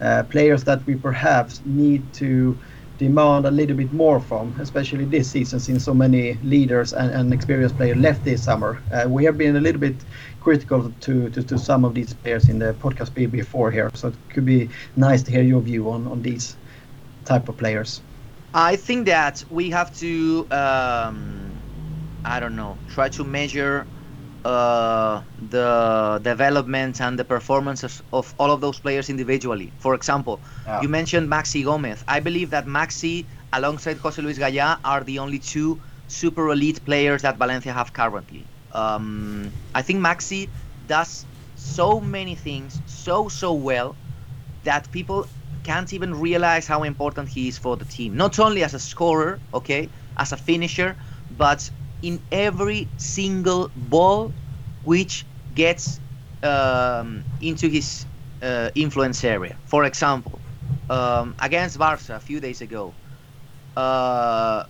uh, 0.00 0.22
players 0.34 0.64
that 0.64 0.80
we 0.86 0.94
perhaps 1.08 1.62
need 1.64 2.02
to 2.14 2.58
demand 2.98 3.46
a 3.46 3.50
little 3.50 3.76
bit 3.76 3.92
more 3.92 4.20
from, 4.20 4.54
especially 4.60 5.04
this 5.04 5.30
season, 5.30 5.60
since 5.60 5.84
so 5.84 5.94
many 5.94 6.34
leaders 6.42 6.92
and, 6.92 7.10
and 7.18 7.32
experienced 7.32 7.76
players 7.76 7.96
left 7.96 8.24
this 8.24 8.42
summer. 8.42 8.72
Uh, 8.92 9.08
we 9.08 9.24
have 9.24 9.36
been 9.38 9.56
a 9.56 9.60
little 9.60 9.80
bit 9.80 9.96
critical 10.40 10.92
to, 11.00 11.28
to, 11.30 11.42
to, 11.42 11.58
some 11.58 11.84
of 11.84 11.94
these 11.94 12.12
players 12.14 12.48
in 12.48 12.58
the 12.58 12.72
podcast 12.74 13.12
before 13.14 13.70
here, 13.70 13.90
so 13.94 14.08
it 14.08 14.14
could 14.32 14.46
be 14.46 14.68
nice 14.96 15.22
to 15.22 15.30
hear 15.30 15.42
your 15.42 15.60
view 15.60 15.90
on, 15.90 16.06
on 16.06 16.22
these 16.22 16.56
type 17.24 17.48
of 17.48 17.56
players. 17.56 18.00
I 18.54 18.76
think 18.76 19.06
that 19.06 19.44
we 19.50 19.70
have 19.70 19.94
to, 19.98 20.46
um, 20.50 21.45
I 22.26 22.40
don't 22.40 22.56
know, 22.56 22.76
try 22.88 23.08
to 23.10 23.24
measure 23.24 23.86
uh, 24.44 25.22
the 25.48 26.20
development 26.22 27.00
and 27.00 27.18
the 27.18 27.24
performances 27.24 28.02
of 28.12 28.34
all 28.38 28.50
of 28.50 28.60
those 28.60 28.78
players 28.78 29.08
individually. 29.08 29.72
For 29.78 29.94
example, 29.94 30.40
yeah. 30.66 30.82
you 30.82 30.88
mentioned 30.88 31.28
Maxi 31.28 31.64
Gomez. 31.64 32.04
I 32.08 32.20
believe 32.20 32.50
that 32.50 32.66
Maxi, 32.66 33.24
alongside 33.52 33.96
Jose 33.98 34.20
Luis 34.20 34.38
Gaya, 34.38 34.78
are 34.84 35.04
the 35.04 35.18
only 35.18 35.38
two 35.38 35.80
super 36.08 36.50
elite 36.50 36.84
players 36.84 37.22
that 37.22 37.36
Valencia 37.38 37.72
have 37.72 37.92
currently. 37.92 38.44
Um, 38.72 39.50
I 39.74 39.82
think 39.82 40.00
Maxi 40.00 40.48
does 40.86 41.24
so 41.56 42.00
many 42.00 42.34
things 42.34 42.80
so 42.86 43.28
so 43.28 43.52
well 43.52 43.96
that 44.64 44.90
people 44.92 45.26
can't 45.64 45.92
even 45.92 46.14
realize 46.14 46.66
how 46.66 46.82
important 46.82 47.28
he 47.28 47.48
is 47.48 47.58
for 47.58 47.76
the 47.76 47.84
team. 47.84 48.16
Not 48.16 48.38
only 48.38 48.62
as 48.62 48.74
a 48.74 48.78
scorer, 48.78 49.40
okay, 49.52 49.88
as 50.16 50.32
a 50.32 50.36
finisher, 50.36 50.96
but 51.36 51.68
in 52.02 52.20
every 52.30 52.88
single 52.96 53.70
ball 53.74 54.32
which 54.84 55.24
gets 55.54 56.00
um, 56.42 57.24
into 57.40 57.68
his 57.68 58.06
uh, 58.42 58.70
influence 58.74 59.24
area. 59.24 59.56
For 59.66 59.84
example, 59.84 60.38
um, 60.90 61.34
against 61.40 61.78
Barca 61.78 62.16
a 62.16 62.20
few 62.20 62.40
days 62.40 62.60
ago, 62.60 62.94
uh, 63.76 64.64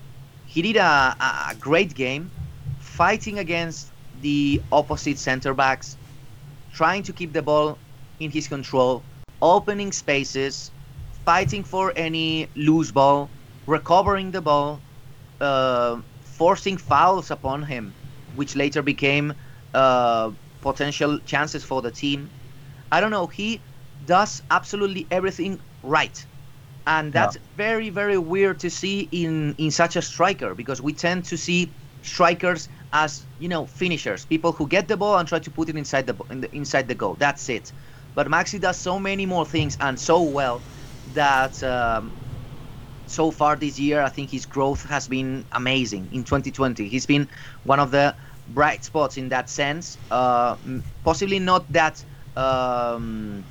he 0.47 0.63
did 0.63 0.77
a, 0.77 1.17
a, 1.51 1.55
great 1.61 1.95
game 1.95 2.31
fighting 2.79 3.39
against 3.39 3.91
the 4.23 4.63
opposite 4.73 5.19
center 5.19 5.53
backs, 5.53 5.97
trying 6.73 7.03
to 7.03 7.13
keep 7.13 7.33
the 7.33 7.43
ball 7.43 7.79
in 8.21 8.31
his 8.31 8.49
control, 8.49 9.03
opening 9.43 9.93
spaces, 9.93 10.71
fighting 11.25 11.63
for 11.63 11.93
any 11.97 12.49
loose 12.57 12.91
ball, 12.91 13.29
recovering 13.67 14.31
the 14.31 14.41
ball, 14.41 14.81
uh, 15.41 16.01
forcing 16.37 16.77
fouls 16.77 17.31
upon 17.31 17.63
him, 17.63 17.95
which 18.35 18.57
later 18.57 18.83
became 18.83 19.35
uh, 19.75 20.31
potential 20.61 21.19
chances 21.21 21.65
for 21.65 21.83
the 21.83 21.91
team. 21.91 22.31
I 22.93 23.01
don't 23.01 23.11
know. 23.11 23.27
He 23.27 23.61
does 24.07 24.43
absolutely 24.51 25.07
everything 25.11 25.61
right, 25.83 26.25
and 26.87 27.13
that's 27.13 27.37
yeah. 27.37 27.43
very 27.57 27.91
very 27.91 28.19
weird 28.19 28.61
to 28.61 28.71
see 28.71 29.09
in 29.13 29.55
in 29.59 29.71
such 29.71 29.97
a 29.97 30.03
striker 30.03 30.55
because 30.55 30.81
we 30.81 30.93
tend 30.93 31.25
to 31.27 31.37
see 31.37 31.71
strikers 32.03 32.69
as 32.93 33.27
you 33.39 33.49
know 33.49 33.67
finishers, 33.67 34.25
people 34.25 34.53
who 34.53 34.67
get 34.67 34.89
the 34.89 34.97
ball 34.97 35.19
and 35.19 35.29
try 35.29 35.39
to 35.39 35.51
put 35.51 35.69
it 35.69 35.77
inside 35.77 36.07
the, 36.07 36.15
in 36.31 36.41
the 36.41 36.55
inside 36.55 36.89
the 36.89 36.95
goal. 36.95 37.15
That's 37.19 37.49
it. 37.49 37.73
But 38.15 38.29
Maxi 38.29 38.59
does 38.61 38.79
so 38.79 38.99
many 38.99 39.27
more 39.27 39.45
things 39.45 39.77
and 39.81 39.99
so 39.99 40.23
well 40.23 40.63
that 41.13 41.63
um, 41.63 42.17
so 43.07 43.31
far 43.31 43.57
this 43.57 43.79
year, 43.79 44.03
I 44.03 44.09
think 44.09 44.31
his 44.31 44.47
growth 44.47 44.85
has 44.85 45.09
been 45.09 45.47
amazing. 45.53 46.09
In 46.13 46.25
2020, 46.25 46.89
he's 46.89 47.07
been 47.07 47.29
one 47.63 47.81
of 47.81 47.91
the 47.91 48.17
bright 48.49 48.85
spots 48.85 49.17
in 49.17 49.29
that 49.31 49.49
sense. 49.49 49.99
Uh, 50.11 50.57
possibly 51.05 51.39
not 51.39 51.71
that. 51.73 52.05
Um, 52.37 53.47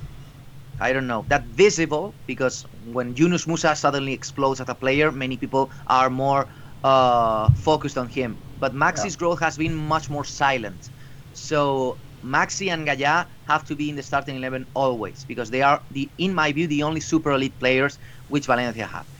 I 0.78 0.92
don't 0.92 1.06
know 1.06 1.24
that 1.28 1.46
visible 1.46 2.14
because 2.26 2.66
when 2.84 3.14
Yunus 3.16 3.46
Musah 3.46 3.76
suddenly 3.76 4.12
explodes 4.12 4.60
as 4.60 4.68
a 4.68 4.74
player, 4.74 5.10
many 5.10 5.36
people 5.38 5.72
are 5.86 6.10
more 6.10 6.48
uh, 6.84 7.50
focused 7.54 7.96
on 7.96 8.08
him. 8.08 8.38
But 8.58 8.74
Maxi's 8.74 9.14
yeah. 9.14 9.18
growth 9.18 9.40
has 9.40 9.56
been 9.56 9.74
much 9.74 10.10
more 10.10 10.24
silent. 10.24 10.90
So 11.32 11.98
Maxi 12.22 12.70
and 12.70 12.86
Gaya 12.86 13.26
have 13.44 13.64
to 13.64 13.76
be 13.76 13.88
in 13.88 13.96
the 13.96 14.02
starting 14.02 14.36
eleven 14.36 14.66
always 14.74 15.24
because 15.24 15.50
they 15.50 15.62
are 15.62 15.82
the, 15.90 16.12
in 16.18 16.34
my 16.34 16.52
view, 16.52 16.66
the 16.66 16.82
only 16.82 17.00
super 17.00 17.32
elite 17.32 17.58
players 17.58 17.98
which 18.28 18.46
Valencia 18.46 18.86
have. 18.86 19.15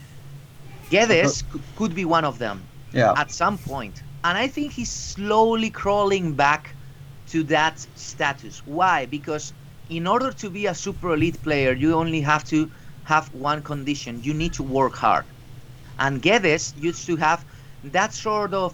Guedes 0.89 1.43
could 1.75 1.93
be 1.93 2.05
one 2.05 2.23
of 2.23 2.39
them 2.39 2.63
yeah. 2.93 3.13
at 3.17 3.31
some 3.31 3.57
point. 3.57 4.01
And 4.23 4.37
I 4.37 4.47
think 4.47 4.71
he's 4.71 4.91
slowly 4.91 5.69
crawling 5.69 6.33
back 6.33 6.75
to 7.29 7.43
that 7.43 7.85
status. 7.95 8.65
Why? 8.65 9.05
Because 9.05 9.53
in 9.89 10.07
order 10.07 10.31
to 10.31 10.49
be 10.49 10.65
a 10.65 10.73
super 10.73 11.13
elite 11.13 11.41
player, 11.43 11.73
you 11.73 11.93
only 11.93 12.21
have 12.21 12.43
to 12.45 12.71
have 13.03 13.33
one 13.33 13.61
condition. 13.61 14.21
You 14.23 14.33
need 14.33 14.53
to 14.53 14.63
work 14.63 14.95
hard. 14.95 15.25
And 15.99 16.21
Guedes 16.21 16.73
used 16.81 17.05
to 17.07 17.15
have 17.17 17.43
that 17.83 18.13
sort 18.13 18.53
of, 18.53 18.73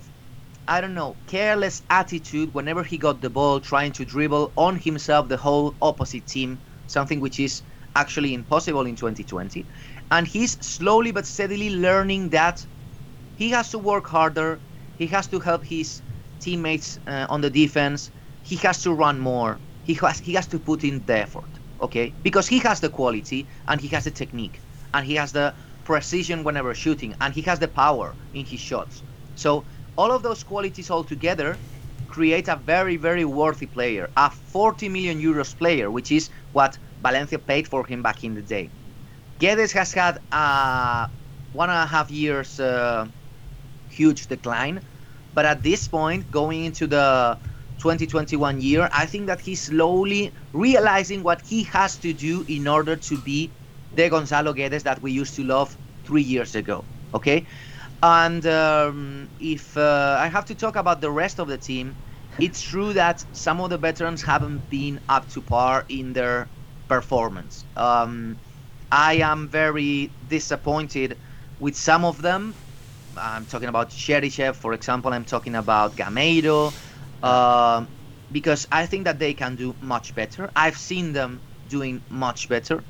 I 0.67 0.81
don't 0.81 0.93
know, 0.93 1.15
careless 1.27 1.81
attitude 1.89 2.53
whenever 2.53 2.83
he 2.83 2.97
got 2.97 3.21
the 3.21 3.29
ball, 3.29 3.59
trying 3.59 3.91
to 3.93 4.05
dribble 4.05 4.51
on 4.57 4.77
himself 4.77 5.29
the 5.29 5.37
whole 5.37 5.73
opposite 5.81 6.25
team, 6.27 6.59
something 6.87 7.19
which 7.19 7.39
is 7.39 7.61
actually 7.95 8.33
impossible 8.33 8.85
in 8.85 8.95
2020 8.95 9.65
and 10.11 10.27
he's 10.27 10.53
slowly 10.65 11.11
but 11.11 11.25
steadily 11.25 11.69
learning 11.69 12.29
that 12.31 12.67
he 13.35 13.49
has 13.51 13.69
to 13.71 13.79
work 13.79 14.07
harder. 14.07 14.63
He 14.95 15.07
has 15.07 15.27
to 15.29 15.39
help 15.39 15.65
his 15.65 16.01
teammates 16.39 16.97
uh, 17.07 17.25
on 17.29 17.41
the 17.41 17.49
defense. 17.49 18.11
He 18.41 18.57
has 18.57 18.81
to 18.83 18.93
run 18.93 19.19
more. 19.19 19.61
He 19.81 19.95
has 19.95 20.19
he 20.19 20.33
has 20.33 20.47
to 20.47 20.59
put 20.59 20.83
in 20.83 21.05
the 21.05 21.17
effort 21.17 21.59
okay? 21.81 22.15
Because 22.21 22.47
he 22.47 22.59
has 22.59 22.79
the 22.79 22.89
quality 22.89 23.49
and 23.67 23.81
he 23.81 23.87
has 23.89 24.05
the 24.05 24.11
technique. 24.11 24.63
And 24.93 25.05
he 25.05 25.15
has 25.15 25.31
the 25.33 25.55
precision 25.83 26.43
whenever 26.43 26.73
shooting. 26.73 27.15
And 27.19 27.33
he 27.33 27.41
has 27.43 27.59
the 27.59 27.67
power 27.67 28.17
in 28.33 28.45
his 28.45 28.61
shots. 28.61 29.03
So 29.35 29.67
all 29.97 30.11
of 30.11 30.23
those 30.23 30.43
qualities 30.43 30.89
all 30.89 31.03
together 31.03 31.61
create 32.07 32.47
a 32.47 32.55
very 32.55 32.97
very 32.97 33.25
worthy 33.25 33.67
player. 33.67 34.09
A 34.15 34.29
40 34.29 34.89
million 34.89 35.19
euros 35.19 35.57
player 35.57 35.91
which 35.91 36.11
is 36.11 36.29
what 36.51 36.77
valencia 36.99 37.39
paid 37.39 37.67
for 37.67 37.85
him 37.85 38.03
back 38.03 38.23
in 38.23 38.33
the 38.35 38.41
day 38.41 38.71
Guedes 39.43 39.73
has 39.73 39.91
had 39.93 40.19
a 40.31 41.09
one 41.51 41.69
and 41.69 41.79
a 41.79 41.85
half 41.85 42.09
years 42.09 42.59
uh, 42.59 43.07
huge 43.89 44.27
decline, 44.27 44.81
but 45.33 45.45
at 45.45 45.63
this 45.63 45.87
point, 45.87 46.31
going 46.31 46.63
into 46.63 46.87
the 46.87 47.37
2021 47.79 48.61
year, 48.61 48.89
I 48.93 49.05
think 49.05 49.27
that 49.27 49.41
he's 49.41 49.63
slowly 49.63 50.33
realizing 50.53 51.23
what 51.23 51.41
he 51.45 51.63
has 51.65 51.97
to 51.99 52.13
do 52.13 52.45
in 52.47 52.67
order 52.67 52.95
to 52.95 53.17
be 53.17 53.51
the 53.91 54.09
Gonzalo 54.09 54.53
Guedes 54.53 54.83
that 54.83 55.01
we 55.01 55.11
used 55.11 55.35
to 55.35 55.43
love 55.43 55.77
three 56.05 56.21
years 56.21 56.55
ago. 56.55 56.85
Okay, 57.13 57.45
and 58.01 58.45
um, 58.47 59.29
if 59.39 59.75
uh, 59.77 60.17
I 60.19 60.27
have 60.27 60.45
to 60.45 60.55
talk 60.55 60.77
about 60.77 61.01
the 61.01 61.11
rest 61.11 61.39
of 61.39 61.49
the 61.49 61.57
team, 61.57 61.97
it's 62.39 62.61
true 62.61 62.93
that 62.93 63.25
some 63.33 63.59
of 63.59 63.69
the 63.69 63.77
veterans 63.77 64.21
haven't 64.23 64.69
been 64.69 65.01
up 65.09 65.29
to 65.31 65.41
par 65.41 65.85
in 65.89 66.13
their 66.13 66.47
performance. 66.87 67.65
Um, 67.75 68.39
I 68.93 69.15
am 69.15 69.49
very 69.49 70.15
disappointed 70.25 71.19
with 71.59 71.75
some 71.75 72.05
of 72.05 72.21
them. 72.21 72.57
I'm 73.17 73.45
talking 73.47 73.69
about 73.69 73.89
Cheryshev, 73.89 74.55
for 74.55 74.73
example. 74.73 75.13
I'm 75.13 75.25
talking 75.25 75.55
about 75.55 75.97
Gameiro, 75.97 76.75
uh, 77.23 77.87
because 78.31 78.67
I 78.71 78.85
think 78.85 79.05
that 79.05 79.19
they 79.19 79.33
can 79.33 79.55
do 79.55 79.77
much 79.81 80.15
better. 80.15 80.51
I've 80.55 80.77
seen 80.77 81.13
them 81.13 81.43
doing 81.67 82.03
much 82.09 82.49
better, 82.49 82.85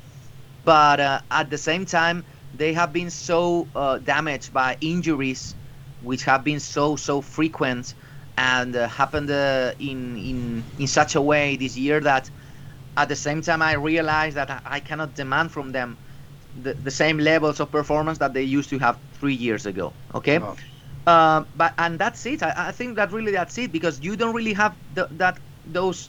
but 0.64 1.00
uh, 1.00 1.20
at 1.30 1.50
the 1.50 1.58
same 1.58 1.86
time, 1.86 2.24
they 2.52 2.72
have 2.74 2.92
been 2.92 3.10
so 3.10 3.70
uh, 3.74 3.98
damaged 3.98 4.52
by 4.52 4.76
injuries, 4.80 5.56
which 6.00 6.24
have 6.24 6.44
been 6.44 6.60
so 6.60 6.96
so 6.96 7.20
frequent 7.22 7.94
and 8.36 8.76
uh, 8.76 8.88
happened 8.88 9.30
uh, 9.30 9.72
in 9.78 10.16
in 10.18 10.66
in 10.78 10.86
such 10.88 11.14
a 11.16 11.22
way 11.22 11.56
this 11.56 11.76
year 11.76 12.00
that 12.00 12.30
at 12.96 13.08
the 13.08 13.16
same 13.16 13.42
time, 13.42 13.62
I 13.62 13.74
realize 13.74 14.34
that 14.34 14.62
I 14.64 14.80
cannot 14.80 15.14
demand 15.14 15.50
from 15.52 15.72
them 15.72 15.96
the, 16.62 16.74
the 16.74 16.90
same 16.90 17.18
levels 17.18 17.60
of 17.60 17.70
performance 17.70 18.18
that 18.18 18.32
they 18.34 18.42
used 18.42 18.70
to 18.70 18.78
have 18.78 18.96
three 19.14 19.34
years 19.34 19.66
ago. 19.66 19.92
Okay. 20.14 20.38
Oh. 20.38 20.56
Uh, 21.06 21.44
but 21.56 21.74
and 21.78 21.98
that's 21.98 22.24
it. 22.26 22.42
I, 22.42 22.68
I 22.68 22.72
think 22.72 22.96
that 22.96 23.12
really 23.12 23.32
that's 23.32 23.58
it 23.58 23.72
because 23.72 24.00
you 24.00 24.16
don't 24.16 24.34
really 24.34 24.54
have 24.54 24.74
the, 24.94 25.08
that 25.12 25.38
those 25.66 26.08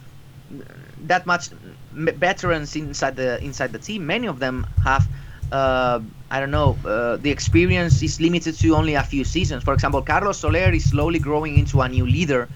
that 1.01 1.25
much 1.25 1.49
veterans 1.91 2.75
inside 2.75 3.15
the 3.15 3.43
inside 3.43 3.71
the 3.73 3.79
team. 3.79 4.05
Many 4.05 4.27
of 4.27 4.39
them 4.39 4.67
have. 4.83 5.07
Uh, 5.51 5.99
I 6.31 6.39
don't 6.39 6.51
know. 6.51 6.77
Uh, 6.85 7.17
the 7.17 7.29
experience 7.29 8.01
is 8.01 8.19
limited 8.19 8.55
to 8.59 8.75
only 8.75 8.95
a 8.95 9.03
few 9.03 9.23
seasons. 9.23 9.63
For 9.63 9.73
example, 9.73 10.01
Carlos 10.01 10.39
Soler 10.39 10.71
is 10.73 10.89
slowly 10.89 11.19
growing 11.19 11.57
into 11.57 11.81
a 11.81 11.89
new 11.89 12.05
leader, 12.05 12.49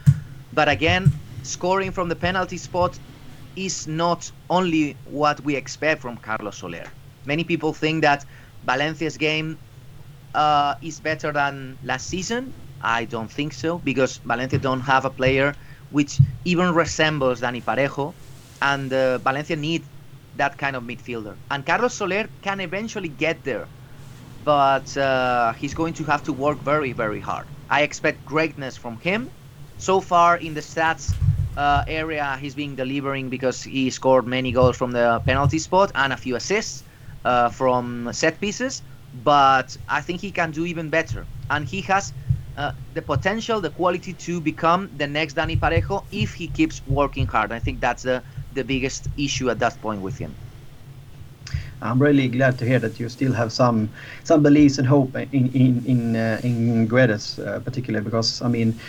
but 0.53 0.67
again, 0.69 1.11
scoring 1.43 1.91
from 1.91 2.09
the 2.09 2.15
penalty 2.15 2.57
spot 2.57 2.97
is 3.55 3.87
not 3.87 4.31
only 4.49 4.97
what 5.03 5.39
we 5.41 5.55
expect 5.55 6.01
from 6.01 6.17
Carlos 6.17 6.57
Soler. 6.57 6.85
Many 7.25 7.43
people 7.43 7.73
think 7.73 8.01
that 8.03 8.25
Valencia's 8.63 9.17
game 9.17 9.59
uh, 10.33 10.75
is 10.81 10.99
better 10.99 11.31
than 11.31 11.77
last 11.83 12.07
season. 12.07 12.53
I 12.81 13.05
don't 13.05 13.31
think 13.31 13.53
so 13.53 13.77
because 13.79 14.17
Valencia 14.23 14.59
don't 14.59 14.81
have 14.81 15.05
a 15.05 15.09
player 15.09 15.55
which 15.89 16.21
even 16.45 16.73
resembles 16.73 17.41
Dani 17.41 17.63
Parejo, 17.63 18.13
and 18.61 18.91
uh, 18.93 19.17
Valencia 19.19 19.55
need 19.55 19.83
that 20.35 20.57
kind 20.57 20.75
of 20.75 20.83
midfielder. 20.83 21.35
And 21.49 21.65
Carlos 21.65 21.95
Soler 21.95 22.29
can 22.41 22.59
eventually 22.61 23.09
get 23.09 23.43
there, 23.43 23.67
but 24.43 24.95
uh, 24.97 25.53
he's 25.53 25.73
going 25.73 25.93
to 25.95 26.03
have 26.05 26.23
to 26.23 26.33
work 26.33 26.61
very, 26.63 26.93
very 26.93 27.19
hard. 27.19 27.47
I 27.69 27.81
expect 27.83 28.25
greatness 28.25 28.77
from 28.77 28.99
him. 28.99 29.29
So 29.77 30.01
far 30.01 30.37
in 30.37 30.53
the 30.53 30.61
stats 30.61 31.15
uh, 31.55 31.83
area, 31.87 32.37
he's 32.39 32.55
been 32.55 32.75
delivering 32.75 33.29
because 33.29 33.63
he 33.63 33.89
scored 33.89 34.27
many 34.27 34.51
goals 34.51 34.77
from 34.77 34.91
the 34.91 35.21
penalty 35.25 35.59
spot 35.59 35.91
and 35.95 36.13
a 36.13 36.17
few 36.17 36.35
assists 36.35 36.83
uh, 37.25 37.49
from 37.49 38.09
set 38.13 38.39
pieces. 38.39 38.83
But 39.13 39.75
I 39.87 40.01
think 40.01 40.21
he 40.21 40.31
can 40.31 40.51
do 40.51 40.65
even 40.65 40.89
better, 40.89 41.27
and 41.49 41.65
he 41.65 41.81
has 41.81 42.13
uh, 42.55 42.71
the 42.91 43.01
potential, 43.01 43.61
the 43.61 43.71
quality 43.71 44.13
to 44.13 44.39
become 44.41 44.89
the 44.95 45.07
next 45.07 45.35
Dani 45.35 45.59
Parejo 45.59 46.05
if 46.11 46.33
he 46.35 46.47
keeps 46.47 46.81
working 46.85 47.27
hard. 47.27 47.51
I 47.51 47.59
think 47.59 47.81
that's 47.81 48.03
the 48.03 48.23
the 48.51 48.63
biggest 48.63 49.07
issue 49.17 49.49
at 49.49 49.59
that 49.59 49.81
point 49.81 50.01
with 50.01 50.17
him. 50.17 50.37
I'm 51.81 51.99
really 51.99 52.27
glad 52.27 52.57
to 52.59 52.65
hear 52.65 52.79
that 52.79 52.99
you 52.99 53.09
still 53.09 53.33
have 53.33 53.51
some 53.51 53.89
some 54.23 54.43
beliefs 54.43 54.77
and 54.77 54.87
hope 54.87 55.15
in 55.15 55.47
in 55.53 55.85
in 55.85 56.15
uh, 56.15 56.39
in 56.43 56.87
Guedes, 56.87 57.39
uh, 57.39 57.59
particularly 57.59 58.03
because 58.03 58.41
I 58.41 58.47
mean, 58.49 58.79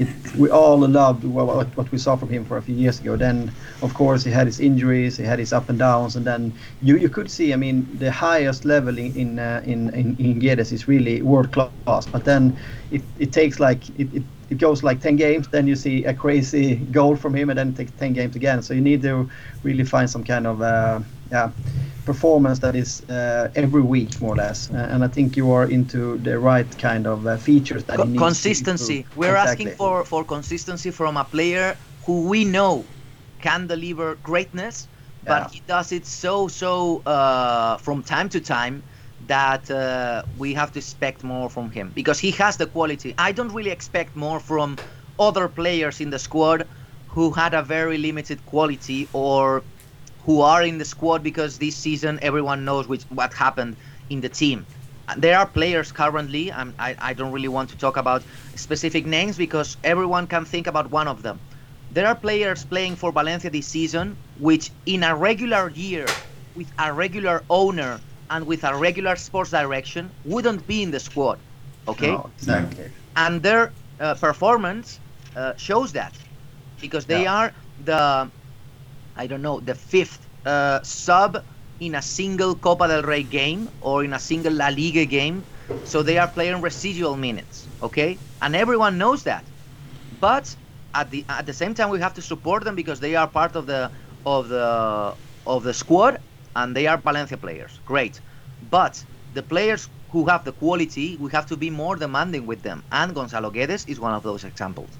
it, 0.00 0.08
we 0.36 0.50
all 0.50 0.78
loved 0.78 1.24
what, 1.24 1.76
what 1.76 1.90
we 1.92 1.98
saw 1.98 2.16
from 2.16 2.30
him 2.30 2.44
for 2.44 2.56
a 2.56 2.62
few 2.62 2.74
years 2.74 3.00
ago. 3.00 3.16
Then, 3.16 3.52
of 3.82 3.94
course, 3.94 4.24
he 4.24 4.30
had 4.30 4.46
his 4.46 4.58
injuries, 4.58 5.16
he 5.16 5.24
had 5.24 5.38
his 5.38 5.52
up 5.52 5.68
and 5.68 5.78
downs, 5.78 6.16
and 6.16 6.26
then 6.26 6.52
you, 6.82 6.96
you 6.96 7.08
could 7.08 7.30
see. 7.30 7.52
I 7.52 7.56
mean, 7.56 7.86
the 7.98 8.10
highest 8.10 8.64
level 8.64 8.98
in 8.98 9.14
in 9.16 9.38
uh, 9.38 9.62
in, 9.64 9.94
in, 9.94 10.16
in 10.18 10.40
Guedes 10.40 10.72
is 10.72 10.88
really 10.88 11.22
world 11.22 11.52
class. 11.52 12.06
But 12.06 12.24
then 12.24 12.58
it, 12.90 13.02
it 13.18 13.32
takes 13.32 13.60
like 13.60 13.88
it, 13.90 14.08
it 14.14 14.22
it 14.50 14.58
goes 14.58 14.82
like 14.82 15.00
10 15.00 15.16
games, 15.16 15.48
then 15.48 15.66
you 15.68 15.76
see 15.76 16.04
a 16.04 16.12
crazy 16.12 16.76
goal 16.90 17.16
from 17.16 17.34
him, 17.34 17.50
and 17.50 17.58
then 17.58 17.68
it 17.68 17.76
takes 17.76 17.92
10 17.92 18.12
games 18.14 18.36
again. 18.36 18.62
So 18.62 18.74
you 18.74 18.80
need 18.80 19.02
to 19.02 19.30
really 19.62 19.84
find 19.84 20.10
some 20.10 20.24
kind 20.24 20.46
of 20.46 20.60
uh, 20.60 21.00
yeah 21.30 21.50
performance 22.04 22.58
that 22.60 22.74
is 22.74 23.02
uh, 23.08 23.48
every 23.54 23.82
week 23.82 24.20
more 24.20 24.32
or 24.34 24.36
less. 24.36 24.70
Uh, 24.70 24.88
and 24.90 25.04
I 25.04 25.08
think 25.08 25.36
you 25.36 25.50
are 25.52 25.68
into 25.70 26.18
the 26.18 26.38
right 26.38 26.66
kind 26.78 27.06
of 27.06 27.26
uh, 27.26 27.36
features 27.36 27.84
that 27.84 27.96
Co- 27.96 28.06
consistency. 28.16 29.06
We're 29.14 29.36
Exactly. 29.36 29.66
asking 29.66 29.70
for 29.76 30.04
for 30.04 30.24
consistency 30.24 30.90
from 30.90 31.16
a 31.16 31.24
player 31.24 31.76
who 32.06 32.28
we 32.28 32.44
know 32.44 32.88
can 33.40 33.66
deliver 33.66 34.16
greatness, 34.16 34.88
but 35.22 35.42
Yeah. 35.42 35.48
he 35.52 35.60
does 35.66 35.92
it 35.92 36.06
so 36.06 36.48
so 36.48 37.02
uh, 37.06 37.76
from 37.78 38.02
time 38.02 38.28
to 38.30 38.40
time 38.40 38.82
that 39.26 39.70
uh, 39.70 40.22
we 40.36 40.54
have 40.54 40.70
to 40.72 40.78
expect 40.78 41.22
more 41.22 41.48
from 41.50 41.70
him 41.70 41.90
because 41.94 42.18
he 42.18 42.30
has 42.32 42.56
the 42.56 42.66
quality. 42.66 43.14
I 43.18 43.32
don't 43.32 43.52
really 43.52 43.70
expect 43.70 44.16
more 44.16 44.40
from 44.40 44.78
other 45.18 45.48
players 45.48 46.00
in 46.00 46.10
the 46.10 46.18
squad 46.18 46.66
who 47.06 47.30
had 47.32 47.54
a 47.54 47.62
very 47.62 47.98
limited 47.98 48.44
quality 48.44 49.08
or 49.12 49.64
who 50.30 50.42
are 50.42 50.62
in 50.62 50.78
the 50.78 50.84
squad 50.84 51.24
because 51.24 51.58
this 51.58 51.74
season 51.74 52.16
everyone 52.22 52.64
knows 52.64 52.86
which, 52.86 53.02
what 53.18 53.34
happened 53.34 53.74
in 54.10 54.20
the 54.20 54.28
team. 54.28 54.64
There 55.16 55.36
are 55.36 55.44
players 55.44 55.90
currently, 55.90 56.52
I, 56.52 56.94
I 57.10 57.14
don't 57.14 57.32
really 57.32 57.48
want 57.48 57.68
to 57.70 57.76
talk 57.76 57.96
about 57.96 58.22
specific 58.54 59.06
names 59.06 59.36
because 59.36 59.76
everyone 59.82 60.28
can 60.28 60.44
think 60.44 60.68
about 60.68 60.88
one 60.92 61.08
of 61.08 61.24
them. 61.24 61.40
There 61.90 62.06
are 62.06 62.14
players 62.14 62.64
playing 62.64 62.94
for 62.94 63.10
Valencia 63.10 63.50
this 63.50 63.66
season 63.66 64.16
which, 64.38 64.70
in 64.86 65.02
a 65.02 65.16
regular 65.16 65.70
year, 65.70 66.06
with 66.54 66.70
a 66.78 66.92
regular 66.92 67.42
owner 67.50 67.98
and 68.32 68.46
with 68.46 68.62
a 68.62 68.72
regular 68.76 69.16
sports 69.16 69.50
direction, 69.50 70.12
wouldn't 70.24 70.64
be 70.68 70.84
in 70.84 70.92
the 70.92 71.00
squad. 71.00 71.40
Okay? 71.88 72.12
No, 72.12 72.30
exactly. 72.38 72.88
and 73.16 73.42
their 73.42 73.72
uh, 73.98 74.14
performance 74.14 75.00
uh, 75.34 75.54
shows 75.56 75.90
that 75.94 76.14
because 76.80 77.04
they 77.04 77.26
are 77.26 77.52
the 77.84 78.30
I 79.20 79.26
don't 79.26 79.42
know 79.42 79.60
the 79.60 79.74
fifth 79.74 80.28
uh, 80.46 80.80
sub 80.82 81.32
in 81.78 81.94
a 81.94 82.02
single 82.02 82.54
Copa 82.66 82.88
del 82.88 83.02
Rey 83.02 83.22
game 83.24 83.68
or 83.80 84.04
in 84.04 84.12
a 84.14 84.18
single 84.30 84.54
La 84.54 84.68
Liga 84.68 85.04
game, 85.06 85.44
so 85.82 86.02
they 86.02 86.18
are 86.18 86.28
playing 86.28 86.60
residual 86.62 87.16
minutes, 87.16 87.68
okay, 87.82 88.20
and 88.40 88.56
everyone 88.56 88.98
knows 88.98 89.22
that. 89.24 89.50
But 90.10 90.56
at 90.94 91.10
the 91.10 91.24
at 91.28 91.46
the 91.46 91.52
same 91.62 91.74
time, 91.74 91.90
we 91.90 92.00
have 92.00 92.14
to 92.14 92.22
support 92.22 92.64
them 92.64 92.76
because 92.76 93.00
they 93.00 93.14
are 93.16 93.28
part 93.28 93.56
of 93.56 93.66
the 93.66 93.92
of 94.24 94.48
the 94.48 95.16
of 95.46 95.62
the 95.64 95.74
squad 95.74 96.20
and 96.56 96.76
they 96.76 96.86
are 96.86 96.98
Valencia 97.00 97.38
players. 97.38 97.80
Great, 97.84 98.20
but 98.62 99.04
the 99.32 99.42
players 99.42 99.88
who 100.12 100.26
have 100.26 100.44
the 100.44 100.52
quality, 100.52 101.16
we 101.20 101.30
have 101.30 101.46
to 101.46 101.56
be 101.56 101.70
more 101.70 101.96
demanding 101.96 102.46
with 102.46 102.62
them, 102.62 102.84
and 102.90 103.14
Gonzalo 103.14 103.50
Guedes 103.50 103.84
is 103.88 104.00
one 104.00 104.14
of 104.14 104.22
those 104.22 104.44
examples. 104.44 104.98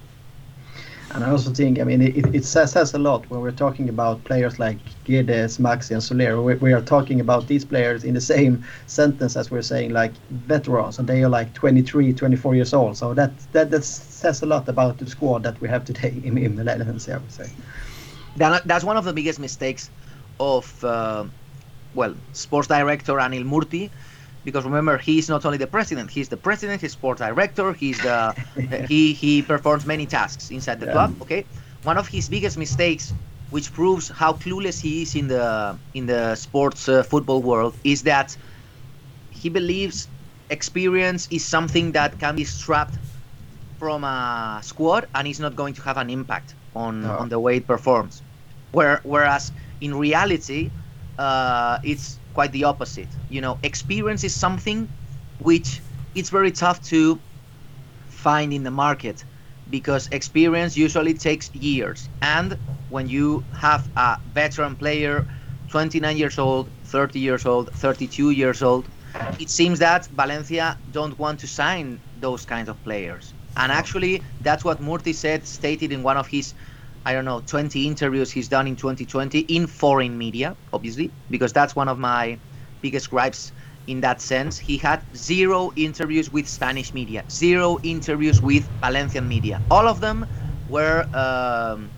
And 1.13 1.25
I 1.25 1.31
also 1.31 1.51
think, 1.53 1.81
I 1.81 1.85
mean, 1.85 2.01
it, 2.03 2.35
it 2.35 2.45
says, 2.45 2.73
says 2.73 2.95
a 2.95 2.99
lot 2.99 3.29
when 3.31 3.41
we're 3.41 3.51
talking 3.51 3.89
about 3.89 4.23
players 4.25 4.61
like 4.61 4.79
Guedes, 5.05 5.59
Maxi, 5.59 5.91
and 5.91 6.03
Soler. 6.03 6.41
We, 6.41 6.55
we 6.55 6.73
are 6.73 6.81
talking 6.81 7.21
about 7.21 7.49
these 7.49 7.65
players 7.65 8.05
in 8.05 8.15
the 8.15 8.21
same 8.21 8.65
sentence 8.87 9.37
as 9.37 9.51
we're 9.51 9.63
saying 9.63 9.91
like 9.93 10.13
veterans, 10.31 11.01
and 11.01 11.09
they 11.09 11.25
are 11.25 11.29
like 11.29 11.53
23, 11.55 12.13
24 12.13 12.55
years 12.55 12.73
old. 12.73 12.97
So 12.97 13.13
that 13.15 13.33
that, 13.53 13.73
that 13.73 13.85
says 13.85 14.43
a 14.43 14.47
lot 14.47 14.69
about 14.69 14.99
the 14.99 15.07
squad 15.07 15.43
that 15.43 15.61
we 15.61 15.69
have 15.69 15.85
today 15.85 16.15
in, 16.23 16.39
in 16.39 16.55
Netherlands. 16.55 17.09
I 17.09 17.17
would 17.17 17.33
say. 17.33 17.51
That, 18.37 18.67
that's 18.67 18.85
one 18.85 18.97
of 18.97 19.05
the 19.05 19.13
biggest 19.13 19.41
mistakes 19.41 19.91
of, 20.39 20.85
uh, 20.85 21.25
well, 21.95 22.15
sports 22.33 22.69
director 22.69 23.15
Anil 23.15 23.45
Murthy, 23.45 23.91
because 24.45 24.65
remember 24.65 24.99
he's 24.99 25.29
not 25.29 25.45
only 25.45 25.59
the 25.59 25.67
president, 25.67 26.11
he's 26.11 26.29
the 26.29 26.37
president, 26.37 26.81
he's 26.81 26.93
sport 26.93 27.19
director, 27.19 27.73
he's 27.73 28.01
the 28.03 28.35
he 28.85 29.13
he 29.13 29.43
performs 29.43 29.87
many 29.87 30.07
tasks 30.07 30.51
inside 30.51 30.81
the 30.81 30.87
Yeah. 30.87 30.93
club. 30.93 31.17
Okay, 31.23 31.49
one 31.83 31.99
of 31.99 32.09
his 32.09 32.29
biggest 32.29 32.57
mistakes, 32.59 33.15
which 33.51 33.73
proves 33.73 34.09
how 34.09 34.33
clueless 34.35 34.81
he 34.81 35.03
is 35.03 35.15
in 35.15 35.29
the 35.29 35.81
in 35.95 36.07
the 36.07 36.35
sports 36.37 36.89
uh, 36.89 37.03
football 37.03 37.43
world, 37.43 37.77
is 37.85 38.03
that 38.05 38.37
he 39.31 39.49
believes 39.49 40.09
experience 40.51 41.27
is 41.31 41.47
something 41.47 41.93
that 41.93 42.19
can 42.19 42.37
be 42.37 42.45
strapped 42.45 42.99
from 43.79 44.05
a 44.05 44.61
squad 44.63 45.09
and 45.15 45.27
is 45.29 45.41
not 45.41 45.57
going 45.57 45.75
to 45.75 45.83
have 45.83 45.97
an 45.97 46.11
impact 46.11 46.57
on 46.75 47.05
No. 47.05 47.17
on 47.17 47.29
the 47.29 47.41
way 47.41 47.57
it 47.57 47.67
performs. 47.67 48.23
Where, 48.73 49.01
whereas 49.05 49.53
in 49.81 49.95
reality, 49.95 50.73
uh, 51.19 51.79
it's 51.85 52.20
quite 52.35 52.53
the 52.53 52.65
opposite. 52.65 53.09
You 53.29 53.41
know, 53.41 53.59
experience 53.63 54.25
is 54.25 54.35
something 54.35 54.89
which 55.39 55.83
it's 56.15 56.31
very 56.31 56.51
tough 56.53 56.83
to 56.85 57.21
find 58.09 58.53
in 58.53 58.63
the 58.63 58.71
market 58.71 59.25
because 59.71 60.09
experience 60.13 60.77
usually 60.77 61.15
takes 61.15 61.55
years. 61.55 62.09
And 62.23 62.59
when 62.89 63.09
you 63.09 63.45
have 63.53 63.89
a 63.97 64.19
veteran 64.33 64.77
player, 64.77 65.27
29 65.71 66.17
years 66.17 66.39
old, 66.39 66.71
30 66.85 67.19
years 67.21 67.47
old, 67.47 67.73
32 67.75 68.31
years 68.31 68.63
old, 68.63 68.89
it 69.39 69.49
seems 69.49 69.79
that 69.79 70.07
Valencia 70.09 70.77
don't 70.91 71.19
want 71.19 71.39
to 71.41 71.47
sign 71.47 72.01
those 72.17 72.45
kinds 72.45 72.69
of 72.69 72.83
players. 72.83 73.33
And 73.57 73.73
actually, 73.73 74.23
that's 74.41 74.65
what 74.65 74.81
Murthy 74.81 75.15
said, 75.15 75.47
stated 75.47 75.93
in 75.93 76.03
one 76.03 76.17
of 76.17 76.27
his, 76.27 76.55
I 77.05 77.13
don't 77.13 77.25
know, 77.25 77.41
20 77.41 77.87
interviews 77.87 78.31
he's 78.33 78.49
done 78.49 78.67
in 78.67 78.77
2020 78.77 79.41
in 79.41 79.67
foreign 79.67 80.19
media, 80.19 80.57
obviously, 80.73 81.15
because 81.31 81.53
that's 81.53 81.75
one 81.77 81.89
of 81.89 81.99
my 81.99 82.41
biggest 82.81 83.11
gripes 83.11 83.53
in 83.87 84.01
that 84.01 84.21
sense. 84.21 84.59
He 84.59 84.79
had 84.79 85.05
zero 85.17 85.71
interviews 85.77 86.31
with 86.31 86.49
Spanish 86.49 86.93
media, 86.95 87.25
zero 87.31 87.79
interviews 87.83 88.41
with 88.43 88.71
Valencian 88.81 89.29
media. 89.29 89.63
All 89.71 89.89
of 89.89 90.01
them 90.01 90.27
were 90.67 91.07
um, 91.15 91.95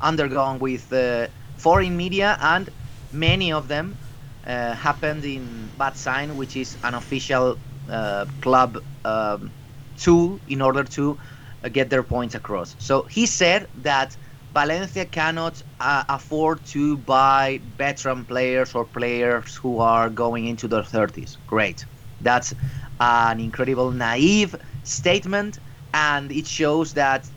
undergone 0.00 0.58
with 0.58 0.92
uh, 0.92 1.28
foreign 1.56 1.96
media, 1.96 2.36
and 2.40 2.70
many 3.10 3.52
of 3.52 3.68
them 3.68 3.98
uh, 4.44 4.74
happened 4.74 5.24
in 5.24 5.70
Bad 5.76 5.96
Sign, 5.96 6.36
which 6.36 6.56
is 6.56 6.76
an 6.82 6.94
official 6.94 7.60
uh, 7.88 8.26
club 8.40 8.78
um, 9.04 9.54
tool 9.96 10.40
in 10.46 10.60
order 10.60 10.84
to 10.84 11.18
uh, 11.62 11.68
get 11.68 11.90
their 11.90 12.02
points 12.02 12.34
across. 12.34 12.76
So 12.78 13.06
he 13.10 13.26
said 13.26 13.68
that 13.74 14.16
Valencia 14.56 15.06
cannot 15.06 15.62
uh, 15.80 16.04
afford 16.08 16.64
to 16.64 16.98
buy 16.98 17.60
veteran 17.76 18.24
players 18.26 18.74
or 18.74 18.86
players 18.86 19.56
who 19.56 19.78
are 19.78 20.10
going 20.10 20.46
into 20.46 20.68
their 20.68 20.82
30s. 20.84 21.38
Great. 21.46 21.86
That's 22.20 22.54
an 23.00 23.40
incredible 23.40 23.92
naive 23.92 24.56
statement 24.82 25.58
and 25.94 26.32
it 26.32 26.46
shows 26.46 26.94
that 26.94 27.30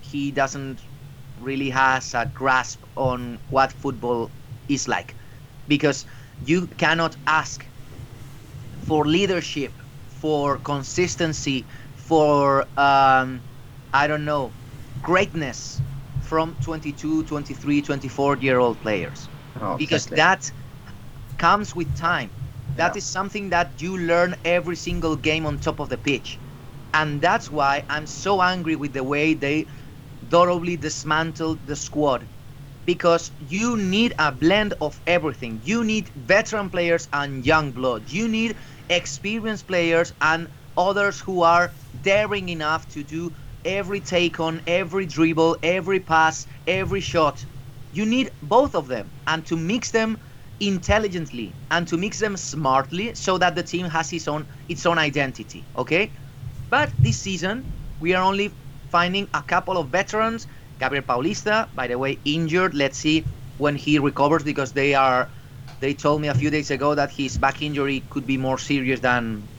he 0.00 0.32
doesn't 0.32 0.82
really 1.36 1.70
has 1.70 2.14
a 2.14 2.26
grasp 2.26 2.84
on 2.96 3.40
what 3.48 3.72
football 3.72 4.34
is 4.68 4.88
like 4.88 5.16
because 5.68 6.06
you 6.44 6.68
cannot 6.68 7.16
ask 7.26 7.70
for 8.78 9.06
leadership 9.06 9.82
for 10.06 10.58
consistency 10.58 11.68
for 11.94 12.62
um, 12.78 13.44
i 13.92 14.06
don't 14.06 14.24
know 14.24 14.56
greatness 15.00 15.82
from 16.32 16.56
22 16.60 17.24
23 17.24 17.82
24 17.82 18.38
year 18.40 18.58
old 18.58 18.80
players. 18.80 19.30
Oh, 19.60 19.74
because 19.76 20.06
exactly. 20.06 20.22
that 20.22 20.52
comes 21.38 21.74
with 21.74 21.94
time. 21.94 22.36
That 22.74 22.94
Yeah. 22.94 22.96
is 22.96 23.06
something 23.06 23.50
that 23.50 23.80
you 23.80 23.96
learn 23.98 24.36
every 24.44 24.76
single 24.76 25.16
game 25.16 25.46
on 25.46 25.58
top 25.58 25.80
of 25.80 25.88
the 25.88 25.98
pitch. 25.98 26.40
And 26.94 27.20
that's 27.20 27.50
why 27.50 27.84
i'm 27.88 28.06
so 28.06 28.40
angry 28.42 28.76
with 28.76 28.92
the 28.92 29.04
way 29.04 29.34
they 29.34 29.66
thoroughly 30.30 30.76
dismantled 30.76 31.66
the 31.66 31.76
squad. 31.76 32.28
Because 32.86 33.32
you 33.38 33.76
need 33.76 34.14
a 34.18 34.32
blend 34.32 34.74
of 34.80 35.00
everything. 35.06 35.60
You 35.62 35.84
need 35.84 36.10
veteran 36.14 36.70
players 36.70 37.08
and 37.12 37.44
young 37.44 37.72
blood. 37.72 38.10
You 38.10 38.28
need 38.28 38.56
experienced 38.88 39.66
players 39.66 40.12
and 40.20 40.50
others 40.76 41.20
who 41.20 41.42
are 41.42 41.74
daring 41.98 42.48
enough 42.48 42.88
to 42.88 43.04
do 43.04 43.32
every 43.64 44.00
take 44.00 44.40
on 44.40 44.62
every 44.66 45.06
dribble 45.06 45.58
every 45.62 46.00
pass 46.00 46.46
every 46.66 47.00
shot. 47.00 47.46
You 47.90 48.06
need 48.06 48.32
both 48.42 48.74
of 48.74 48.88
them 48.88 49.12
and 49.26 49.44
to 49.46 49.56
mix 49.56 49.90
them 49.90 50.18
intelligently 50.60 51.58
and 51.70 51.86
to 51.88 51.96
mix 51.98 52.18
them 52.18 52.36
smartly 52.36 53.14
so 53.14 53.38
that 53.38 53.54
the 53.56 53.62
team 53.62 53.86
has 53.86 54.12
its 54.12 54.28
own 54.28 54.48
its 54.68 54.86
own 54.86 54.98
identity 54.98 55.68
okay? 55.76 56.12
But 56.70 56.94
this 56.98 57.20
season 57.20 57.66
we 57.98 58.14
are 58.14 58.22
only 58.24 58.56
finding 58.90 59.28
a 59.34 59.42
couple 59.42 59.78
of 59.78 59.90
veterans. 59.90 60.46
Gabriel 60.78 61.04
paulista 61.04 61.68
by 61.74 61.86
the 61.88 61.98
way 61.98 62.20
injured. 62.24 62.74
Let's 62.74 62.98
see 62.98 63.28
when 63.56 63.76
he 63.76 63.98
recovers 63.98 64.42
because 64.44 64.72
they 64.72 64.94
are 64.94 65.30
they 65.80 65.94
told 65.94 66.20
me 66.20 66.28
a 66.28 66.34
few 66.34 66.50
days 66.50 66.70
ago 66.70 66.94
that 66.94 67.12
his 67.12 67.38
back 67.38 67.62
injury 67.62 68.06
could 68.10 68.26
be 68.26 68.36
more 68.38 68.58
serious 68.58 69.00
than 69.00 69.50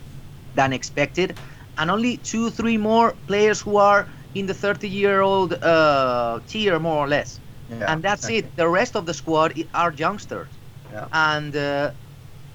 than 0.56 0.74
expected 0.74 1.38
and 1.78 1.92
only 1.92 2.18
two 2.18 2.50
three 2.50 2.78
more 2.78 3.14
players 3.28 3.62
who 3.62 3.78
are 3.78 4.10
in 4.34 4.46
the 4.48 4.54
30 4.54 4.88
year 4.90 5.22
old 5.22 5.54
uh, 5.64 6.40
tier 6.46 6.80
more 6.80 6.98
or 7.06 7.08
less 7.08 7.40
Yeah, 7.68 7.86
and 7.88 8.04
that's 8.04 8.28
exactly. 8.28 8.50
it. 8.50 8.56
The 8.56 8.68
rest 8.70 8.96
of 8.96 9.06
the 9.06 9.14
squad 9.14 9.54
are 9.74 9.94
youngsters, 9.94 10.60
Yeah. 10.92 11.08
and 11.12 11.56
uh, 11.56 11.94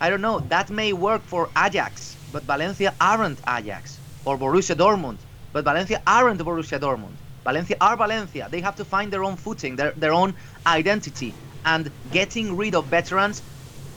I 0.00 0.10
don't 0.10 0.20
know. 0.20 0.40
That 0.40 0.70
may 0.70 0.92
work 0.92 1.24
for 1.26 1.50
Ajax, 1.56 2.18
but 2.28 2.44
Valencia 2.44 2.96
aren't 3.00 3.40
Ajax, 3.48 4.02
or 4.24 4.38
Borussia 4.38 4.74
Dortmund, 4.76 5.26
but 5.52 5.64
Valencia 5.64 6.02
aren't 6.06 6.40
Borussia 6.40 6.78
Dortmund. 6.80 7.18
Valencia 7.44 7.76
are 7.80 7.96
Valencia. 7.96 8.48
They 8.50 8.60
have 8.60 8.76
to 8.76 8.84
find 8.84 9.12
their 9.12 9.24
own 9.24 9.36
footing, 9.36 9.76
their 9.76 9.92
their 9.96 10.12
own 10.12 10.34
identity, 10.66 11.38
and 11.64 11.92
getting 12.10 12.56
rid 12.56 12.74
of 12.74 12.88
veterans 12.88 13.42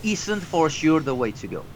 isn't 0.03 0.41
for 0.41 0.69
sure 0.69 1.01
the 1.01 1.15
way 1.15 1.32
to 1.34 1.47
go. 1.47 1.69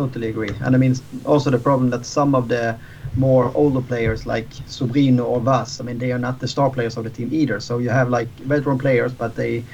Totally 0.00 0.28
agree. 0.28 0.56
And 0.60 0.74
I 0.74 0.78
mean, 0.78 0.94
also 1.26 1.50
the 1.50 1.58
problem 1.58 1.90
that 1.90 2.06
some 2.06 2.34
of 2.34 2.48
the 2.48 2.78
more 3.16 3.52
older 3.54 3.82
players 3.82 4.24
like 4.24 4.50
Sobrino 4.66 5.26
or 5.26 5.40
Wass, 5.40 5.78
I 5.78 5.84
mean, 5.84 5.98
they 5.98 6.10
are 6.12 6.18
not 6.18 6.40
the 6.40 6.48
star 6.48 6.70
players 6.70 6.96
of 6.96 7.04
the 7.04 7.10
team 7.10 7.28
either. 7.32 7.60
So 7.60 7.78
you 7.78 7.90
have 7.90 8.08
like 8.08 8.40
veteran 8.40 8.78
players, 8.78 9.12
but 9.12 9.34
they 9.34 9.66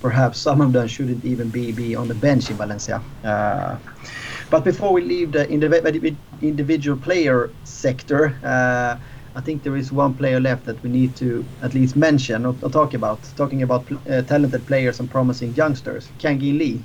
perhaps 0.00 0.38
some 0.38 0.62
of 0.62 0.72
them 0.72 0.86
shouldn't 0.86 1.24
even 1.24 1.50
be, 1.50 1.72
be 1.72 1.94
on 1.94 2.08
the 2.08 2.14
bench 2.14 2.50
in 2.50 2.56
Valencia. 2.56 3.04
Uh, 3.22 3.78
but 4.50 4.64
before 4.64 4.92
we 4.92 5.02
leave 5.02 5.32
the 5.32 5.46
indiv- 5.46 6.18
individual 6.40 6.96
player 6.98 7.54
sector, 7.64 8.38
uh, 8.42 8.96
I 9.34 9.40
think 9.42 9.62
there 9.62 9.76
is 9.76 9.92
one 9.92 10.14
player 10.14 10.40
left 10.40 10.64
that 10.64 10.82
we 10.82 10.88
need 10.88 11.16
to 11.16 11.46
at 11.62 11.74
least 11.74 11.96
mention 11.96 12.46
or, 12.46 12.56
or 12.62 12.70
talk 12.70 12.94
about. 12.94 13.30
Talking 13.36 13.62
about 13.62 13.90
uh, 14.08 14.22
talented 14.22 14.66
players 14.66 15.00
and 15.00 15.10
promising 15.10 15.54
youngsters, 15.54 16.12
Kangin 16.18 16.58
Lee. 16.58 16.84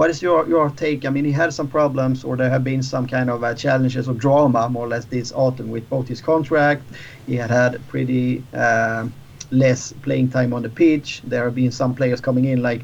Uh, 0.00 0.08
what 0.08 0.10
is 0.10 0.22
your 0.22 0.48
your 0.48 0.70
take? 0.70 1.04
I 1.04 1.10
mean, 1.10 1.24
he 1.26 1.32
had 1.32 1.52
some 1.52 1.68
problems, 1.68 2.24
or 2.24 2.36
there 2.36 2.50
have 2.50 2.64
been 2.64 2.82
some 2.82 3.06
kind 3.06 3.28
of 3.30 3.44
uh, 3.44 3.54
challenges 3.54 4.08
or 4.08 4.14
drama, 4.14 4.68
more 4.68 4.86
or 4.86 4.88
less, 4.88 5.04
this 5.04 5.32
autumn 5.32 5.70
with 5.70 5.88
both 5.90 6.08
his 6.08 6.20
contract. 6.22 6.82
He 7.26 7.36
had 7.36 7.50
had 7.50 7.86
pretty 7.88 8.42
um 8.54 9.12
less 9.50 9.92
playing 10.02 10.30
time 10.30 10.54
on 10.54 10.62
the 10.62 10.68
pitch. 10.70 11.20
There 11.24 11.44
have 11.44 11.54
been 11.54 11.72
some 11.72 11.94
players 11.94 12.20
coming 12.20 12.44
in 12.46 12.62
like 12.62 12.82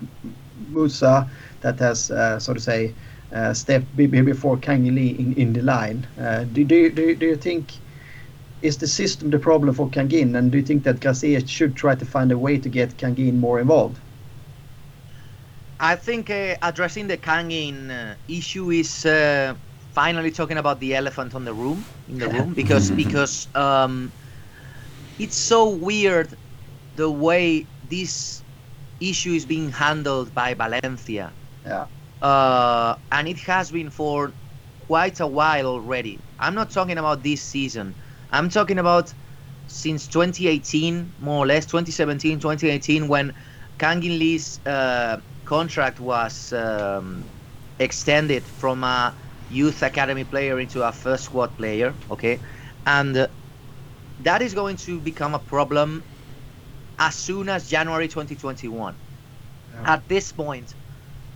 Musah 0.73 1.29
that 1.61 1.79
has, 1.79 2.11
uh, 2.11 2.39
so 2.39 2.55
to 2.55 2.61
say, 2.61 2.93
uh, 3.33 3.55
stepped 3.55 3.97
be- 3.97 4.09
be- 4.09 4.23
before 4.23 4.57
Kang 4.59 4.95
Lee 4.95 5.17
in, 5.19 5.33
in 5.35 5.53
the 5.53 5.63
line. 5.63 6.07
Uh, 6.21 6.45
do, 6.53 6.65
do, 6.65 6.75
you- 6.75 6.91
do, 6.91 7.15
do 7.15 7.27
you 7.27 7.37
think 7.37 7.65
is 8.63 8.79
the 8.79 8.87
system 8.87 9.31
the 9.31 9.39
problem 9.39 9.75
for 9.75 9.89
Kangin, 9.89 10.37
and 10.37 10.53
do 10.53 10.59
you 10.59 10.65
think 10.65 10.83
that 10.85 11.01
Gracia 11.01 11.47
should 11.47 11.77
try 11.77 11.95
to 11.95 12.05
find 12.05 12.33
a 12.33 12.39
way 12.39 12.59
to 12.59 12.69
get 12.69 12.97
Kangin 12.99 13.39
more 13.39 13.61
involved? 13.61 13.99
I 15.79 15.97
think 15.97 16.31
uh, 16.31 16.57
addressing 16.63 17.07
the 17.09 17.19
Kangin 17.19 17.91
uh, 17.91 18.17
issue 18.29 18.71
is 18.71 19.05
uh, 19.05 19.55
finally 19.93 20.31
talking 20.31 20.59
about 20.59 20.81
the 20.81 20.95
elephant 20.95 21.35
on 21.35 21.45
the 21.45 21.55
room 21.55 21.89
in 22.07 22.19
the 22.19 22.29
room 22.29 22.55
because 22.55 22.91
because 23.03 23.49
um, 23.55 24.13
it's 25.19 25.37
so 25.37 25.77
weird 25.77 26.35
the 26.95 27.11
way 27.11 27.69
this 27.83 28.45
issue 29.01 29.33
is 29.33 29.47
being 29.47 29.71
handled 29.71 30.35
by 30.35 30.55
Valencia. 30.55 31.37
Yeah. 31.65 31.87
Uh, 32.23 32.97
and 33.13 33.29
it 33.29 33.39
has 33.41 33.71
been 33.71 33.91
for 33.91 34.37
quite 34.79 35.21
a 35.21 35.27
while 35.27 35.67
already. 35.67 36.25
I'm 36.39 36.55
not 36.55 36.71
talking 36.71 36.99
about 36.99 37.23
this 37.23 37.43
season. 37.43 37.97
I'm 38.31 38.49
talking 38.49 38.79
about 38.79 39.15
since 39.67 40.09
2018, 40.09 41.15
more 41.19 41.45
or 41.45 41.47
less 41.47 41.67
2017, 41.67 42.41
2018, 42.41 43.09
when 43.09 43.35
Kangin 43.79 44.19
Lee's 44.19 44.61
uh, 44.65 45.19
contract 45.47 46.01
was 46.01 46.53
um, 46.53 47.25
extended 47.79 48.43
from 48.43 48.85
a 48.85 49.15
youth 49.51 49.83
academy 49.83 50.25
player 50.25 50.61
into 50.61 50.87
a 50.87 50.93
first 50.93 51.25
squad 51.25 51.57
player. 51.57 51.95
Okay, 52.11 52.39
and 52.85 53.17
uh, 53.17 53.29
that 54.21 54.43
is 54.43 54.53
going 54.55 54.77
to 54.77 55.01
become 55.01 55.35
a 55.35 55.39
problem 55.39 56.03
as 56.99 57.15
soon 57.15 57.49
as 57.49 57.69
January 57.69 58.09
2021. 58.09 58.95
Yeah. 59.75 59.95
At 59.95 60.09
this 60.09 60.33
point, 60.33 60.75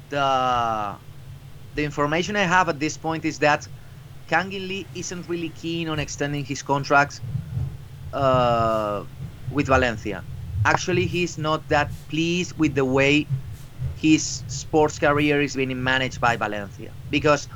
the 0.08 0.96
the 1.74 1.84
information 1.84 2.36
I 2.36 2.42
have 2.42 2.68
at 2.68 2.80
this 2.80 2.96
point 2.96 3.24
is 3.24 3.38
that 3.38 3.66
Kangin 4.28 4.66
Lee 4.68 4.86
isn't 4.94 5.28
really 5.28 5.50
keen 5.50 5.88
on 5.88 5.98
extending 5.98 6.44
his 6.44 6.62
contract 6.62 7.20
uh, 8.12 9.04
with 9.50 9.66
Valencia. 9.66 10.24
Actually, 10.64 11.06
he's 11.06 11.38
not 11.38 11.68
that 11.68 11.90
pleased 12.08 12.58
with 12.58 12.74
the 12.74 12.84
way 12.84 13.26
his 14.00 14.44
sports 14.48 14.98
career 14.98 15.40
is 15.42 15.56
being 15.56 15.82
managed 15.82 16.20
by 16.20 16.36
Valencia 16.36 16.94
because 17.10 17.48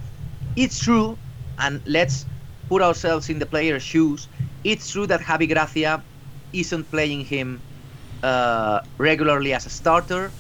it's 0.56 0.78
true, 0.78 1.18
and 1.58 1.82
let's 1.86 2.26
put 2.68 2.82
ourselves 2.82 3.28
in 3.30 3.38
the 3.38 3.46
player's 3.46 3.82
shoes. 3.82 4.28
It's 4.64 4.88
true 4.90 5.06
that 5.06 5.20
Javi 5.20 5.48
Gracia 5.48 6.04
isn't 6.52 6.90
playing 6.90 7.24
him 7.24 7.64
uh, 8.22 8.80
regularly 8.98 9.52
as 9.54 9.66
a 9.66 9.70
starter. 9.70 10.36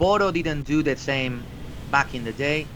Voro 0.00 0.32
didn't 0.32 0.64
do 0.64 0.82
the 0.82 0.96
same 0.96 1.48
back 1.86 2.14
in 2.14 2.24
the 2.24 2.32
day. 2.32 2.72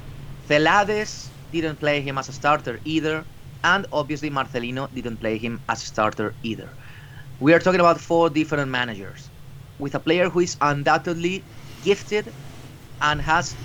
Celades 0.49 1.32
didn't 1.51 1.78
play 1.80 2.01
him 2.03 2.18
as 2.18 2.28
a 2.28 2.32
starter 2.32 2.80
either. 2.84 3.26
And 3.64 3.86
obviously 3.93 4.30
Marcelino 4.30 4.93
didn't 4.93 5.18
play 5.18 5.38
him 5.38 5.62
as 5.68 5.82
a 5.82 5.86
starter 5.86 6.36
either. 6.43 6.74
We 7.40 7.55
are 7.55 7.61
talking 7.61 7.80
about 7.80 8.01
four 8.01 8.30
different 8.30 8.70
managers 8.70 9.30
with 9.78 9.95
a 9.95 10.01
player 10.01 10.28
who 10.30 10.40
is 10.40 10.57
undoubtedly 10.61 11.47
gifted 11.83 12.35
and 13.01 13.22
has 13.22 13.59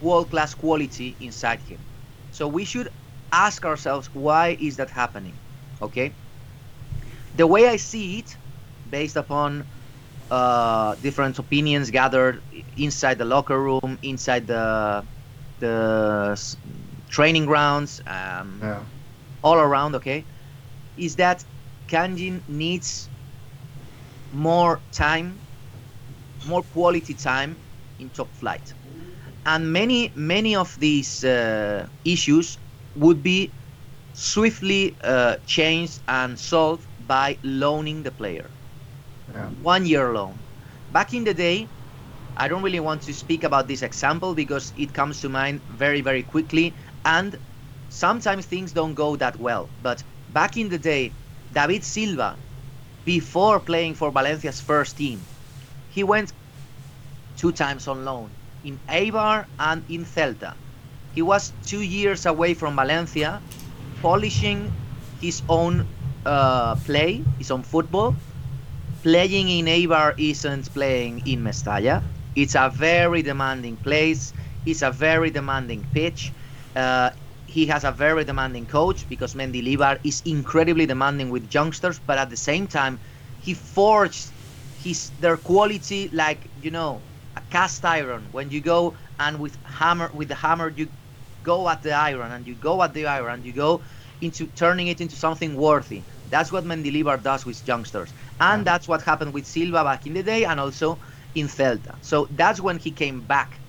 world 0.00 0.30
class 0.30 0.54
quality 0.54 1.16
inside 1.20 1.62
him. 1.62 1.86
So 2.30 2.48
we 2.48 2.64
should 2.64 2.90
ask 3.32 3.64
ourselves 3.64 4.08
why 4.12 4.56
is 4.60 4.76
that 4.76 4.90
happening? 4.90 5.40
Okay? 5.82 6.18
The 7.34 7.46
way 7.46 7.68
I 7.68 7.76
see 7.76 8.18
it, 8.20 8.38
based 8.88 9.16
upon 9.16 9.68
uh, 10.30 10.96
different 10.96 11.38
opinions 11.38 11.90
gathered 11.90 12.42
inside 12.76 13.18
the 13.18 13.24
locker 13.26 13.60
room, 13.62 13.98
inside 14.02 14.46
the 14.48 15.08
the 15.58 16.36
training 17.08 17.46
grounds, 17.46 18.00
um, 18.06 18.68
Yeah. 18.68 18.86
all 19.42 19.56
around. 19.58 19.96
Okay, 19.96 20.28
is 20.96 21.16
that 21.16 21.44
Kangin 21.88 22.44
needs 22.48 23.10
more 24.32 24.84
time, 24.92 25.42
more 26.42 26.62
quality 26.62 27.14
time 27.14 27.61
in 28.02 28.10
top 28.10 28.36
flight, 28.36 28.74
and 29.46 29.72
many 29.72 30.12
many 30.16 30.54
of 30.56 30.74
these 30.78 31.24
uh, 31.24 31.88
issues 32.04 32.58
would 32.94 33.22
be 33.22 33.56
swiftly 34.12 34.96
uh, 35.04 35.36
changed 35.46 36.02
and 36.08 36.38
solved 36.38 36.88
by 36.98 37.38
loaning 37.42 38.02
the 38.04 38.12
player. 38.12 38.54
Yeah. 39.28 39.52
One 39.58 39.86
year 39.86 40.12
loan. 40.14 40.44
Back 40.90 41.14
in 41.14 41.24
the 41.24 41.34
day, 41.34 41.72
I 42.36 42.48
don't 42.48 42.62
really 42.62 42.80
want 42.80 43.02
to 43.02 43.14
speak 43.14 43.44
about 43.44 43.68
this 43.68 43.82
example 43.82 44.34
because 44.34 44.72
it 44.76 44.92
comes 44.94 45.20
to 45.20 45.28
mind 45.30 45.64
very, 45.68 46.00
very 46.02 46.22
quickly. 46.24 46.76
And 47.04 47.40
sometimes 47.88 48.46
things 48.46 48.72
don't 48.72 48.94
go 48.94 49.16
that 49.16 49.38
well. 49.38 49.74
But 49.78 50.04
back 50.28 50.56
in 50.56 50.68
the 50.70 50.78
day, 50.78 51.18
David 51.52 51.84
Silva, 51.84 52.40
before 53.04 53.60
playing 53.60 53.94
for 53.94 54.12
Valencia's 54.12 54.60
first 54.60 54.96
team, 54.96 55.28
he 55.88 56.04
went 56.04 56.32
two 57.42 57.50
times 57.50 57.88
on 57.88 58.04
loan 58.04 58.30
in 58.62 58.78
Eibar 58.88 59.46
and 59.58 59.82
in 59.90 60.04
Celta. 60.04 60.54
He 61.12 61.22
was 61.22 61.52
two 61.66 61.82
years 61.82 62.24
away 62.24 62.54
from 62.54 62.76
Valencia, 62.76 63.42
polishing 64.00 64.72
his 65.20 65.42
own 65.48 65.84
uh, 66.24 66.76
play, 66.86 67.20
his 67.38 67.50
own 67.50 67.64
football. 67.64 68.14
Playing 69.02 69.48
in 69.48 69.66
Eibar 69.66 70.14
isn't 70.16 70.72
playing 70.72 71.26
in 71.26 71.42
Mestalla. 71.42 72.00
It's 72.36 72.54
a 72.54 72.70
very 72.70 73.22
demanding 73.22 73.76
place. 73.76 74.32
It's 74.64 74.82
a 74.82 74.92
very 74.92 75.30
demanding 75.30 75.84
pitch. 75.92 76.30
Uh, 76.76 77.10
he 77.46 77.66
has 77.66 77.82
a 77.82 77.90
very 77.90 78.24
demanding 78.24 78.66
coach 78.66 79.06
because 79.08 79.34
Mendy 79.34 79.60
Mendilibar 79.60 79.98
is 80.04 80.22
incredibly 80.24 80.86
demanding 80.86 81.28
with 81.30 81.52
youngsters, 81.52 81.98
but 82.06 82.16
at 82.18 82.30
the 82.30 82.36
same 82.36 82.68
time, 82.68 83.00
he 83.42 83.52
forged 83.52 84.30
his 84.84 85.10
their 85.20 85.36
quality 85.36 86.08
like 86.12 86.38
you 86.62 86.70
know 86.70 87.00
cast 87.52 87.84
iron. 87.84 88.22
When 88.32 88.50
you 88.50 88.60
go 88.60 88.96
and 89.18 89.38
with 89.38 89.56
hammer 89.64 90.10
with 90.18 90.28
the 90.28 90.34
hammer 90.34 90.72
you 90.74 90.86
go 91.42 91.68
at 91.68 91.82
the 91.82 91.92
iron 91.92 92.30
and 92.32 92.46
you 92.46 92.54
go 92.54 92.82
at 92.82 92.94
the 92.94 93.06
iron 93.06 93.34
and 93.34 93.44
you 93.46 93.52
go 93.52 93.82
into 94.20 94.46
turning 94.62 94.86
it 94.88 95.00
into 95.00 95.16
something 95.16 95.54
worthy. 95.56 96.06
That's 96.26 96.52
what 96.52 96.64
Mendilibar 96.64 97.22
does 97.22 97.44
with 97.44 97.66
youngsters, 97.66 98.14
and 98.40 98.66
that's 98.66 98.88
what 98.88 99.02
happened 99.02 99.34
with 99.34 99.46
Silva 99.46 99.84
back 99.84 100.06
in 100.06 100.14
the 100.14 100.22
day, 100.22 100.44
and 100.44 100.58
also 100.60 101.00
in 101.34 101.46
Celta. 101.48 101.94
So 102.00 102.28
that's 102.30 102.60
when 102.60 102.78
he 102.78 102.92
came 102.92 103.22
back 103.34 103.60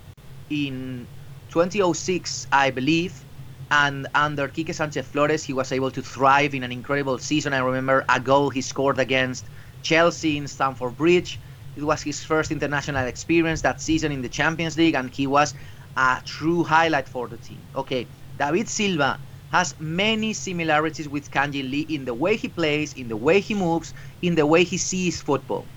in 0.49 1.09
2006, 1.49 2.47
I 2.51 2.71
believe. 2.71 3.25
And 3.71 4.07
under 4.13 4.47
Quique 4.49 4.73
Sanchez 4.73 5.07
Flores, 5.07 5.43
he 5.43 5.53
was 5.53 5.71
able 5.71 5.91
to 5.91 6.03
thrive 6.03 6.53
in 6.53 6.63
an 6.63 6.71
incredible 6.71 7.17
season. 7.17 7.53
I 7.53 7.59
remember 7.59 8.05
a 8.07 8.19
goal 8.19 8.49
he 8.51 8.61
scored 8.61 8.99
against 8.99 9.49
Chelsea 9.81 10.37
in 10.37 10.47
Stamford 10.47 10.95
Bridge. 10.95 11.39
It 11.75 11.83
was 11.83 12.03
his 12.03 12.23
first 12.23 12.51
international 12.51 13.07
experience 13.07 13.61
that 13.61 13.81
season 13.81 14.11
in 14.11 14.21
the 14.21 14.29
Champions 14.29 14.77
League, 14.77 14.95
and 14.95 15.09
he 15.13 15.27
was 15.27 15.53
a 15.95 16.21
true 16.25 16.63
highlight 16.63 17.07
for 17.07 17.27
the 17.27 17.37
team. 17.37 17.67
Okay, 17.75 18.09
David 18.37 18.69
Silva 18.69 19.19
has 19.51 19.75
many 19.79 20.33
similarities 20.33 21.07
with 21.07 21.29
Kangin 21.29 21.69
Lee 21.69 21.81
in 21.81 22.05
the 22.05 22.13
way 22.13 22.35
he 22.35 22.47
plays, 22.47 22.93
in 22.93 23.07
the 23.07 23.17
way 23.17 23.39
he 23.39 23.53
moves, 23.53 23.93
in 24.21 24.35
the 24.35 24.45
way 24.45 24.63
he 24.63 24.77
sees 24.77 25.21
football. 25.21 25.67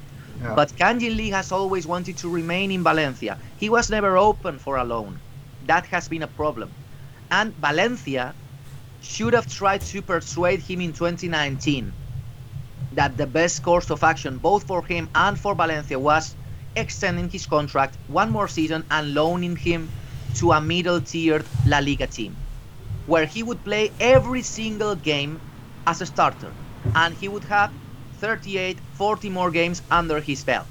Yeah. 0.41 0.55
But 0.55 0.77
Kangin 0.77 1.17
Lee 1.17 1.31
has 1.31 1.53
always 1.53 1.87
wanted 1.87 2.17
to 2.19 2.29
remain 2.31 2.71
in 2.71 2.83
Valencia. 2.83 3.39
He 3.57 3.69
was 3.69 3.91
never 3.91 4.17
open 4.17 4.59
for 4.59 4.77
a 4.77 4.85
loan. 4.85 5.21
That 5.63 5.87
has 5.87 6.09
been 6.09 6.23
a 6.23 6.29
problem. 6.29 6.77
And 7.31 7.55
Valencia 7.57 8.37
should 9.01 9.35
have 9.35 9.47
tried 9.47 9.83
to 9.83 10.03
persuade 10.03 10.61
him 10.61 10.81
in 10.81 10.93
2019 10.93 11.95
that 12.97 13.17
the 13.17 13.27
best 13.27 13.63
course 13.63 13.91
of 13.91 14.03
action, 14.03 14.39
both 14.39 14.67
for 14.67 14.85
him 14.85 15.09
and 15.15 15.39
for 15.39 15.55
Valencia, 15.55 15.99
was 15.99 16.35
extending 16.75 17.31
his 17.31 17.47
contract 17.47 17.99
one 18.07 18.31
more 18.31 18.49
season 18.49 18.85
and 18.91 19.15
loaning 19.15 19.57
him 19.57 19.91
to 20.35 20.53
a 20.53 20.61
middle 20.61 21.01
tiered 21.01 21.47
La 21.67 21.79
Liga 21.79 22.07
team, 22.07 22.37
where 23.07 23.27
he 23.27 23.43
would 23.43 23.65
play 23.65 23.91
every 24.01 24.43
single 24.43 24.97
game 24.97 25.41
as 25.87 26.01
a 26.01 26.07
starter. 26.07 26.53
And 26.95 27.15
he 27.15 27.29
would 27.29 27.45
have 27.45 27.73
38, 28.15 28.81
40 28.93 29.31
more 29.31 29.51
games 29.51 29.83
under 29.91 30.21
his 30.21 30.45
belt. 30.45 30.69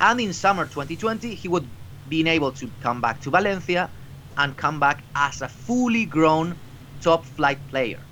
And 0.00 0.20
in 0.20 0.32
summer 0.32 0.66
2020, 0.66 1.34
he 1.34 1.48
would 1.48 1.68
be 2.08 2.26
able 2.28 2.52
to 2.52 2.70
come 2.80 3.00
back 3.00 3.20
to 3.22 3.30
Valencia 3.30 3.90
and 4.36 4.56
come 4.56 4.80
back 4.80 5.04
as 5.14 5.42
a 5.42 5.48
fully 5.48 6.06
grown 6.06 6.56
top 7.00 7.26
flight 7.26 7.66
player. 7.68 8.09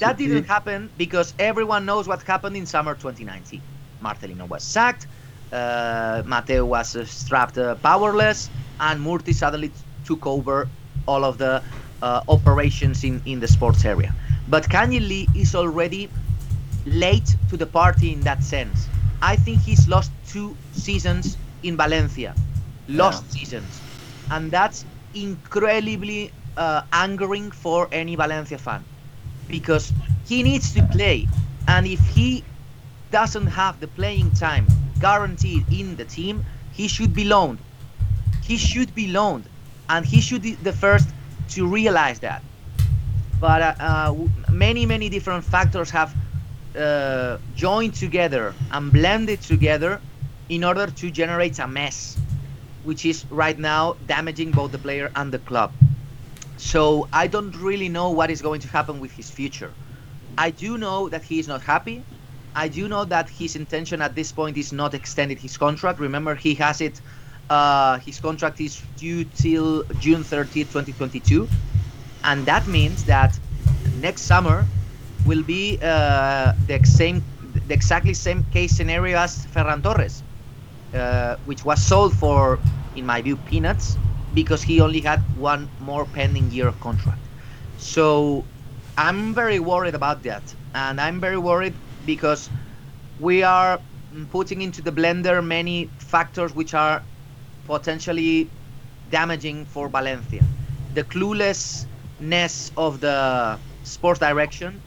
That 0.00 0.18
didn't 0.18 0.46
happen 0.46 0.92
because 0.96 1.34
everyone 1.38 1.86
knows 1.86 2.08
what 2.08 2.22
happened 2.24 2.56
in 2.56 2.66
summer 2.66 2.94
2019. 2.96 3.64
Marcelino 4.02 4.48
was 4.48 4.64
sacked, 4.66 5.08
uh, 5.52 6.22
Mateu 6.26 6.66
was 6.66 6.94
uh, 6.96 7.04
strapped 7.06 7.58
uh, 7.58 7.76
powerless, 7.76 8.50
and 8.80 9.00
Murthy 9.00 9.34
suddenly 9.34 9.70
t- 9.70 9.80
took 10.04 10.26
over 10.26 10.72
all 11.06 11.24
of 11.24 11.38
the 11.38 11.64
uh, 12.02 12.22
operations 12.28 13.04
in, 13.04 13.22
in 13.26 13.40
the 13.40 13.48
sports 13.48 13.84
area. 13.84 14.14
But 14.46 14.68
Kangin 14.68 15.08
Lee 15.08 15.30
is 15.34 15.54
already 15.54 16.14
late 16.86 17.36
to 17.48 17.56
the 17.56 17.66
party 17.66 18.12
in 18.12 18.24
that 18.24 18.42
sense. 18.42 18.90
I 19.22 19.36
think 19.36 19.62
he's 19.62 19.88
lost 19.88 20.14
two 20.24 20.60
seasons 20.70 21.38
in 21.62 21.76
Valencia, 21.76 22.38
lost 22.88 23.30
seasons, 23.32 23.84
and 24.30 24.52
that's 24.52 24.86
incredibly 25.12 26.36
uh, 26.56 26.82
angering 26.92 27.50
for 27.50 27.88
any 27.92 28.16
Valencia 28.16 28.58
fan 28.58 28.86
because 29.50 29.92
he 30.26 30.42
needs 30.42 30.72
to 30.74 30.82
play, 30.86 31.26
and 31.68 31.86
if 31.86 32.00
he 32.08 32.44
doesn't 33.10 33.46
have 33.46 33.80
the 33.80 33.88
playing 33.88 34.30
time 34.32 34.66
guaranteed 35.00 35.64
in 35.72 35.96
the 35.96 36.04
team, 36.04 36.44
he 36.72 36.88
should 36.88 37.14
be 37.14 37.24
loaned. 37.24 37.58
He 38.42 38.56
should 38.56 38.94
be 38.94 39.08
loaned, 39.08 39.44
and 39.88 40.04
he 40.06 40.20
should 40.20 40.42
be 40.42 40.54
the 40.54 40.72
first 40.72 41.08
to 41.50 41.66
realize 41.66 42.20
that. 42.20 42.42
But 43.40 43.62
uh, 43.62 43.74
uh, 43.80 44.14
many, 44.52 44.86
many 44.86 45.08
different 45.08 45.44
factors 45.44 45.90
have 45.90 46.14
uh, 46.76 47.38
joined 47.56 47.94
together 47.94 48.54
and 48.70 48.92
blended 48.92 49.40
together 49.40 50.00
in 50.48 50.62
order 50.64 50.86
to 50.86 51.10
generate 51.10 51.58
a 51.58 51.66
mess, 51.66 52.18
which 52.84 53.04
is 53.06 53.24
right 53.30 53.58
now 53.58 53.96
damaging 54.06 54.50
both 54.50 54.72
the 54.72 54.78
player 54.78 55.10
and 55.16 55.32
the 55.32 55.38
club. 55.38 55.72
So 56.60 57.08
I 57.10 57.26
don't 57.26 57.56
really 57.56 57.88
know 57.88 58.10
what 58.10 58.30
is 58.30 58.42
going 58.42 58.60
to 58.60 58.68
happen 58.68 59.00
with 59.00 59.12
his 59.12 59.30
future. 59.30 59.72
I 60.36 60.50
do 60.50 60.76
know 60.76 61.08
that 61.08 61.24
he 61.24 61.38
is 61.38 61.48
not 61.48 61.62
happy. 61.62 62.04
I 62.54 62.68
do 62.68 62.86
know 62.86 63.06
that 63.06 63.30
his 63.30 63.56
intention 63.56 64.02
at 64.02 64.14
this 64.14 64.30
point 64.30 64.58
is 64.58 64.70
not 64.70 64.92
extended 64.92 65.38
his 65.38 65.56
contract. 65.56 65.98
Remember, 65.98 66.34
he 66.34 66.54
has 66.56 66.82
it. 66.82 67.00
Uh, 67.48 67.98
his 68.00 68.20
contract 68.20 68.60
is 68.60 68.82
due 68.98 69.24
till 69.24 69.84
June 70.00 70.22
30, 70.22 70.64
2022, 70.64 71.48
and 72.24 72.44
that 72.44 72.66
means 72.68 73.04
that 73.04 73.36
next 74.00 74.22
summer 74.22 74.66
will 75.26 75.42
be 75.42 75.78
uh, 75.82 76.52
the 76.66 76.78
same, 76.84 77.24
the 77.66 77.74
exactly 77.74 78.12
same 78.12 78.44
case 78.52 78.76
scenario 78.76 79.16
as 79.16 79.46
Ferran 79.46 79.82
Torres, 79.82 80.22
uh, 80.94 81.36
which 81.46 81.64
was 81.64 81.82
sold 81.82 82.12
for, 82.14 82.58
in 82.96 83.06
my 83.06 83.22
view, 83.22 83.36
peanuts 83.48 83.96
because 84.32 84.62
he 84.62 84.80
only 84.80 85.00
had 85.00 85.24
one 85.32 85.72
more 85.78 86.06
pending 86.06 86.50
year 86.50 86.68
of 86.68 86.80
contract. 86.80 87.28
So 87.76 88.48
I'm 88.96 89.34
very 89.34 89.58
worried 89.60 89.94
about 89.94 90.22
that, 90.24 90.54
and 90.74 91.00
I'm 91.00 91.20
very 91.20 91.38
worried 91.38 91.80
because 92.04 92.50
we 93.18 93.42
are 93.42 93.84
putting 94.30 94.62
into 94.62 94.82
the 94.82 94.92
blender 94.92 95.44
many 95.44 95.92
factors 95.98 96.54
which 96.54 96.74
are 96.74 97.06
potentially 97.64 98.52
damaging 99.08 99.66
for 99.66 99.88
Valencia. 99.88 100.48
The 100.90 101.04
cluelessness 101.04 102.70
of 102.76 103.00
the 103.00 103.60
sports 103.82 104.20
direction, 104.20 104.82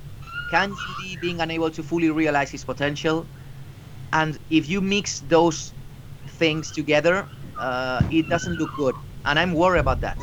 Kangin 0.48 1.20
being 1.20 1.42
unable 1.42 1.72
to 1.72 1.84
fully 1.84 2.10
realize 2.10 2.52
his 2.52 2.64
potential, 2.66 3.30
and 4.12 4.40
if 4.50 4.70
you 4.70 4.82
mix 4.82 5.20
those 5.20 5.74
things 6.28 6.72
together, 6.72 7.30
uh, 7.58 8.04
it 8.10 8.28
doesn't 8.30 8.58
look 8.58 8.74
good, 8.74 8.98
and 9.26 9.40
I'm 9.40 9.54
worried 9.54 9.80
about 9.80 10.02
that. 10.02 10.18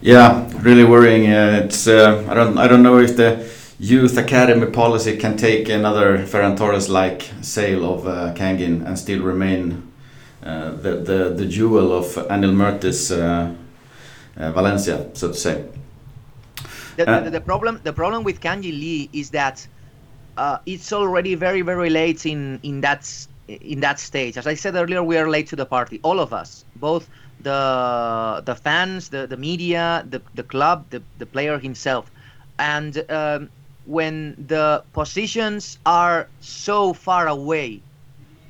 Yeah, 0.00 0.50
really 0.60 0.84
worrying. 0.84 1.32
Uh, 1.32 1.62
it's 1.64 1.86
uh, 1.86 2.26
I 2.28 2.34
don't 2.34 2.58
I 2.58 2.68
don't 2.68 2.82
know 2.82 2.98
if 2.98 3.16
the 3.16 3.50
youth 3.78 4.16
academy 4.18 4.66
policy 4.70 5.16
can 5.16 5.36
take 5.36 5.68
another 5.68 6.18
Ferran 6.26 6.56
Torres 6.56 6.88
like 6.88 7.30
sale 7.40 7.84
of 7.94 8.06
uh, 8.06 8.34
Kangin 8.34 8.86
and 8.86 8.98
still 8.98 9.22
remain 9.22 9.92
uh, 10.42 10.70
the, 10.72 10.96
the 10.96 11.34
the 11.34 11.46
jewel 11.46 11.92
of 11.92 12.04
Anil 12.28 12.52
Murthy's 12.52 13.10
uh, 13.10 13.54
uh, 14.36 14.52
Valencia, 14.52 15.08
so 15.14 15.28
to 15.28 15.34
say. 15.34 15.64
The, 16.96 17.06
Uh, 17.06 17.20
the, 17.20 17.30
the 17.30 17.40
problem 17.40 17.80
the 17.82 17.92
problem 17.92 18.24
with 18.24 18.40
Kangin 18.40 18.78
Lee 18.78 19.08
is 19.12 19.30
that 19.30 19.66
uh, 20.36 20.58
it's 20.66 20.92
already 20.92 21.34
very 21.34 21.62
very 21.62 21.90
late 21.90 22.26
in 22.26 22.60
in 22.62 22.80
that 22.82 23.08
in 23.48 23.80
that 23.80 23.98
stage. 24.00 24.36
As 24.38 24.46
I 24.46 24.54
said 24.54 24.74
earlier, 24.74 25.02
we 25.02 25.16
are 25.18 25.28
late 25.28 25.48
to 25.48 25.56
the 25.56 25.66
party. 25.66 26.00
All 26.02 26.20
of 26.20 26.32
us, 26.32 26.64
both 26.88 27.04
the 27.48 28.42
the 28.48 28.54
fans, 28.66 29.08
the 29.14 29.22
the 29.32 29.38
media, 29.48 29.86
the 30.12 30.20
the 30.40 30.44
club, 30.54 30.78
the 30.92 31.00
the 31.22 31.26
player 31.34 31.56
himself, 31.68 32.04
and 32.58 32.92
um, 33.10 33.50
when 33.98 34.34
the 34.54 34.84
positions 34.92 35.78
are 35.86 36.20
so 36.40 36.92
far 37.06 37.24
away, 37.28 37.68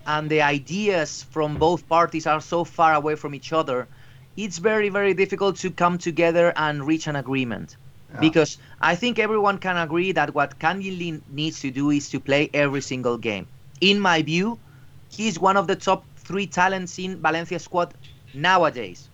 and 0.06 0.30
the 0.30 0.40
ideas 0.42 1.22
from 1.30 1.56
both 1.58 1.88
parties 1.88 2.26
are 2.26 2.40
so 2.40 2.64
far 2.64 2.94
away 2.94 3.14
from 3.16 3.34
each 3.34 3.52
other, 3.52 3.88
it's 4.36 4.58
very 4.58 4.88
very 4.88 5.14
difficult 5.14 5.56
to 5.56 5.70
come 5.70 5.98
together 5.98 6.52
and 6.56 6.86
reach 6.86 7.06
an 7.06 7.16
agreement 7.16 7.76
Yeah. 8.12 8.18
because 8.20 8.58
I 8.80 8.94
think 8.96 9.18
everyone 9.18 9.58
can 9.58 9.76
agree 9.76 10.12
that 10.12 10.34
what 10.34 10.58
Kangin 10.58 11.22
needs 11.28 11.60
to 11.60 11.70
do 11.70 11.90
is 11.90 12.10
to 12.10 12.20
play 12.20 12.50
every 12.54 12.80
single 12.82 13.18
game. 13.18 13.46
In 13.80 14.00
my 14.00 14.22
view, 14.22 14.60
he's 15.08 15.38
one 15.38 15.56
of 15.56 15.66
the 15.66 15.76
top 15.76 16.06
three 16.16 16.46
talents 16.46 16.98
in 16.98 17.20
Valencia 17.22 17.58
squad 17.58 17.94
nowadays. 18.34 19.10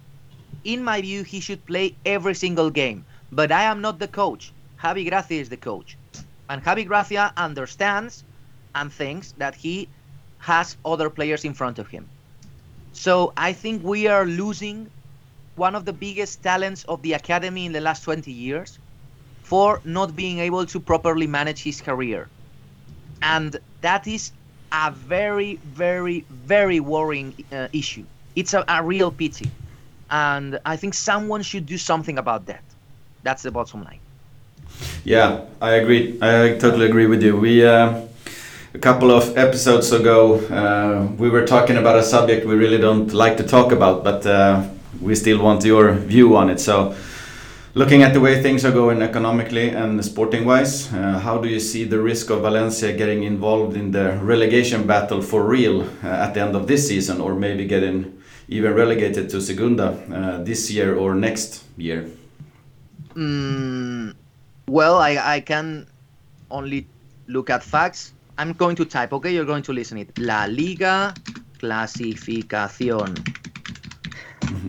In 0.64 0.82
my 0.84 1.00
view, 1.00 1.22
he 1.22 1.40
should 1.40 1.64
play 1.66 1.96
every 2.04 2.34
single 2.34 2.70
game. 2.70 3.06
But 3.32 3.52
I 3.52 3.62
am 3.64 3.80
not 3.80 3.98
the 3.98 4.08
coach. 4.08 4.52
Javi 4.82 5.08
Gracia 5.08 5.34
is 5.34 5.48
the 5.48 5.56
coach. 5.56 5.98
And 6.48 6.62
Javi 6.62 6.86
Gracia 6.86 7.32
understands 7.36 8.24
and 8.74 8.92
thinks 8.92 9.32
that 9.32 9.54
he 9.54 9.88
has 10.38 10.76
other 10.84 11.10
players 11.10 11.44
in 11.44 11.54
front 11.54 11.78
of 11.78 11.88
him. 11.88 12.10
So 12.92 13.32
I 13.36 13.52
think 13.52 13.82
we 13.82 14.06
are 14.08 14.24
losing 14.26 14.90
one 15.54 15.74
of 15.74 15.84
the 15.84 15.92
biggest 15.92 16.42
talents 16.42 16.84
of 16.84 17.02
the 17.02 17.12
academy 17.14 17.66
in 17.66 17.72
the 17.72 17.80
last 17.80 18.02
20 18.04 18.32
years 18.32 18.78
for 19.42 19.80
not 19.84 20.16
being 20.16 20.38
able 20.38 20.66
to 20.66 20.80
properly 20.80 21.26
manage 21.26 21.62
his 21.62 21.80
career. 21.80 22.30
And 23.22 23.58
that 23.80 24.06
is 24.06 24.32
a 24.72 24.90
very, 24.90 25.60
very, 25.64 26.26
very 26.30 26.80
worrying 26.80 27.34
uh, 27.52 27.68
issue. 27.72 28.06
It's 28.36 28.54
a, 28.54 28.64
a 28.68 28.82
real 28.82 29.10
pity. 29.10 29.50
And 30.10 30.58
I 30.64 30.76
think 30.76 30.94
someone 30.94 31.42
should 31.42 31.66
do 31.66 31.78
something 31.78 32.18
about 32.18 32.46
that. 32.46 32.62
That's 33.22 33.42
the 33.42 33.50
bottom 33.50 33.84
line. 33.84 34.00
Yeah, 35.04 35.44
I 35.60 35.72
agree. 35.72 36.18
I 36.20 36.56
totally 36.58 36.86
agree 36.86 37.06
with 37.06 37.22
you. 37.22 37.36
We 37.36 37.64
uh, 37.64 38.02
a 38.72 38.78
couple 38.78 39.10
of 39.10 39.36
episodes 39.36 39.92
ago 39.92 40.36
uh, 40.46 41.06
we 41.18 41.28
were 41.28 41.46
talking 41.46 41.76
about 41.76 41.98
a 41.98 42.02
subject 42.02 42.46
we 42.46 42.54
really 42.54 42.78
don't 42.78 43.12
like 43.12 43.36
to 43.36 43.42
talk 43.42 43.72
about, 43.72 44.04
but 44.04 44.24
uh, 44.26 44.62
we 45.00 45.14
still 45.14 45.42
want 45.42 45.64
your 45.64 45.92
view 45.92 46.36
on 46.36 46.50
it. 46.50 46.60
So, 46.60 46.94
looking 47.74 48.02
at 48.02 48.12
the 48.12 48.20
way 48.20 48.42
things 48.42 48.64
are 48.64 48.72
going 48.72 49.02
economically 49.02 49.70
and 49.70 50.04
sporting 50.04 50.44
wise, 50.44 50.92
uh, 50.92 51.18
how 51.18 51.38
do 51.38 51.48
you 51.48 51.60
see 51.60 51.84
the 51.84 51.98
risk 51.98 52.30
of 52.30 52.42
Valencia 52.42 52.92
getting 52.92 53.24
involved 53.24 53.76
in 53.76 53.90
the 53.90 54.18
relegation 54.22 54.86
battle 54.86 55.22
for 55.22 55.44
real 55.44 55.82
uh, 55.82 56.06
at 56.06 56.34
the 56.34 56.40
end 56.40 56.54
of 56.54 56.66
this 56.66 56.86
season, 56.88 57.20
or 57.20 57.34
maybe 57.34 57.66
getting 57.66 58.19
even 58.50 58.74
relegated 58.74 59.30
to 59.30 59.40
Segunda 59.40 59.96
uh, 60.12 60.42
this 60.42 60.70
year 60.70 60.96
or 60.96 61.14
next 61.14 61.64
year? 61.76 62.10
Mm, 63.14 64.14
well, 64.66 64.98
I, 64.98 65.36
I 65.36 65.40
can 65.40 65.86
only 66.50 66.86
look 67.28 67.48
at 67.48 67.62
facts. 67.62 68.12
I'm 68.38 68.52
going 68.52 68.76
to 68.76 68.84
type, 68.84 69.12
okay? 69.12 69.32
You're 69.32 69.44
going 69.44 69.62
to 69.62 69.72
listen 69.72 69.98
it. 69.98 70.18
La 70.18 70.46
Liga 70.46 71.14
Clasificación. 71.58 73.14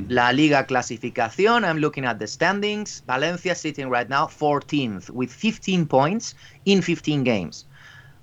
La 0.09 0.31
Liga 0.31 0.67
Clasificación. 0.67 1.63
I'm 1.63 1.77
looking 1.77 2.05
at 2.05 2.19
the 2.19 2.27
standings. 2.27 3.01
Valencia 3.07 3.55
sitting 3.55 3.89
right 3.89 4.09
now 4.09 4.25
14th 4.25 5.09
with 5.09 5.31
15 5.31 5.87
points 5.87 6.35
in 6.65 6.81
15 6.81 7.23
games. 7.23 7.65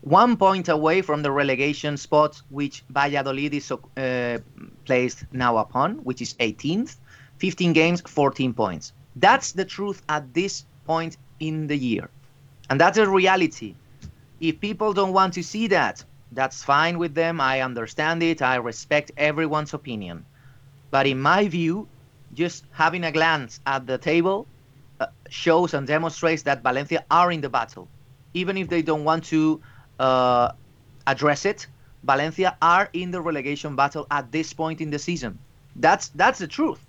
One 0.03 0.37
point 0.37 0.69
away 0.69 1.03
from 1.03 1.23
the 1.23 1.31
relegation 1.31 1.97
spot, 1.97 2.41
which 2.51 2.85
Valladolid 2.91 3.53
is 3.53 3.73
uh, 3.73 4.39
placed 4.85 5.25
now 5.33 5.59
upon, 5.59 5.97
which 6.05 6.23
is 6.23 6.35
18th. 6.35 6.97
15 7.39 7.73
games, 7.73 8.01
14 8.03 8.53
points. 8.55 8.93
That's 9.17 9.53
the 9.53 9.65
truth 9.65 10.03
at 10.09 10.33
this 10.35 10.65
point 10.87 11.17
in 11.41 11.67
the 11.67 11.77
year. 11.77 12.11
And 12.71 12.81
that's 12.81 12.99
a 12.99 13.09
reality. 13.09 13.75
If 14.41 14.61
people 14.61 14.93
don't 14.93 15.13
want 15.13 15.35
to 15.35 15.43
see 15.43 15.67
that, 15.69 16.05
that's 16.33 16.63
fine 16.63 16.99
with 16.99 17.15
them. 17.15 17.41
I 17.41 17.61
understand 17.61 18.23
it. 18.23 18.43
I 18.43 18.57
respect 18.57 19.13
everyone's 19.17 19.75
opinion. 19.75 20.25
But 20.91 21.07
in 21.07 21.21
my 21.21 21.49
view, 21.49 21.89
just 22.35 22.65
having 22.71 23.05
a 23.05 23.13
glance 23.13 23.61
at 23.67 23.87
the 23.87 23.99
table 23.99 24.47
uh, 25.01 25.07
shows 25.29 25.75
and 25.75 25.87
demonstrates 25.87 26.43
that 26.43 26.63
Valencia 26.63 27.05
are 27.11 27.33
in 27.33 27.41
the 27.41 27.49
battle. 27.49 27.89
Even 28.35 28.57
if 28.57 28.69
they 28.69 28.83
don't 28.83 29.05
want 29.05 29.25
to 29.25 29.61
uh, 29.99 30.53
address 31.07 31.45
it, 31.45 31.67
Valencia 32.05 32.57
are 32.63 32.89
in 32.93 33.11
the 33.11 33.21
relegation 33.21 33.77
battle 33.77 34.07
at 34.11 34.31
this 34.33 34.53
point 34.53 34.81
in 34.81 34.91
the 34.91 34.99
season. 34.99 35.39
That's 35.77 36.09
that's 36.09 36.39
the 36.39 36.47
truth. 36.47 36.85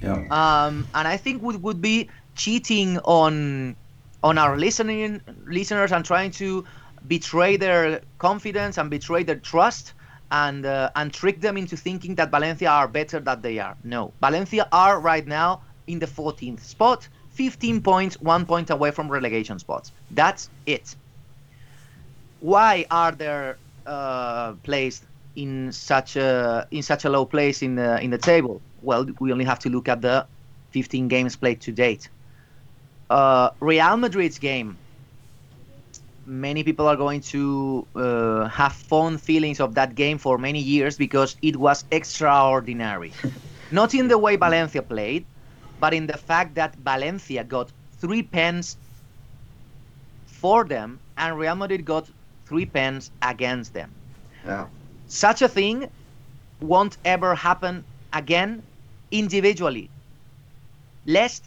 Yeah. 0.00 0.24
Um, 0.30 0.86
and 0.94 1.08
I 1.08 1.16
think 1.16 1.42
we 1.42 1.56
would 1.56 1.80
be 1.80 2.08
cheating 2.34 2.98
on 3.04 3.76
on 4.22 4.38
our 4.38 4.56
listening 4.56 5.20
listeners 5.46 5.92
and 5.92 6.04
trying 6.04 6.30
to 6.32 6.64
betray 7.06 7.56
their 7.56 8.00
confidence 8.18 8.78
and 8.78 8.90
betray 8.90 9.22
their 9.22 9.36
trust 9.36 9.92
and 10.30 10.66
uh, 10.66 10.90
and 10.96 11.12
trick 11.12 11.40
them 11.40 11.56
into 11.56 11.76
thinking 11.76 12.14
that 12.16 12.30
Valencia 12.30 12.68
are 12.68 12.88
better 12.88 13.20
than 13.20 13.40
they 13.42 13.58
are. 13.58 13.76
No, 13.84 14.12
Valencia 14.20 14.66
are 14.72 14.98
right 15.00 15.26
now 15.26 15.62
in 15.86 15.98
the 15.98 16.06
14th 16.06 16.60
spot, 16.60 17.06
15 17.30 17.82
points, 17.82 18.20
one 18.20 18.46
point 18.46 18.70
away 18.70 18.90
from 18.90 19.10
relegation 19.10 19.58
spots. 19.58 19.92
That's 20.10 20.48
it. 20.66 20.96
Why 22.44 22.84
are 22.90 23.12
they 23.12 23.54
uh, 23.86 24.52
placed 24.62 25.04
in 25.34 25.72
such 25.72 26.16
a 26.16 26.66
in 26.70 26.82
such 26.82 27.06
a 27.06 27.08
low 27.08 27.24
place 27.24 27.62
in 27.62 27.76
the 27.76 27.98
in 28.02 28.10
the 28.10 28.18
table? 28.18 28.60
Well, 28.82 29.06
we 29.18 29.32
only 29.32 29.46
have 29.46 29.60
to 29.60 29.70
look 29.70 29.88
at 29.88 30.02
the 30.02 30.26
15 30.72 31.08
games 31.08 31.36
played 31.36 31.62
to 31.62 31.72
date. 31.72 32.10
Uh, 33.08 33.48
Real 33.60 33.96
Madrid's 33.96 34.38
game 34.38 34.76
many 36.26 36.62
people 36.64 36.86
are 36.86 36.96
going 36.96 37.20
to 37.20 37.86
uh, 37.94 38.48
have 38.48 38.72
fond 38.72 39.20
feelings 39.22 39.60
of 39.60 39.74
that 39.74 39.94
game 39.94 40.18
for 40.18 40.38
many 40.38 40.60
years 40.60 40.98
because 40.98 41.36
it 41.42 41.56
was 41.56 41.84
extraordinary. 41.90 43.12
Not 43.70 43.94
in 43.94 44.08
the 44.08 44.18
way 44.18 44.36
Valencia 44.36 44.82
played, 44.82 45.24
but 45.80 45.94
in 45.94 46.06
the 46.06 46.16
fact 46.18 46.54
that 46.56 46.74
Valencia 46.76 47.44
got 47.44 47.72
three 47.98 48.22
pens 48.22 48.76
for 50.26 50.64
them 50.64 51.00
and 51.16 51.38
Real 51.38 51.56
Madrid 51.56 51.84
got 51.84 52.10
three 52.46 52.66
pens 52.66 53.10
against 53.22 53.72
them. 53.72 53.90
Yeah. 54.44 54.66
Such 55.06 55.42
a 55.42 55.48
thing 55.48 55.90
won't 56.60 56.96
ever 57.04 57.34
happen 57.34 57.84
again 58.12 58.62
individually. 59.10 59.90
Let's 61.06 61.42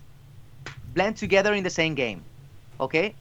blend 0.94 1.18
together 1.18 1.54
in 1.54 1.64
the 1.64 1.70
same 1.70 1.96
game. 1.96 2.24
Okay? 2.80 3.16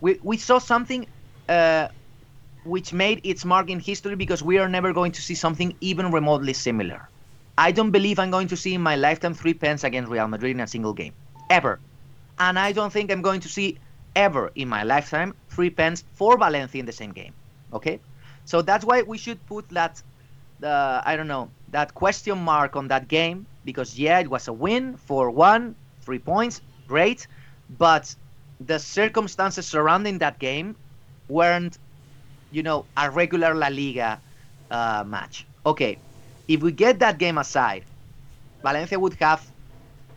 we, 0.00 0.18
we 0.22 0.36
saw 0.36 0.58
something 0.58 1.06
uh, 1.48 1.88
which 2.64 2.92
made 2.92 3.20
its 3.24 3.44
mark 3.44 3.70
in 3.70 3.80
history 3.80 4.14
because 4.14 4.42
we 4.42 4.58
are 4.58 4.68
never 4.68 4.92
going 4.92 5.12
to 5.12 5.22
see 5.22 5.34
something 5.34 5.74
even 5.80 6.10
remotely 6.10 6.52
similar. 6.52 7.08
I 7.56 7.72
don't 7.72 7.90
believe 7.90 8.18
I'm 8.18 8.30
going 8.30 8.48
to 8.48 8.56
see 8.56 8.74
in 8.74 8.82
my 8.82 8.96
lifetime 8.96 9.34
three 9.34 9.54
pens 9.54 9.82
against 9.84 10.10
Real 10.10 10.28
Madrid 10.28 10.52
in 10.52 10.60
a 10.60 10.66
single 10.66 10.92
game. 10.92 11.12
Ever. 11.50 11.80
And 12.38 12.58
I 12.58 12.72
don't 12.72 12.92
think 12.92 13.10
I'm 13.10 13.22
going 13.22 13.40
to 13.40 13.48
see 13.48 13.78
ever 14.14 14.52
in 14.54 14.68
my 14.68 14.84
lifetime 14.84 15.34
three 15.58 15.70
pens 15.70 16.04
for 16.14 16.38
Valencia 16.38 16.78
in 16.78 16.86
the 16.86 16.92
same 16.92 17.10
game. 17.10 17.34
Okay? 17.72 17.98
So 18.44 18.62
that's 18.62 18.84
why 18.84 19.02
we 19.02 19.18
should 19.18 19.44
put 19.46 19.68
that, 19.70 20.00
uh, 20.62 21.02
I 21.04 21.16
don't 21.16 21.26
know, 21.26 21.50
that 21.72 21.94
question 21.94 22.38
mark 22.38 22.76
on 22.76 22.86
that 22.88 23.08
game 23.08 23.44
because, 23.64 23.98
yeah, 23.98 24.20
it 24.20 24.30
was 24.30 24.46
a 24.46 24.52
win 24.52 24.96
for 24.96 25.30
one, 25.30 25.74
three 26.02 26.20
points, 26.20 26.60
great. 26.86 27.26
But 27.76 28.14
the 28.60 28.78
circumstances 28.78 29.66
surrounding 29.66 30.18
that 30.18 30.38
game 30.38 30.76
weren't, 31.26 31.76
you 32.52 32.62
know, 32.62 32.84
a 32.96 33.10
regular 33.10 33.52
La 33.52 33.66
Liga 33.66 34.20
uh, 34.70 35.02
match. 35.04 35.44
Okay, 35.66 35.98
if 36.46 36.62
we 36.62 36.70
get 36.70 37.00
that 37.00 37.18
game 37.18 37.36
aside, 37.36 37.82
Valencia 38.62 38.96
would 38.96 39.14
have, 39.14 39.44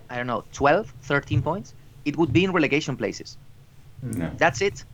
I 0.08 0.18
don't 0.18 0.28
know, 0.28 0.44
12, 0.54 0.94
13 1.02 1.42
points. 1.42 1.74
It 2.06 2.16
would 2.16 2.32
be 2.32 2.44
in 2.44 2.52
relegation 2.52 2.96
places. 2.96 3.39
Yeah. 4.04 4.30
That's 4.38 4.62
it. 4.62 4.86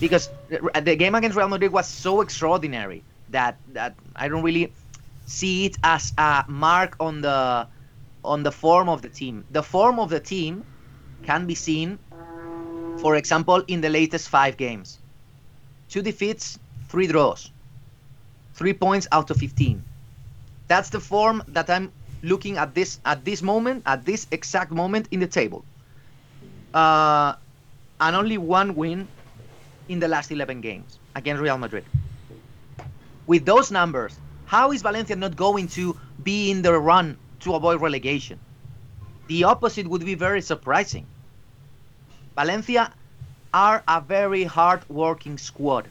Because 0.00 0.30
the, 0.48 0.96
game 0.96 1.14
against 1.14 1.36
Real 1.36 1.48
Madrid 1.48 1.72
was 1.72 1.88
so 1.88 2.20
extraordinary 2.20 3.02
that 3.30 3.56
that 3.72 3.94
I 4.14 4.28
don't 4.28 4.42
really 4.42 4.72
see 5.26 5.66
it 5.66 5.76
as 5.82 6.12
a 6.16 6.44
mark 6.48 6.96
on 7.00 7.20
the 7.20 7.66
on 8.24 8.42
the 8.42 8.52
form 8.52 8.88
of 8.88 9.02
the 9.02 9.08
team. 9.08 9.44
The 9.50 9.62
form 9.62 9.98
of 9.98 10.08
the 10.10 10.20
team 10.20 10.64
can 11.22 11.46
be 11.46 11.54
seen 11.54 11.98
for 12.98 13.14
example, 13.14 13.62
in 13.68 13.80
the 13.80 13.88
latest 13.88 14.28
five 14.28 14.56
games, 14.56 14.98
two 15.88 16.02
defeats, 16.02 16.58
three 16.88 17.06
draws, 17.06 17.52
three 18.54 18.74
points 18.74 19.06
out 19.12 19.30
of 19.30 19.36
15. 19.36 19.84
That's 20.66 20.90
the 20.90 20.98
form 20.98 21.44
that 21.46 21.70
I'm 21.70 21.92
looking 22.22 22.58
at 22.58 22.74
this 22.74 22.98
at 23.04 23.24
this 23.24 23.40
moment, 23.40 23.84
at 23.86 24.04
this 24.04 24.26
exact 24.32 24.72
moment 24.72 25.06
in 25.12 25.20
the 25.20 25.28
table. 25.28 25.64
Uh, 26.74 27.34
and 28.00 28.16
only 28.16 28.36
one 28.36 28.74
win 28.74 29.06
in 29.88 29.98
the 29.98 30.08
last 30.08 30.30
11 30.30 30.60
games 30.60 30.98
against 31.16 31.42
Real 31.42 31.58
Madrid. 31.58 31.84
With 33.26 33.44
those 33.44 33.70
numbers, 33.70 34.18
how 34.44 34.72
is 34.72 34.82
Valencia 34.82 35.16
not 35.16 35.36
going 35.36 35.68
to 35.68 35.96
be 36.22 36.50
in 36.50 36.62
the 36.62 36.78
run 36.78 37.18
to 37.40 37.54
avoid 37.54 37.80
relegation? 37.80 38.38
The 39.26 39.44
opposite 39.44 39.86
would 39.86 40.04
be 40.04 40.14
very 40.14 40.40
surprising. 40.40 41.06
Valencia 42.34 42.94
are 43.52 43.82
a 43.88 44.00
very 44.00 44.44
hard 44.44 44.88
working 44.88 45.36
squad. 45.36 45.88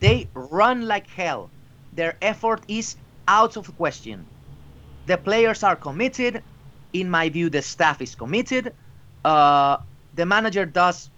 They 0.00 0.28
run 0.34 0.86
like 0.86 1.06
hell. 1.08 1.50
Their 1.92 2.16
effort 2.22 2.62
is 2.68 2.96
out 3.26 3.56
of 3.56 3.76
question. 3.76 4.26
The 5.06 5.18
players 5.18 5.62
are 5.62 5.76
committed. 5.76 6.42
In 6.92 7.10
my 7.10 7.28
view, 7.28 7.50
the 7.50 7.62
staff 7.62 8.00
is 8.00 8.14
committed. 8.14 8.72
Uh, 9.24 9.78
the 10.14 10.24
manager 10.24 10.64
does 10.64 11.10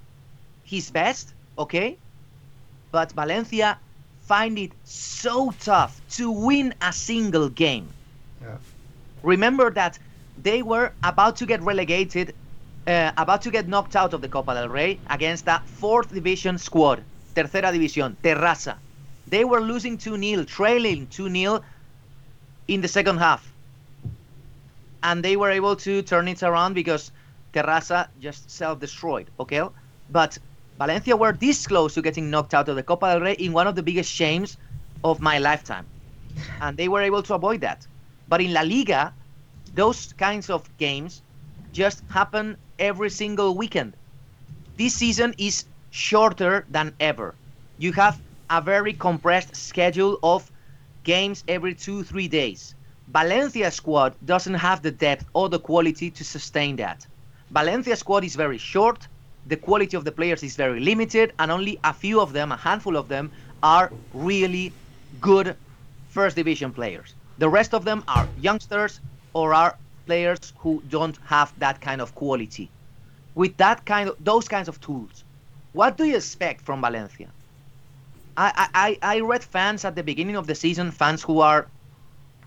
his 0.64 0.90
best, 0.90 1.34
okay? 1.58 1.98
But 2.92 3.12
Valencia 3.12 3.78
find 4.22 4.58
it 4.58 4.72
so 4.84 5.52
tough 5.60 6.00
to 6.10 6.30
win 6.30 6.74
a 6.80 6.92
single 6.92 7.48
game. 7.48 7.88
Yeah. 8.40 8.56
Remember 9.22 9.70
that 9.70 9.98
they 10.42 10.62
were 10.62 10.92
about 11.02 11.36
to 11.36 11.46
get 11.46 11.60
relegated, 11.62 12.34
uh, 12.86 13.12
about 13.16 13.42
to 13.42 13.50
get 13.50 13.68
knocked 13.68 13.96
out 13.96 14.14
of 14.14 14.20
the 14.20 14.28
Copa 14.28 14.54
del 14.54 14.68
Rey 14.68 14.98
against 15.10 15.46
a 15.48 15.60
fourth 15.64 16.12
division 16.14 16.58
squad, 16.58 17.02
Tercera 17.34 17.72
División, 17.72 18.16
Terrassa. 18.22 18.76
They 19.26 19.44
were 19.44 19.60
losing 19.60 19.98
2 19.98 20.16
0, 20.16 20.44
trailing 20.44 21.06
2 21.08 21.30
0 21.30 21.60
in 22.68 22.80
the 22.80 22.88
second 22.88 23.18
half. 23.18 23.46
And 25.02 25.24
they 25.24 25.36
were 25.36 25.50
able 25.50 25.76
to 25.76 26.02
turn 26.02 26.28
it 26.28 26.42
around 26.42 26.74
because 26.74 27.10
Terrassa 27.52 28.08
just 28.20 28.50
self 28.50 28.78
destroyed, 28.80 29.28
okay? 29.38 29.62
But 30.10 30.38
Valencia 30.80 31.14
were 31.14 31.32
this 31.32 31.66
close 31.66 31.92
to 31.92 32.00
getting 32.00 32.30
knocked 32.30 32.54
out 32.54 32.66
of 32.70 32.74
the 32.74 32.82
Copa 32.82 33.12
del 33.12 33.20
Rey 33.20 33.34
in 33.34 33.52
one 33.52 33.66
of 33.66 33.74
the 33.74 33.82
biggest 33.82 34.10
shames 34.10 34.56
of 35.04 35.20
my 35.20 35.38
lifetime. 35.38 35.86
And 36.62 36.74
they 36.74 36.88
were 36.88 37.02
able 37.02 37.22
to 37.24 37.34
avoid 37.34 37.60
that. 37.60 37.86
But 38.28 38.40
in 38.40 38.54
La 38.54 38.62
Liga, 38.62 39.12
those 39.74 40.14
kinds 40.14 40.48
of 40.48 40.64
games 40.78 41.20
just 41.70 42.02
happen 42.08 42.56
every 42.78 43.10
single 43.10 43.54
weekend. 43.58 43.92
This 44.78 44.94
season 44.94 45.34
is 45.36 45.66
shorter 45.90 46.64
than 46.70 46.94
ever. 46.98 47.34
You 47.76 47.92
have 47.92 48.18
a 48.48 48.62
very 48.62 48.94
compressed 48.94 49.54
schedule 49.54 50.18
of 50.22 50.50
games 51.04 51.44
every 51.46 51.74
two, 51.74 52.04
three 52.04 52.26
days. 52.28 52.74
Valencia 53.08 53.70
squad 53.70 54.14
doesn't 54.24 54.54
have 54.54 54.80
the 54.80 54.92
depth 54.92 55.26
or 55.34 55.50
the 55.50 55.60
quality 55.60 56.10
to 56.10 56.24
sustain 56.24 56.76
that. 56.76 57.06
Valencia 57.50 57.96
squad 57.96 58.24
is 58.24 58.34
very 58.34 58.56
short, 58.56 59.08
the 59.50 59.56
quality 59.56 59.96
of 59.96 60.04
the 60.04 60.12
players 60.12 60.42
is 60.42 60.54
very 60.56 60.80
limited, 60.80 61.32
and 61.40 61.50
only 61.50 61.78
a 61.82 61.92
few 61.92 62.20
of 62.20 62.32
them, 62.32 62.52
a 62.52 62.56
handful 62.56 62.96
of 62.96 63.08
them, 63.08 63.30
are 63.62 63.92
really 64.14 64.72
good 65.20 65.56
first 66.08 66.36
division 66.36 66.72
players. 66.72 67.14
The 67.38 67.48
rest 67.48 67.74
of 67.74 67.84
them 67.84 68.04
are 68.06 68.28
youngsters 68.40 69.00
or 69.34 69.52
are 69.52 69.76
players 70.06 70.52
who 70.58 70.82
don't 70.88 71.18
have 71.24 71.52
that 71.58 71.80
kind 71.80 72.00
of 72.00 72.14
quality. 72.14 72.70
With 73.34 73.56
that 73.56 73.84
kind 73.84 74.08
of 74.10 74.16
those 74.20 74.46
kinds 74.48 74.68
of 74.68 74.80
tools, 74.80 75.24
what 75.72 75.96
do 75.96 76.04
you 76.04 76.16
expect 76.16 76.60
from 76.62 76.80
Valencia? 76.80 77.28
I, 78.36 78.68
I, 78.74 78.98
I 79.02 79.20
read 79.20 79.42
fans 79.42 79.84
at 79.84 79.96
the 79.96 80.02
beginning 80.02 80.36
of 80.36 80.46
the 80.46 80.54
season, 80.54 80.90
fans 80.92 81.22
who 81.22 81.40
are 81.40 81.66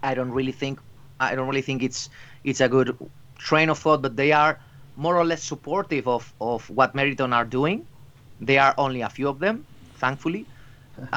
I 0.02 0.14
don't 0.14 0.32
really 0.32 0.52
think 0.54 0.80
I 1.20 1.36
don't 1.36 1.48
really 1.48 1.62
think 1.62 1.84
it's 1.84 2.10
it's 2.44 2.62
a 2.62 2.70
good 2.70 2.98
train 3.38 3.70
of 3.70 3.78
thought, 3.80 4.02
but 4.02 4.16
they 4.16 4.32
are 4.32 4.58
more 4.96 5.18
or 5.18 5.26
less 5.26 5.44
supportive 5.44 6.08
of, 6.08 6.34
of 6.40 6.70
what 6.70 6.94
Meriton 6.94 7.34
are 7.34 7.46
doing. 7.46 7.86
There 8.42 8.62
are 8.62 8.74
only 8.78 9.02
a 9.02 9.10
few 9.10 9.28
of 9.30 9.40
them, 9.40 9.66
thankfully. 9.96 10.46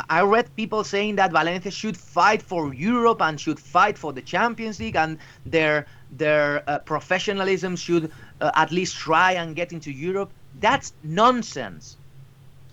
I 0.09 0.23
read 0.23 0.55
people 0.57 0.85
saying 0.85 1.17
that 1.17 1.33
Valencia 1.33 1.71
should 1.71 1.97
fight 1.99 2.41
for 2.41 2.73
Europe 2.73 3.21
and 3.21 3.39
should 3.39 3.61
fight 3.61 3.99
for 3.99 4.13
the 4.13 4.23
Champions 4.23 4.81
League, 4.81 4.97
and 4.97 5.19
their 5.45 5.87
their 6.13 6.63
uh, 6.67 6.79
professionalism 6.79 7.77
should 7.77 8.11
uh, 8.41 8.51
at 8.55 8.73
least 8.73 8.97
try 8.97 9.33
and 9.33 9.55
get 9.55 9.73
into 9.73 9.91
Europe. 9.91 10.31
That's 10.61 10.95
nonsense. 11.03 11.99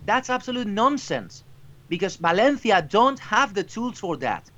That's 0.05 0.29
absolute 0.29 0.67
nonsense, 0.67 1.43
because 1.89 2.15
Valencia 2.15 2.81
don't 2.81 3.19
have 3.19 3.53
the 3.53 3.63
tools 3.63 3.99
for 3.99 4.15
that, 4.17 4.49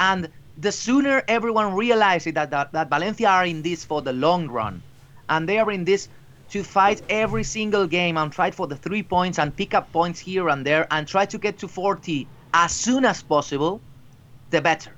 and 0.00 0.28
the 0.58 0.72
sooner 0.72 1.22
everyone 1.28 1.74
realizes 1.74 2.34
that, 2.34 2.50
that 2.50 2.72
that 2.72 2.90
Valencia 2.90 3.28
are 3.28 3.46
in 3.46 3.62
this 3.62 3.84
for 3.84 4.02
the 4.02 4.12
long 4.12 4.48
run, 4.48 4.82
and 5.28 5.48
they 5.48 5.58
are 5.58 5.70
in 5.70 5.84
this 5.84 6.08
to 6.50 6.62
fight 6.62 7.02
every 7.08 7.42
single 7.42 7.86
game 7.86 8.16
and 8.16 8.34
fight 8.34 8.54
for 8.54 8.66
the 8.66 8.76
three 8.76 9.02
points 9.02 9.38
and 9.38 9.56
pick 9.56 9.74
up 9.74 9.90
points 9.92 10.20
here 10.20 10.48
and 10.48 10.64
there 10.64 10.86
and 10.90 11.08
try 11.08 11.24
to 11.26 11.38
get 11.38 11.58
to 11.58 11.68
40 11.68 12.26
as 12.52 12.72
soon 12.72 13.04
as 13.04 13.22
possible, 13.22 13.80
the 14.50 14.60
better. 14.60 14.92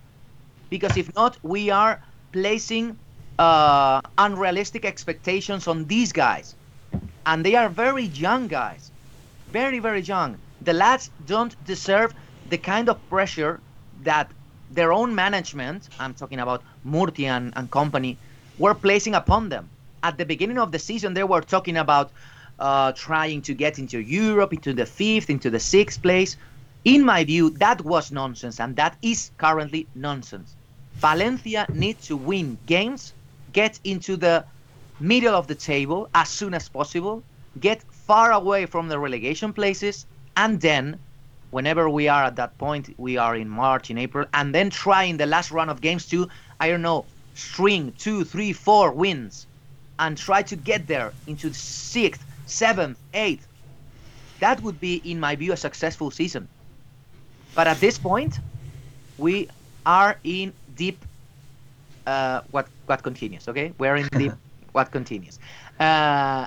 Because 0.69 0.97
if 0.97 1.15
not, 1.15 1.39
we 1.43 1.71
are 1.71 2.03
placing 2.33 2.99
uh, 3.39 4.03
unrealistic 4.19 4.85
expectations 4.85 5.67
on 5.67 5.85
these 5.87 6.13
guys. 6.13 6.55
And 7.25 7.45
they 7.45 7.55
are 7.55 7.69
very 7.69 8.05
young 8.05 8.49
guys. 8.49 8.91
Very, 9.49 9.79
very 9.79 10.01
young. 10.01 10.37
The 10.61 10.73
lads 10.73 11.11
don't 11.27 11.57
deserve 11.65 12.13
the 12.51 12.59
kind 12.59 12.89
of 12.89 12.99
pressure 13.09 13.61
that 14.03 14.31
their 14.71 14.93
own 14.93 15.15
management, 15.15 15.89
I'm 15.99 16.15
talking 16.15 16.41
about 16.41 16.63
Murthy 16.85 17.25
and, 17.25 17.53
and 17.57 17.71
company, 17.71 18.19
were 18.59 18.75
placing 18.75 19.15
upon 19.15 19.49
them 19.49 19.71
at 20.07 20.19
the 20.19 20.25
beginning 20.25 20.59
of 20.59 20.71
the 20.71 20.79
season, 20.79 21.15
they 21.15 21.25
were 21.25 21.41
talking 21.41 21.77
about 21.77 22.13
uh, 22.61 22.93
trying 22.93 23.43
to 23.43 23.53
get 23.55 23.79
into 23.79 23.99
Europe, 23.99 24.53
into 24.53 24.73
the 24.73 24.87
fifth, 24.87 25.29
into 25.31 25.51
the 25.51 25.59
sixth 25.59 26.01
place. 26.01 26.37
In 26.85 27.05
my 27.05 27.25
view, 27.25 27.51
that 27.65 27.85
was 27.85 28.13
nonsense, 28.13 28.61
and 28.61 28.77
that 28.77 28.97
is 29.03 29.33
currently 29.37 29.89
nonsense. 29.97 30.55
Valencia 30.95 31.67
needs 31.73 32.07
to 32.07 32.17
win 32.17 32.57
games, 32.67 33.13
get 33.53 33.81
into 33.83 34.17
the 34.17 34.45
middle 35.01 35.35
of 35.35 35.49
the 35.49 35.57
table 35.57 36.09
as 36.15 36.29
soon 36.29 36.55
as 36.55 36.69
possible, 36.69 37.23
get 37.59 37.83
far 37.91 38.31
away 38.31 38.65
from 38.65 38.87
the 38.89 38.99
relegation 38.99 39.53
places, 39.53 40.07
and 40.37 40.61
then, 40.61 40.97
whenever 41.51 41.91
we 41.91 42.07
are 42.07 42.25
at 42.25 42.37
that 42.37 42.57
point, 42.59 42.95
we 42.97 43.17
are 43.17 43.35
in 43.35 43.49
March, 43.49 43.91
in 43.91 43.99
April, 43.99 44.25
and 44.35 44.55
then 44.55 44.71
try 44.71 45.03
in 45.03 45.17
the 45.17 45.27
last 45.27 45.51
run 45.51 45.69
of 45.69 45.81
games 45.81 46.07
to, 46.07 46.29
I 46.61 46.69
don't 46.69 46.83
know, 46.83 47.05
string 47.35 47.93
two, 47.99 48.23
three, 48.23 48.53
four 48.53 48.93
wins 48.93 49.49
and 49.99 50.17
try 50.17 50.43
to 50.43 50.57
get 50.57 50.87
there 50.87 51.13
into 51.27 51.53
sixth, 51.53 52.25
seventh, 52.47 52.99
eighth. 53.15 53.49
That 54.41 54.61
would 54.63 54.79
be, 54.81 54.97
in 55.11 55.19
my 55.19 55.35
view, 55.37 55.53
a 55.53 55.57
successful 55.57 56.11
season. 56.11 56.49
But 57.55 57.67
at 57.67 57.81
this 57.81 57.99
point, 57.99 58.39
we 59.17 59.49
are 59.87 60.19
in 60.25 60.53
deep. 60.75 61.05
Uh, 62.07 62.43
what 62.51 62.69
what 62.87 63.03
continues? 63.03 63.49
Okay, 63.49 63.73
we're 63.79 63.97
in 63.97 64.09
deep. 64.19 64.33
what 64.73 64.93
continues? 64.93 65.39
Uh, 65.81 66.47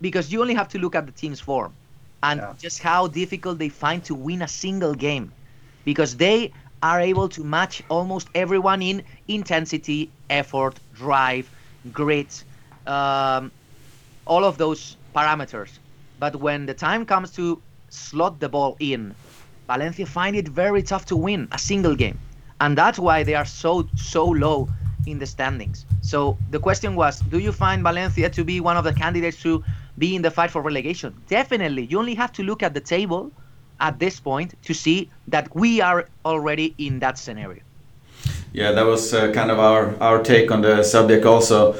because 0.00 0.30
you 0.32 0.40
only 0.40 0.54
have 0.54 0.68
to 0.68 0.78
look 0.78 0.94
at 0.94 1.06
the 1.06 1.12
team's 1.12 1.40
form 1.40 1.74
and 2.22 2.40
Yeah. 2.40 2.52
just 2.60 2.82
how 2.82 3.06
difficult 3.06 3.58
they 3.58 3.70
find 3.70 4.04
to 4.04 4.14
win 4.14 4.42
a 4.42 4.48
single 4.48 4.94
game, 4.94 5.32
because 5.84 6.16
they 6.16 6.52
are 6.82 7.00
able 7.00 7.28
to 7.28 7.44
match 7.44 7.82
almost 7.88 8.28
everyone 8.34 8.82
in 8.82 9.02
intensity, 9.28 10.10
effort, 10.28 10.78
drive, 10.92 11.50
grit, 11.92 12.44
um, 12.86 13.50
all 14.26 14.44
of 14.44 14.58
those 14.58 14.96
parameters. 15.14 15.70
But 16.18 16.36
when 16.36 16.66
the 16.66 16.74
time 16.74 17.06
comes 17.06 17.30
to 17.32 17.60
slot 17.88 18.40
the 18.40 18.48
ball 18.48 18.76
in, 18.78 19.14
Valencia 19.66 20.06
find 20.06 20.36
it 20.36 20.48
very 20.48 20.82
tough 20.82 21.06
to 21.06 21.16
win 21.16 21.48
a 21.52 21.58
single 21.58 21.94
game, 21.94 22.18
and 22.60 22.76
that's 22.76 22.98
why 22.98 23.22
they 23.22 23.34
are 23.34 23.44
so 23.44 23.88
so 23.96 24.26
low 24.26 24.68
in 25.06 25.18
the 25.18 25.26
standings. 25.26 25.86
So 26.02 26.36
the 26.50 26.58
question 26.58 26.94
was, 26.94 27.20
do 27.20 27.38
you 27.38 27.52
find 27.52 27.82
Valencia 27.82 28.28
to 28.30 28.44
be 28.44 28.60
one 28.60 28.76
of 28.76 28.84
the 28.84 28.92
candidates 28.92 29.40
to 29.42 29.64
be 29.98 30.14
in 30.14 30.22
the 30.22 30.30
fight 30.30 30.50
for 30.50 30.62
relegation? 30.62 31.14
Definitely. 31.28 31.84
You 31.84 31.98
only 31.98 32.14
have 32.14 32.32
to 32.32 32.42
look 32.42 32.62
at 32.62 32.74
the 32.74 32.80
table 32.80 33.30
at 33.80 33.98
this 33.98 34.20
point 34.20 34.54
to 34.64 34.74
see 34.74 35.08
that 35.28 35.54
we 35.54 35.80
are 35.80 36.06
already 36.24 36.74
in 36.78 36.98
that 37.00 37.18
scenario. 37.18 37.62
Yeah, 38.52 38.72
that 38.72 38.84
was 38.84 39.14
uh, 39.14 39.32
kind 39.32 39.50
of 39.50 39.58
our, 39.58 39.94
our 40.00 40.22
take 40.22 40.50
on 40.50 40.60
the 40.62 40.82
subject 40.82 41.24
also. 41.24 41.76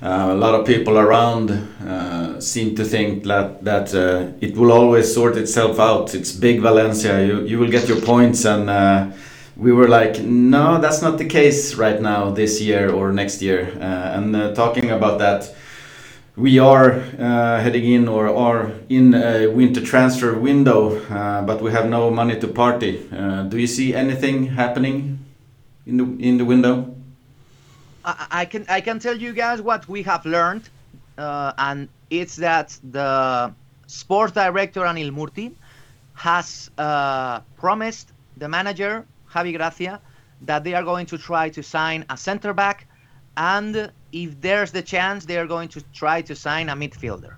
Uh, 0.00 0.28
a 0.30 0.34
lot 0.34 0.54
of 0.54 0.64
people 0.64 0.96
around 0.96 1.50
uh, 1.50 2.40
seem 2.40 2.76
to 2.76 2.84
think 2.84 3.24
that 3.24 3.64
that 3.64 3.92
uh, 3.92 4.30
it 4.40 4.56
will 4.56 4.70
always 4.70 5.12
sort 5.12 5.36
itself 5.36 5.80
out. 5.80 6.14
It's 6.14 6.30
big 6.30 6.60
Valencia. 6.60 7.26
You 7.26 7.40
you 7.40 7.58
will 7.58 7.70
get 7.70 7.88
your 7.88 8.00
points, 8.00 8.44
and 8.44 8.70
uh, 8.70 9.10
we 9.56 9.72
were 9.72 9.88
like, 9.88 10.22
no, 10.22 10.80
that's 10.80 11.02
not 11.02 11.18
the 11.18 11.24
case 11.24 11.74
right 11.74 12.00
now, 12.00 12.30
this 12.30 12.60
year 12.60 12.92
or 12.92 13.12
next 13.12 13.42
year. 13.42 13.72
Uh, 13.80 14.16
and 14.16 14.54
talking 14.54 14.92
about 14.92 15.18
that, 15.18 15.52
we 16.36 16.60
are 16.60 17.00
heading 17.58 17.92
in 17.92 18.06
or 18.06 18.28
are 18.28 18.70
in 18.88 19.14
a 19.14 19.48
winter 19.48 19.80
transfer 19.80 20.38
window, 20.38 21.00
but 21.44 21.60
we 21.60 21.72
have 21.72 21.88
no 21.88 22.08
money 22.08 22.38
to 22.38 22.46
party. 22.46 23.00
Do 23.48 23.58
you 23.58 23.66
see 23.66 23.94
anything 23.94 24.46
happening 24.54 25.18
in 25.86 25.96
the 25.96 26.04
in 26.24 26.38
the 26.38 26.44
window? 26.44 26.97
I, 28.08 28.26
I 28.42 28.44
can 28.46 28.64
I 28.68 28.80
can 28.80 28.98
tell 28.98 29.16
you 29.16 29.32
guys 29.32 29.60
what 29.60 29.86
we 29.88 30.02
have 30.04 30.24
learned, 30.24 30.70
uh, 31.18 31.52
and 31.58 31.88
it's 32.10 32.36
that 32.36 32.78
the 32.82 33.54
sports 33.86 34.32
director 34.32 34.80
Anil 34.80 35.12
Murthy 35.12 35.52
has 36.14 36.70
uh, 36.78 37.40
promised 37.56 38.12
the 38.38 38.48
manager 38.48 39.04
Javi 39.32 39.54
Gracia 39.56 40.00
that 40.42 40.64
they 40.64 40.74
are 40.74 40.82
going 40.82 41.06
to 41.06 41.18
try 41.18 41.50
to 41.50 41.62
sign 41.62 42.04
a 42.08 42.16
center 42.16 42.54
back, 42.54 42.86
and 43.36 43.92
if 44.12 44.40
there's 44.40 44.72
the 44.72 44.82
chance, 44.82 45.26
they 45.26 45.36
are 45.36 45.46
going 45.46 45.68
to 45.68 45.82
try 45.92 46.22
to 46.22 46.34
sign 46.34 46.70
a 46.70 46.76
midfielder. 46.76 47.34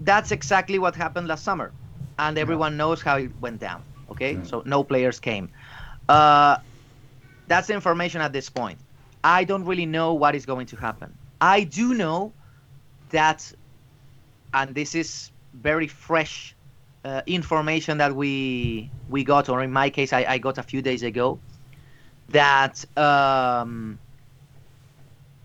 That's 0.00 0.30
exactly 0.30 0.78
what 0.78 0.94
happened 0.94 1.26
last 1.26 1.42
summer, 1.42 1.72
and 2.18 2.38
everyone 2.38 2.76
knows 2.76 3.02
how 3.02 3.16
it 3.16 3.32
went 3.40 3.58
down. 3.60 3.82
Okay, 4.10 4.38
so 4.44 4.62
no 4.64 4.84
players 4.84 5.18
came. 5.18 5.50
Uh, 6.08 6.58
that's 7.48 7.66
the 7.66 7.74
information 7.74 8.20
at 8.20 8.32
this 8.32 8.48
point. 8.48 8.78
I 9.24 9.44
don't 9.44 9.64
really 9.64 9.86
know 9.86 10.12
what 10.12 10.34
is 10.34 10.44
going 10.44 10.66
to 10.66 10.76
happen. 10.76 11.16
I 11.40 11.64
do 11.64 11.94
know 11.94 12.32
that, 13.08 13.50
and 14.52 14.74
this 14.74 14.94
is 14.94 15.30
very 15.54 15.88
fresh 15.88 16.54
uh, 17.04 17.22
information 17.26 17.98
that 17.98 18.14
we 18.14 18.90
we 19.08 19.24
got, 19.24 19.48
or 19.48 19.62
in 19.62 19.72
my 19.72 19.88
case, 19.90 20.12
I, 20.12 20.24
I 20.28 20.38
got 20.38 20.58
a 20.58 20.62
few 20.62 20.82
days 20.82 21.02
ago, 21.02 21.38
that 22.28 22.84
um, 22.98 23.98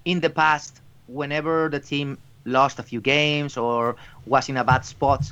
in 0.04 0.20
the 0.20 0.30
past, 0.30 0.82
whenever 1.08 1.70
the 1.70 1.80
team 1.80 2.18
lost 2.46 2.80
a 2.80 2.84
few 2.84 3.02
games 3.02 3.58
or 3.58 3.96
was 4.26 4.50
in 4.50 4.58
a 4.58 4.64
bad 4.64 4.84
spot, 4.86 5.32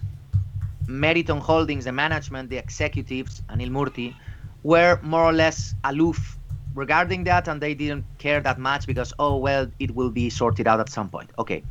Meriton 0.87 1.39
Holdings, 1.39 1.85
the 1.85 1.91
management, 1.91 2.49
the 2.49 2.57
executives, 2.57 3.41
Anil 3.49 3.71
Murthy, 3.71 4.15
were 4.63 4.99
more 5.01 5.23
or 5.23 5.33
less 5.33 5.73
aloof 5.83 6.36
regarding 6.77 7.25
that, 7.25 7.47
and 7.47 7.61
they 7.61 7.75
didn't 7.75 8.05
care 8.19 8.41
that 8.41 8.59
much 8.59 8.87
because, 8.87 9.13
oh, 9.19 9.37
well, 9.37 9.69
it 9.79 9.95
will 9.95 10.11
be 10.11 10.29
sorted 10.29 10.67
out 10.67 10.79
at 10.79 10.89
some 10.89 11.09
point. 11.09 11.31
Okay. 11.39 11.65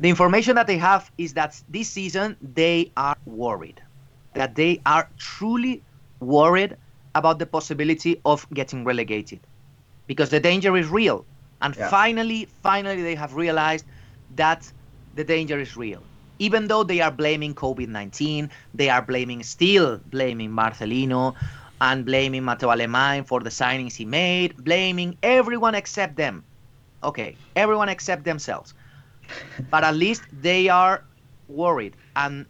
The 0.00 0.08
information 0.08 0.56
that 0.56 0.66
they 0.66 0.78
have 0.78 1.10
is 1.18 1.34
that 1.34 1.62
this 1.68 1.90
season 1.90 2.36
they 2.40 2.92
are 2.96 3.16
worried, 3.26 3.82
that 4.34 4.56
they 4.56 4.82
are 4.86 5.10
truly 5.18 5.84
worried 6.20 6.76
about 7.14 7.38
the 7.38 7.46
possibility 7.46 8.20
of 8.24 8.46
getting 8.52 8.84
relegated 8.84 9.46
because 10.06 10.30
the 10.30 10.40
danger 10.40 10.76
is 10.76 10.88
real. 10.88 11.26
And 11.60 11.76
Yeah. 11.76 11.88
finally, 11.88 12.46
finally, 12.46 13.02
they 13.02 13.14
have 13.14 13.34
realized 13.34 13.86
that 14.30 14.72
the 15.14 15.24
danger 15.24 15.58
is 15.58 15.76
real. 15.76 16.08
Even 16.38 16.68
though 16.68 16.84
they 16.84 17.00
are 17.00 17.10
blaming 17.12 17.54
COVID 17.54 17.88
19, 17.88 18.50
they 18.74 18.90
are 18.90 19.02
blaming, 19.02 19.42
still 19.42 20.00
blaming 20.06 20.50
Marcelino 20.50 21.34
and 21.80 22.04
blaming 22.04 22.42
Mateu 22.42 22.68
Alemany 22.74 23.26
for 23.26 23.40
the 23.40 23.50
signings 23.50 23.94
he 23.94 24.04
made, 24.04 24.56
blaming 24.64 25.16
everyone 25.22 25.74
except 25.74 26.16
them. 26.16 26.44
Okay, 27.02 27.36
everyone 27.54 27.88
except 27.88 28.24
themselves. 28.24 28.74
but 29.70 29.84
at 29.84 29.94
least 29.94 30.22
they 30.32 30.68
are 30.68 31.04
worried. 31.48 31.96
And 32.16 32.46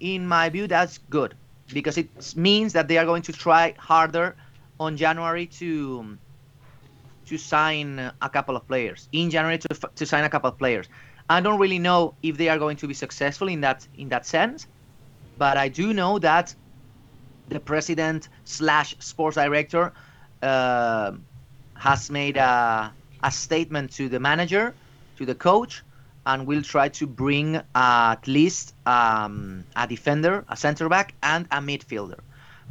in 0.00 0.26
my 0.26 0.48
view, 0.48 0.66
that's 0.66 0.98
good 1.10 1.34
because 1.72 1.98
it 1.98 2.08
means 2.36 2.72
that 2.72 2.88
they 2.88 2.98
are 2.98 3.04
going 3.04 3.22
to 3.22 3.32
try 3.32 3.74
harder 3.78 4.36
on 4.80 4.96
January 4.96 5.46
to 5.46 6.18
to 7.26 7.36
sign 7.36 7.98
a 8.22 8.28
couple 8.28 8.56
of 8.56 8.66
players 8.66 9.08
in 9.12 9.30
January 9.30 9.58
to, 9.58 9.68
to 9.94 10.06
sign 10.06 10.24
a 10.24 10.30
couple 10.30 10.48
of 10.48 10.56
players. 10.58 10.88
I 11.28 11.40
don't 11.40 11.58
really 11.60 11.78
know 11.78 12.14
if 12.22 12.38
they 12.38 12.48
are 12.48 12.58
going 12.58 12.76
to 12.78 12.88
be 12.88 12.94
successful 12.94 13.48
in 13.48 13.60
that 13.60 13.86
in 13.94 14.08
that 14.08 14.26
sense, 14.26 14.66
but 15.36 15.56
I 15.58 15.68
do 15.68 15.92
know 15.92 16.18
that 16.20 16.54
the 17.48 17.60
president 17.60 18.28
slash 18.44 18.96
sports 18.98 19.36
director 19.36 19.92
uh, 20.42 21.12
has 21.74 22.10
made 22.10 22.36
a, 22.36 22.92
a 23.22 23.30
statement 23.30 23.92
to 23.92 24.08
the 24.08 24.20
manager, 24.20 24.74
to 25.16 25.26
the 25.26 25.34
coach, 25.34 25.82
and 26.26 26.46
will 26.46 26.62
try 26.62 26.88
to 26.88 27.06
bring 27.06 27.56
uh, 27.56 27.62
at 27.74 28.26
least 28.26 28.74
um, 28.86 29.64
a 29.76 29.86
defender, 29.86 30.44
a 30.48 30.56
center 30.56 30.88
back, 30.88 31.14
and 31.22 31.46
a 31.50 31.58
midfielder, 31.58 32.20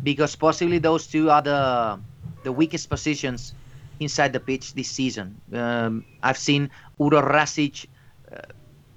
because 0.03 0.36
possibly 0.36 0.78
those 0.78 1.07
two 1.07 1.30
are 1.30 1.41
the 1.41 1.99
the 2.43 2.51
weakest 2.51 2.89
positions 2.89 3.53
inside 3.99 4.32
the 4.32 4.39
pitch 4.39 4.73
this 4.73 4.89
season. 4.89 5.41
Um, 5.53 6.05
I've 6.21 6.38
seen 6.38 6.69
Uroš 6.99 7.25
Račić 7.32 7.88
uh, 8.32 8.41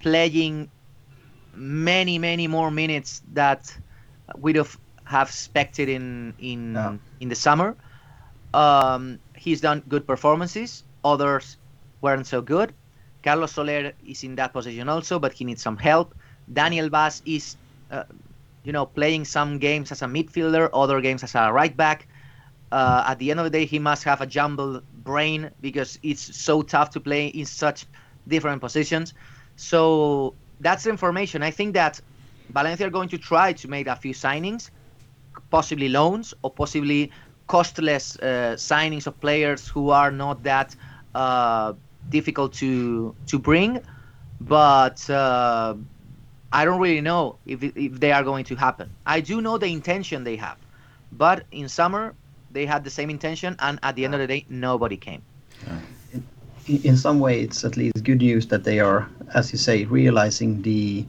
playing 0.00 0.70
many, 1.54 2.18
many 2.18 2.46
more 2.46 2.70
minutes 2.70 3.22
that 3.32 3.76
we'd 4.36 4.56
have, 4.56 4.78
have 5.10 5.28
expected 5.28 5.88
in 5.88 6.34
in 6.38 6.60
Yeah. 6.74 6.94
in 7.20 7.28
the 7.28 7.36
summer. 7.36 7.76
Um, 8.54 9.20
he's 9.36 9.60
done 9.60 9.82
good 9.88 10.06
performances. 10.06 10.84
Others 11.04 11.58
weren't 12.00 12.26
so 12.26 12.40
good. 12.42 12.74
Carlos 13.22 13.52
Soler 13.52 13.92
is 14.04 14.22
in 14.24 14.36
that 14.36 14.52
position 14.52 14.88
also, 14.88 15.18
but 15.18 15.32
he 15.32 15.44
needs 15.44 15.62
some 15.62 15.76
help. 15.76 16.14
Daniel 16.52 16.88
Wass 16.90 17.22
is, 17.26 17.56
uh, 17.90 18.04
you 18.64 18.72
know, 18.72 18.86
playing 18.86 19.24
some 19.24 19.58
games 19.58 19.92
as 19.92 20.02
a 20.02 20.06
midfielder, 20.06 20.68
other 20.72 21.00
games 21.00 21.22
as 21.22 21.34
a 21.34 21.52
right 21.52 21.76
back. 21.76 22.08
Uh, 22.72 23.04
at 23.06 23.18
the 23.18 23.30
end 23.30 23.40
of 23.40 23.44
the 23.44 23.50
day, 23.50 23.64
he 23.66 23.78
must 23.78 24.04
have 24.04 24.20
a 24.20 24.26
jumbled 24.26 24.82
brain 24.92 25.50
because 25.60 25.98
it's 26.02 26.36
so 26.36 26.62
tough 26.62 26.90
to 26.90 27.00
play 27.00 27.26
in 27.28 27.44
such 27.46 27.86
different 28.26 28.60
positions. 28.60 29.14
So 29.56 30.36
that's 30.60 30.84
the 30.84 30.90
information. 30.90 31.42
I 31.42 31.50
think 31.50 31.74
that 31.74 32.00
Valencia 32.50 32.86
are 32.86 32.90
going 32.90 33.08
to 33.10 33.18
try 33.18 33.52
to 33.52 33.68
make 33.68 33.86
a 33.86 33.96
few 33.96 34.14
signings, 34.14 34.70
possibly 35.50 35.88
loans 35.88 36.34
or 36.42 36.50
possibly 36.50 37.10
costless 37.46 38.16
uh, 38.16 38.54
signings 38.56 39.06
of 39.06 39.20
players 39.20 39.68
who 39.68 39.90
are 39.90 40.10
not 40.10 40.42
that 40.44 40.74
uh, 41.14 41.72
difficult 42.08 42.52
to 42.54 43.14
to 43.26 43.38
bring. 43.38 43.80
But 44.40 45.08
uh, 45.10 45.74
I 46.52 46.64
don't 46.64 46.80
really 46.80 47.00
know 47.02 47.36
if 47.46 47.62
if 47.62 48.00
they 48.00 48.12
are 48.12 48.24
going 48.24 48.44
to 48.46 48.56
happen. 48.56 48.90
I 49.06 49.20
do 49.20 49.40
know 49.40 49.58
the 49.58 49.66
intention 49.66 50.24
they 50.24 50.36
have, 50.36 50.58
but 51.12 51.44
in 51.50 51.68
summer 51.68 52.14
they 52.50 52.66
had 52.66 52.84
the 52.84 52.90
same 52.90 53.10
intention, 53.10 53.56
and 53.58 53.78
at 53.82 53.94
the 53.96 54.04
end 54.04 54.14
of 54.14 54.20
the 54.20 54.26
day, 54.26 54.44
nobody 54.48 54.96
came. 54.96 55.22
in 56.66 56.80
in 56.84 56.96
some 56.96 57.18
way 57.20 57.40
it's 57.40 57.64
at 57.64 57.76
least 57.76 58.04
good 58.04 58.20
news 58.20 58.46
that 58.46 58.62
they 58.64 58.78
are 58.80 59.08
as 59.34 59.52
you 59.52 59.58
say 59.58 59.84
realizing 59.86 60.62
the 60.62 61.04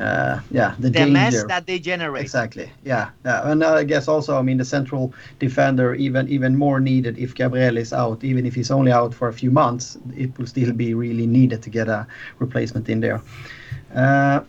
uh, 0.00 0.40
yeah 0.50 0.74
the, 0.78 0.90
The 0.90 1.06
mess 1.06 1.44
that 1.44 1.66
they 1.66 1.78
generate. 1.78 2.24
exactly. 2.24 2.70
Yeah, 2.84 3.10
yeah. 3.24 3.50
And 3.50 3.62
i 3.64 3.84
guess 3.84 4.08
also 4.08 4.38
i 4.38 4.42
mean 4.42 4.58
the 4.58 4.64
central 4.64 5.12
defender 5.38 5.94
even 5.94 6.28
even 6.28 6.56
more 6.56 6.80
needed 6.80 7.18
if 7.18 7.34
gabriel 7.34 7.76
is 7.78 7.92
out 7.92 8.24
even 8.24 8.46
if 8.46 8.54
he's 8.54 8.70
only 8.70 8.92
out 8.92 9.14
for 9.14 9.28
a 9.28 9.32
few 9.32 9.50
months 9.50 9.98
it 10.16 10.36
will 10.38 10.46
still 10.46 10.72
be 10.72 10.94
really 10.94 11.26
needed 11.26 11.62
to 11.62 11.70
get 11.70 11.88
a 11.88 12.06
replacement 12.38 12.88
in 12.88 13.00
there. 13.00 13.20
Uh, 13.94 14.40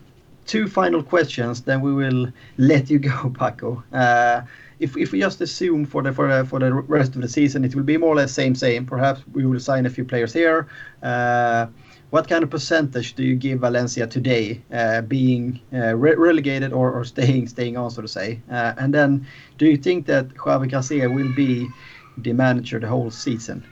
two 0.46 0.68
final 0.68 1.04
questions 1.04 1.62
then 1.62 1.82
we 1.82 1.94
will 1.94 2.28
let 2.58 2.90
you 2.90 3.00
go 3.12 3.30
paco. 3.38 3.84
Uh, 3.94 4.42
if, 4.80 4.98
if 4.98 5.12
we 5.12 5.20
just 5.20 5.42
assume 5.42 5.86
for 5.86 6.02
the 6.02 6.12
for 6.12 6.28
the, 6.28 6.46
for 6.46 6.60
the 6.60 6.74
rest 6.74 7.16
of 7.16 7.22
the 7.22 7.28
season 7.28 7.64
it 7.64 7.76
will 7.76 7.84
be 7.84 7.98
more 7.98 8.10
or 8.14 8.16
less 8.16 8.32
same 8.32 8.56
same. 8.56 8.86
Perhaps 8.86 9.22
we 9.34 9.46
will 9.46 9.60
sign 9.60 9.86
a 9.86 9.90
few 9.90 10.06
players 10.06 10.34
here. 10.34 10.68
Uh, 11.04 11.68
what 12.12 12.28
kind 12.30 12.44
of 12.44 12.50
percentage 12.52 13.16
do 13.16 13.24
you 13.24 13.36
give 13.36 13.60
Valencia 13.60 14.08
today 14.08 14.62
uh, 14.74 15.02
being 15.02 15.60
uh, 15.74 15.96
re- 15.96 16.16
relegated 16.16 16.74
or, 16.74 16.92
or 16.92 17.06
staying 17.06 17.48
staying 17.48 17.78
on 17.78 17.92
so 17.92 18.02
to 18.02 18.08
say 18.10 18.42
uh, 18.52 18.74
and 18.78 18.94
then 18.94 19.26
do 19.58 19.66
you 19.66 19.78
think 19.78 20.08
that 20.08 20.30
Javi 20.36 20.70
Gracia 20.70 21.10
will 21.10 21.30
be 21.30 21.74
the 22.18 22.34
manager 22.34 22.80
the 22.80 22.88
whole 22.88 23.12
season 23.12 23.64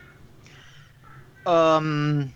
Um, 1.46 2.34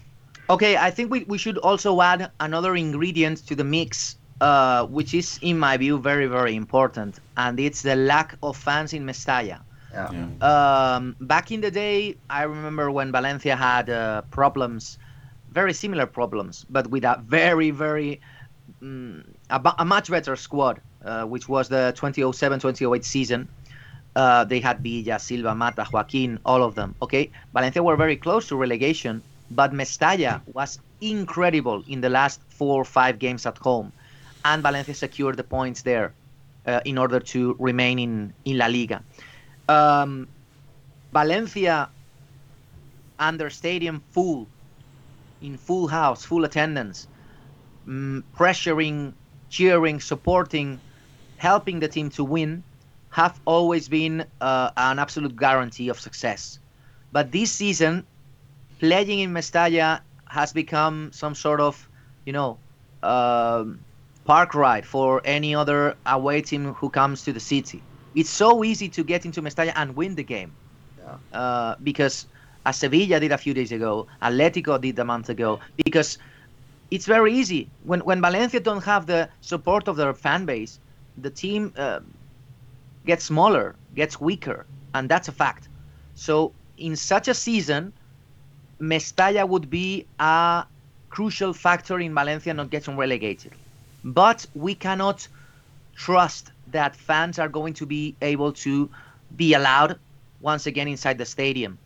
okay, 0.50 0.78
I 0.78 0.92
think 0.92 1.12
we, 1.12 1.24
we 1.26 1.38
should 1.38 1.58
also 1.58 2.02
add 2.02 2.32
another 2.40 2.76
ingredient 2.76 3.46
to 3.48 3.56
the 3.56 3.64
mix, 3.64 4.18
uh, 4.42 4.86
which 4.88 5.14
is, 5.14 5.38
in 5.42 5.60
my 5.60 5.78
view, 5.78 6.00
very, 6.00 6.28
very 6.28 6.56
important, 6.56 7.20
and 7.38 7.60
it's 7.60 7.82
the 7.82 7.96
lack 7.96 8.38
of 8.44 8.58
fans 8.58 8.94
in 8.94 9.06
Mestalla. 9.06 9.64
yeah 9.92 10.12
Yeah. 10.12 10.30
Um, 10.42 11.16
back 11.22 11.52
in 11.52 11.62
the 11.62 11.72
day, 11.72 12.20
I 12.30 12.44
remember 12.44 12.92
when 12.92 13.12
Valencia 13.12 13.56
had 13.56 13.90
uh, 13.90 14.24
problems, 14.32 14.98
very 15.54 15.74
similar 15.74 16.06
problems, 16.06 16.66
but 16.70 16.88
with 16.88 17.04
a 17.04 17.22
very, 17.26 17.70
very, 17.72 18.20
mm, 18.82 19.24
a, 19.50 19.76
a 19.80 19.86
much 19.86 20.10
better 20.10 20.36
squad, 20.36 20.82
uh, 21.06 21.24
which 21.26 21.48
was 21.48 21.70
the 21.70 21.94
2007-2008 21.98 23.04
season. 23.04 23.48
Uh, 24.16 24.44
they 24.44 24.60
had 24.60 24.80
Villa, 24.80 25.20
Silva, 25.20 25.56
Mata, 25.56 25.86
Joaquin, 25.92 26.40
all 26.46 26.64
of 26.64 26.76
them. 26.76 26.96
Okay, 27.02 27.32
Valencia 27.54 27.82
were 27.82 27.96
very 27.96 28.16
close 28.16 28.48
to 28.48 28.56
relegation, 28.56 29.22
but 29.52 29.72
Mestalla 29.74 30.42
was 30.54 30.80
incredible 31.02 31.84
in 31.88 32.02
the 32.02 32.10
last 32.10 32.42
four 32.50 32.82
or 32.82 32.86
five 32.86 33.18
games 33.20 33.46
at 33.46 33.58
home, 33.58 33.92
and 34.46 34.62
Valencia 34.62 34.94
secured 34.94 35.38
the 35.38 35.44
points 35.44 35.82
there 35.82 36.14
uh, 36.66 36.80
in 36.86 36.98
order 36.98 37.20
to 37.20 37.56
remain 37.60 37.98
in 38.00 38.34
in 38.46 38.58
La 38.58 38.68
Liga. 38.68 39.02
Um, 39.68 40.28
Valencia 41.12 41.90
under 43.20 43.50
stadium 43.50 44.02
full, 44.12 44.48
in 45.44 45.58
full 45.58 45.88
house, 45.88 46.24
full 46.26 46.46
attendance, 46.46 47.08
mm, 47.88 48.24
pressuring, 48.38 49.16
cheering, 49.50 50.00
supporting, 50.00 50.82
helping 51.38 51.80
the 51.80 51.88
team 51.88 52.10
to 52.12 52.24
win, 52.24 52.64
have 53.10 53.40
always 53.46 53.90
been 53.90 54.26
uh, 54.42 54.72
an 54.78 55.00
absolute 55.00 55.36
guarantee 55.36 55.90
of 55.90 56.00
success. 56.00 56.60
But 57.12 57.32
this 57.32 57.52
season, 57.52 58.08
playing 58.80 59.20
in 59.20 59.34
Mestalla 59.34 60.02
has 60.30 60.54
become 60.54 61.12
some 61.14 61.36
sort 61.36 61.60
of, 61.62 61.90
you 62.26 62.34
know, 62.34 62.62
um, 63.04 63.86
park 64.26 64.54
ride 64.56 64.86
for 64.86 65.22
any 65.26 65.56
other 65.56 65.98
away 66.06 66.42
team 66.42 66.74
who 66.76 66.90
comes 66.90 67.24
to 67.24 67.34
the 67.34 67.40
city. 67.40 67.88
It's 68.16 68.30
so 68.30 68.64
easy 68.64 68.90
to 68.90 69.04
get 69.04 69.26
into 69.26 69.42
Mestalla 69.42 69.74
and 69.76 69.96
win 69.96 70.16
the 70.16 70.24
game 70.24 70.58
Yeah. 70.98 71.18
uh, 71.32 71.76
because 71.84 72.28
as 72.66 72.78
Sevilla 72.78 73.20
did 73.20 73.32
a 73.32 73.38
few 73.38 73.54
days 73.54 73.72
ago, 73.72 74.08
Atletico 74.22 74.80
did 74.80 74.98
a 75.00 75.06
month 75.06 75.30
ago, 75.30 75.60
because 75.84 76.18
it's 76.92 77.06
very 77.06 77.34
easy 77.34 77.70
when 77.84 78.00
when 78.02 78.22
Valencia 78.22 78.60
don't 78.60 78.84
have 78.84 79.06
the 79.06 79.30
support 79.42 79.88
of 79.88 79.96
their 79.96 80.14
fan 80.14 80.46
base, 80.46 80.80
the 81.18 81.30
team 81.30 81.74
uh, 81.78 82.00
gets 83.06 83.26
smaller, 83.26 83.76
gets 83.96 84.20
weaker, 84.20 84.66
and 84.94 85.10
that's 85.10 85.28
a 85.28 85.32
fact. 85.32 85.68
So 86.16 86.54
in 86.78 86.96
such 86.96 87.28
a 87.28 87.34
season, 87.34 87.94
Mestalla 88.80 89.48
would 89.48 89.70
be 89.70 90.06
a 90.20 90.66
crucial 91.10 91.54
factor 91.54 92.00
in 92.00 92.14
Valencia 92.14 92.54
not 92.54 92.70
getting 92.70 92.98
relegated. 92.98 93.54
But 94.04 94.46
we 94.56 94.76
cannot 94.76 95.28
trust 95.96 96.52
that 96.72 96.96
fans 96.96 97.40
are 97.40 97.50
going 97.50 97.74
to 97.76 97.86
be 97.86 98.16
able 98.22 98.52
to 98.54 98.90
be 99.36 99.54
allowed 99.54 100.00
once 100.42 100.66
again 100.66 100.88
inside 100.88 101.18
the 101.18 101.26
stadium. 101.26 101.78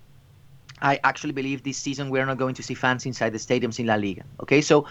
I 0.81 0.99
actually 1.03 1.33
believe 1.33 1.63
this 1.63 1.77
season 1.77 2.09
we're 2.09 2.25
not 2.25 2.37
going 2.37 2.55
to 2.55 2.63
see 2.63 2.73
fans 2.73 3.05
inside 3.05 3.31
the 3.31 3.39
stadiums 3.39 3.79
in 3.79 3.87
La 3.87 3.95
Liga. 3.95 4.23
Okay, 4.41 4.61
so 4.61 4.85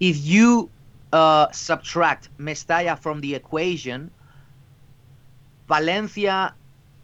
if 0.00 0.18
you 0.24 0.68
uh, 1.12 1.50
subtract 1.52 2.28
Mestalla 2.38 2.98
from 2.98 3.20
the 3.20 3.34
equation, 3.34 4.10
Valencia 5.68 6.54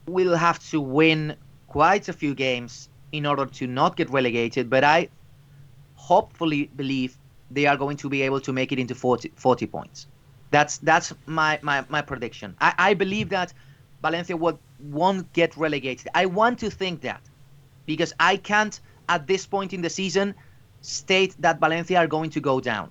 will 0.06 0.36
have 0.36 0.58
to 0.70 0.80
win 0.80 1.36
quite 1.68 2.08
a 2.08 2.12
few 2.12 2.34
games 2.34 2.88
in 3.12 3.26
order 3.26 3.46
to 3.46 3.66
not 3.66 3.96
get 3.96 4.10
relegated. 4.10 4.68
But 4.68 4.84
I 4.84 5.08
hopefully 5.94 6.70
believe 6.76 7.16
they 7.50 7.66
are 7.66 7.76
going 7.76 7.96
to 7.98 8.08
be 8.08 8.22
able 8.22 8.40
to 8.40 8.52
make 8.52 8.72
it 8.72 8.78
into 8.78 8.94
40, 8.94 9.32
40 9.36 9.66
points. 9.66 10.06
That's 10.50 10.78
that's 10.78 11.14
my, 11.26 11.58
my, 11.62 11.84
my 11.88 12.02
prediction. 12.02 12.54
I, 12.60 12.74
I 12.78 12.94
believe 12.94 13.30
that 13.30 13.54
Valencia 14.02 14.36
would, 14.36 14.58
won't 14.80 15.32
get 15.32 15.56
relegated. 15.56 16.08
I 16.14 16.26
want 16.26 16.58
to 16.58 16.70
think 16.70 17.00
that 17.02 17.22
because 17.86 18.12
I 18.20 18.36
can't 18.36 18.78
at 19.08 19.26
this 19.26 19.46
point 19.46 19.72
in 19.72 19.82
the 19.82 19.90
season 19.90 20.34
state 20.80 21.34
that 21.40 21.60
Valencia 21.60 21.98
are 21.98 22.06
going 22.06 22.30
to 22.30 22.40
go 22.40 22.60
down 22.60 22.90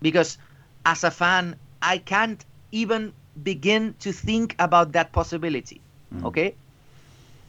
because 0.00 0.38
as 0.86 1.04
a 1.04 1.10
fan 1.10 1.56
I 1.82 1.98
can't 1.98 2.44
even 2.72 3.12
begin 3.42 3.94
to 4.00 4.12
think 4.12 4.54
about 4.58 4.92
that 4.92 5.12
possibility. 5.12 5.80
Mm. 6.14 6.24
Okay. 6.26 6.54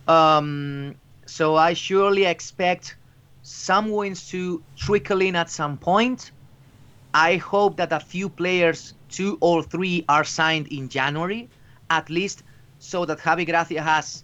Um, 0.08 0.96
so 1.26 1.56
I 1.56 1.74
surely 1.74 2.26
expect 2.26 2.96
some 3.44 3.92
wins 3.92 4.28
to 4.30 4.62
trickle 4.78 5.22
in 5.22 5.36
at 5.36 5.50
some 5.50 5.78
point. 5.78 6.32
I 7.14 7.38
hope 7.38 7.78
that 7.78 7.92
a 7.92 8.00
few 8.00 8.30
players, 8.30 8.94
two 9.10 9.38
or 9.42 9.64
three, 9.64 10.06
are 10.08 10.24
signed 10.24 10.68
in 10.68 10.90
January, 10.90 11.50
at 11.90 12.10
least, 12.10 12.44
so 12.80 13.06
that 13.06 13.20
Javi 13.20 13.46
Gracia 13.46 13.82
has 13.82 14.24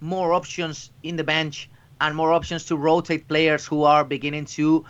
more 0.00 0.32
options 0.32 0.90
in 1.02 1.16
the 1.16 1.24
bench 1.24 1.70
and 2.00 2.14
more 2.14 2.32
options 2.32 2.64
to 2.66 2.76
rotate 2.76 3.28
players 3.28 3.66
who 3.66 3.84
are 3.84 4.04
beginning 4.04 4.44
to 4.44 4.84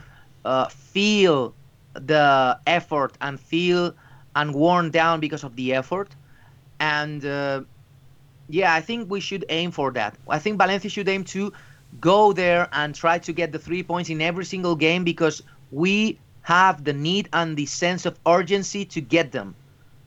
uh, 0.44 0.68
feel 0.68 1.54
the 1.94 2.58
effort 2.66 3.16
and 3.20 3.40
feel 3.40 3.94
and 4.36 4.54
worn 4.54 4.90
down 4.90 5.20
because 5.20 5.44
of 5.44 5.56
the 5.56 5.74
effort. 5.74 6.14
And 6.80 7.24
uh, 7.24 7.62
yeah, 8.48 8.72
I 8.74 8.80
think 8.80 9.10
we 9.10 9.20
should 9.20 9.44
aim 9.48 9.70
for 9.70 9.90
that. 9.92 10.16
I 10.28 10.38
think 10.38 10.58
Valencia 10.58 10.90
should 10.90 11.08
aim 11.08 11.24
to 11.24 11.52
go 12.00 12.32
there 12.32 12.68
and 12.72 12.94
try 12.94 13.18
to 13.18 13.32
get 13.32 13.52
the 13.52 13.58
three 13.58 13.82
points 13.82 14.10
in 14.10 14.20
every 14.20 14.44
single 14.44 14.76
game 14.76 15.04
because 15.04 15.42
we 15.70 16.18
have 16.42 16.84
the 16.84 16.92
need 16.92 17.28
and 17.32 17.56
the 17.56 17.66
sense 17.66 18.06
of 18.06 18.18
urgency 18.26 18.84
to 18.84 19.00
get 19.00 19.32
them. 19.32 19.54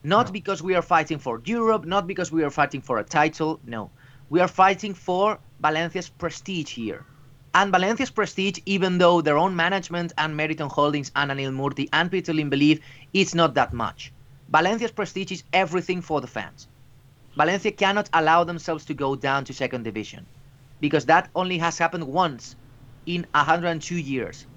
Not 0.04 0.28
no. 0.28 0.32
because 0.32 0.64
we 0.64 0.74
are 0.76 0.82
fighting 0.82 1.20
for 1.20 1.42
Europe, 1.46 1.86
not 1.86 2.08
because 2.08 2.32
we 2.32 2.44
are 2.44 2.50
fighting 2.50 2.82
for 2.82 2.98
a 2.98 3.04
title. 3.04 3.60
No. 3.66 3.92
We 4.30 4.40
are 4.40 4.48
fighting 4.48 4.94
for 4.94 5.38
Valencia's 5.62 6.10
prestige 6.10 6.72
here. 6.72 7.06
And 7.54 7.72
Valencia's 7.72 8.10
prestige, 8.10 8.60
even 8.66 8.98
though 8.98 9.22
their 9.22 9.38
own 9.38 9.56
management 9.56 10.12
and 10.18 10.36
Meriton 10.36 10.70
Holdings 10.70 11.12
and 11.16 11.30
Anil 11.30 11.54
Murthy 11.54 11.88
and 11.94 12.10
Peter 12.10 12.34
Lim 12.34 12.50
believe 12.50 12.80
it's 13.14 13.36
not 13.36 13.54
that 13.54 13.72
much. 13.72 14.12
Valencia's 14.50 14.92
prestige 14.92 15.32
is 15.32 15.44
everything 15.54 16.02
for 16.02 16.20
the 16.20 16.28
fans. 16.28 16.68
Valencia 17.36 17.72
cannot 17.72 18.10
allow 18.14 18.44
themselves 18.44 18.86
to 18.86 18.94
go 18.94 19.16
down 19.16 19.46
to 19.46 19.54
second 19.54 19.84
division 19.84 20.26
because 20.80 21.06
that 21.06 21.30
only 21.36 21.60
has 21.60 21.78
happened 21.78 22.06
once 22.06 22.56
in 23.06 23.28
102 23.36 23.96
years. 23.96 24.48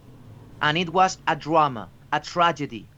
And 0.63 0.79
it 0.79 0.89
was 0.89 1.19
a 1.29 1.37
drama, 1.37 1.91
a 2.13 2.21
tragedy. 2.21 2.89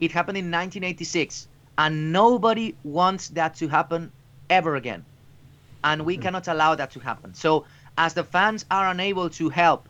It 0.00 0.12
happened 0.12 0.36
in 0.36 0.50
1986, 0.50 1.48
and 1.78 2.12
nobody 2.12 2.76
wants 2.84 3.28
that 3.30 3.54
to 3.56 3.68
happen 3.68 4.12
ever 4.50 4.76
again. 4.76 5.04
And 5.84 6.04
we 6.04 6.16
hmm. 6.16 6.22
cannot 6.22 6.48
allow 6.48 6.74
that 6.74 6.90
to 6.92 7.00
happen. 7.00 7.34
So, 7.34 7.64
as 7.96 8.14
the 8.14 8.24
fans 8.24 8.64
are 8.70 8.88
unable 8.88 9.28
to 9.30 9.48
help 9.48 9.88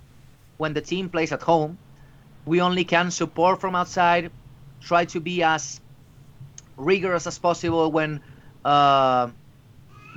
when 0.57 0.73
the 0.75 0.81
team 0.81 1.09
plays 1.09 1.33
at 1.33 1.43
home, 1.43 1.79
we 2.47 2.61
only 2.61 2.85
can 2.85 3.11
support 3.11 3.61
from 3.61 3.75
outside, 3.75 4.31
try 4.81 5.05
to 5.07 5.21
be 5.21 5.43
as 5.43 5.81
rigorous 6.77 7.27
as 7.27 7.39
possible 7.39 7.93
when 7.93 8.21
uh, 8.65 9.29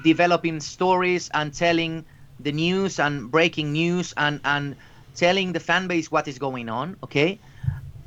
developing 0.04 0.60
stories 0.60 1.30
and 1.34 1.54
telling 1.54 2.06
the 2.40 2.52
news 2.52 3.00
and 3.00 3.30
breaking 3.30 3.72
news 3.72 4.14
and 4.18 4.40
and 4.44 4.76
telling 5.16 5.54
the 5.54 5.60
fan 5.60 5.88
base 5.88 6.12
what 6.12 6.28
is 6.28 6.40
going 6.40 6.70
on 6.70 6.96
okay 7.04 7.40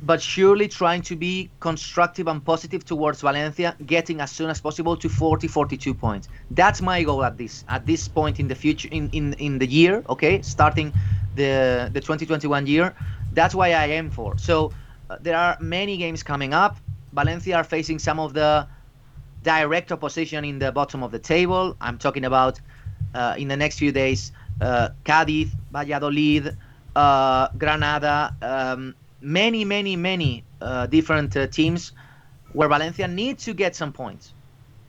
but 0.07 0.21
surely 0.21 0.69
trying 0.69 1.01
to 1.03 1.17
be 1.17 1.51
constructive 1.61 2.29
and 2.29 2.45
positive 2.45 2.85
towards 2.85 3.21
Valencia 3.23 3.75
getting 3.87 4.21
as 4.21 4.31
soon 4.31 4.51
as 4.51 4.61
possible 4.61 4.97
to 4.97 5.09
40 5.09 5.49
42 5.49 5.95
points. 5.95 6.29
That's 6.51 6.83
my 6.83 7.03
goal 7.03 7.25
at 7.25 7.39
this 7.39 7.65
at 7.69 7.87
this 7.87 8.07
point 8.09 8.39
in 8.39 8.49
the 8.49 8.55
future 8.55 8.89
in 8.91 9.09
in, 9.11 9.33
in 9.35 9.59
the 9.59 9.67
year 9.67 10.05
okay? 10.09 10.43
Starting 10.43 10.93
the 11.35 11.91
the 11.93 12.01
2021 12.01 12.67
year. 12.67 12.95
That's 13.33 13.55
why 13.55 13.69
I 13.73 13.87
aim 13.87 14.11
for. 14.11 14.39
So 14.39 14.73
uh, 15.11 15.17
there 15.21 15.37
are 15.37 15.57
many 15.61 15.97
games 15.97 16.23
coming 16.23 16.53
up. 16.55 16.77
Valencia 17.13 17.57
are 17.57 17.65
facing 17.65 17.99
some 17.99 18.21
of 18.21 18.35
the 18.35 18.67
direct 19.43 19.93
opposition 19.93 20.45
in 20.45 20.59
the 20.59 20.71
bottom 20.73 21.03
of 21.03 21.11
the 21.13 21.19
table. 21.19 21.77
I'm 21.81 21.99
talking 21.99 22.25
about 22.25 22.61
uh, 23.15 23.35
in 23.39 23.49
the 23.49 23.57
next 23.57 23.79
few 23.79 23.93
days 23.93 24.33
uh, 24.61 24.91
Cádiz, 25.05 25.51
Valladolid, 25.73 26.57
uh, 26.97 27.49
Granada, 27.59 28.35
um, 28.43 28.95
many, 29.25 29.65
many, 29.65 29.97
many 29.97 30.45
uh, 30.61 30.87
different 30.87 31.37
uh, 31.37 31.47
teams 31.47 31.93
where 32.53 32.69
Valencia 32.69 33.09
need 33.09 33.39
to 33.41 33.55
get 33.55 33.75
some 33.75 33.93
points. 33.93 34.35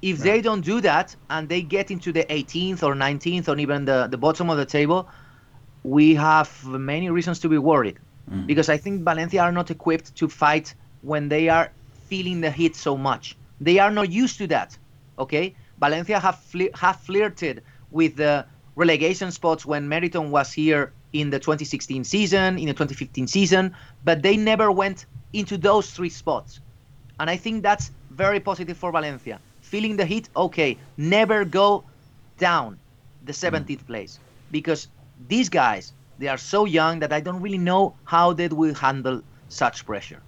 If 0.01 0.19
they 0.19 0.41
don't 0.41 0.61
do 0.61 0.81
that 0.81 1.15
and 1.29 1.49
they 1.49 1.61
get 1.63 1.89
into 1.89 2.11
the 2.11 2.25
18th 2.25 2.83
or 2.83 2.93
19th 2.93 3.47
or 3.47 3.57
even 3.57 3.85
the, 3.85 4.07
the 4.07 4.17
bottom 4.17 4.49
of 4.51 4.57
the 4.57 4.65
table, 4.65 5.09
we 5.83 6.13
have 6.15 6.63
many 6.65 7.09
reasons 7.09 7.39
to 7.39 7.49
be 7.49 7.57
worried. 7.57 7.97
Mm. 8.29 8.45
Because 8.45 8.69
I 8.69 8.77
think 8.77 9.03
Valencia 9.03 9.41
are 9.41 9.51
not 9.51 9.71
equipped 9.71 10.15
to 10.15 10.27
fight 10.27 10.75
when 11.01 11.29
they 11.29 11.49
are 11.49 11.71
feeling 12.07 12.41
the 12.41 12.51
heat 12.51 12.75
so 12.75 12.97
much. 12.97 13.35
They 13.59 13.79
are 13.79 13.91
not 13.91 14.11
used 14.11 14.37
to 14.39 14.47
that. 14.47 14.77
Okay, 15.17 15.55
Valencia 15.79 16.19
have 16.19 16.43
have 16.73 16.99
flirted 16.99 17.63
with 17.89 18.17
the 18.17 18.45
relegation 18.75 19.31
spots 19.31 19.65
when 19.65 19.87
Meriton 19.87 20.29
was 20.29 20.51
here 20.51 20.91
in 21.21 21.29
the 21.29 21.39
2016 21.39 22.03
season, 22.03 22.57
in 22.57 22.65
the 22.65 22.73
2015 22.73 23.27
season, 23.27 23.73
but 24.03 24.21
they 24.21 24.35
never 24.35 24.71
went 24.71 25.05
into 25.33 25.57
those 25.57 25.91
three 25.91 26.09
spots. 26.09 26.59
And 27.19 27.29
I 27.29 27.37
think 27.37 27.63
that's 27.63 27.91
very 28.11 28.39
positive 28.39 28.77
for 28.77 28.91
Valencia. 28.91 29.39
Feeling 29.61 29.95
the 29.95 30.05
heat, 30.05 30.29
okay, 30.35 30.77
never 30.97 31.45
go 31.45 31.83
down 32.37 32.77
the 33.23 33.31
17th 33.31 33.65
mm. 33.65 33.87
place 33.87 34.19
because 34.51 34.89
these 35.27 35.49
guys, 35.49 35.93
they 36.19 36.27
are 36.27 36.37
so 36.37 36.65
young 36.65 36.99
that 36.99 37.13
I 37.13 37.21
don't 37.21 37.41
really 37.41 37.57
know 37.57 37.95
how 38.03 38.33
they 38.33 38.47
will 38.49 38.73
handle 38.73 39.21
such 39.49 39.85
pressure. 39.85 40.21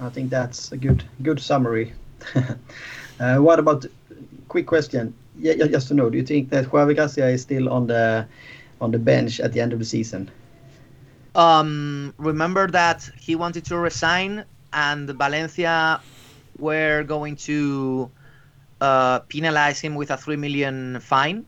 I 0.00 0.10
think 0.10 0.28
that's 0.28 0.72
a 0.72 0.76
good 0.76 1.02
good 1.22 1.40
summary. 1.40 1.94
uh, 3.20 3.36
what 3.38 3.58
about 3.58 3.86
quick 4.48 4.66
question. 4.66 5.14
Yeah, 5.38 5.54
just 5.66 5.88
to 5.88 5.94
know, 5.94 6.08
do 6.10 6.18
you 6.18 6.24
think 6.24 6.50
that 6.50 6.66
Javi 6.66 6.94
Gracia 6.94 7.28
is 7.28 7.42
still 7.42 7.68
on 7.68 7.86
the 7.86 8.26
on 8.80 8.90
the 8.90 8.98
bench 8.98 9.40
at 9.40 9.52
the 9.52 9.60
end 9.60 9.72
of 9.72 9.78
the 9.78 9.84
season? 9.84 10.30
Um, 11.34 12.14
remember 12.16 12.66
that 12.68 13.08
he 13.18 13.36
wanted 13.36 13.64
to 13.66 13.76
resign, 13.76 14.44
and 14.72 15.10
Valencia 15.10 16.00
were 16.58 17.02
going 17.02 17.36
to 17.36 18.10
uh, 18.80 19.20
penalize 19.20 19.80
him 19.80 19.94
with 19.94 20.10
a 20.10 20.16
three 20.16 20.36
million 20.36 21.00
fine 21.00 21.44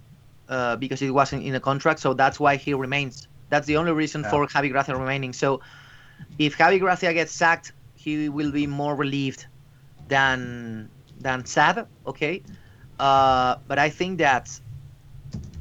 uh, 0.49 0.77
because 0.77 1.01
it 1.03 1.11
wasn't 1.11 1.45
in 1.45 1.53
the 1.53 1.61
contract. 1.61 2.01
So 2.01 2.15
that's 2.15 2.39
why 2.39 2.57
he 2.57 2.75
remains. 2.75 3.29
That's 3.49 3.67
the 3.67 3.77
only 3.79 3.93
reason 3.93 4.23
yeah. 4.23 4.31
for 4.31 4.47
Javi 4.47 4.71
Gracia 4.71 4.95
remaining. 4.95 5.33
So 5.33 5.61
if 6.39 6.59
Javi 6.59 6.79
Gracia 6.79 7.15
gets 7.15 7.33
sacked, 7.33 7.73
he 7.95 8.29
will 8.29 8.53
be 8.53 8.67
more 8.67 8.95
relieved 8.95 9.47
than 10.09 10.91
than 11.21 11.45
sad. 11.45 11.87
Okay. 12.07 12.43
Uh, 12.99 13.57
but 13.67 13.79
I 13.79 13.91
think 13.91 14.19
that, 14.19 14.61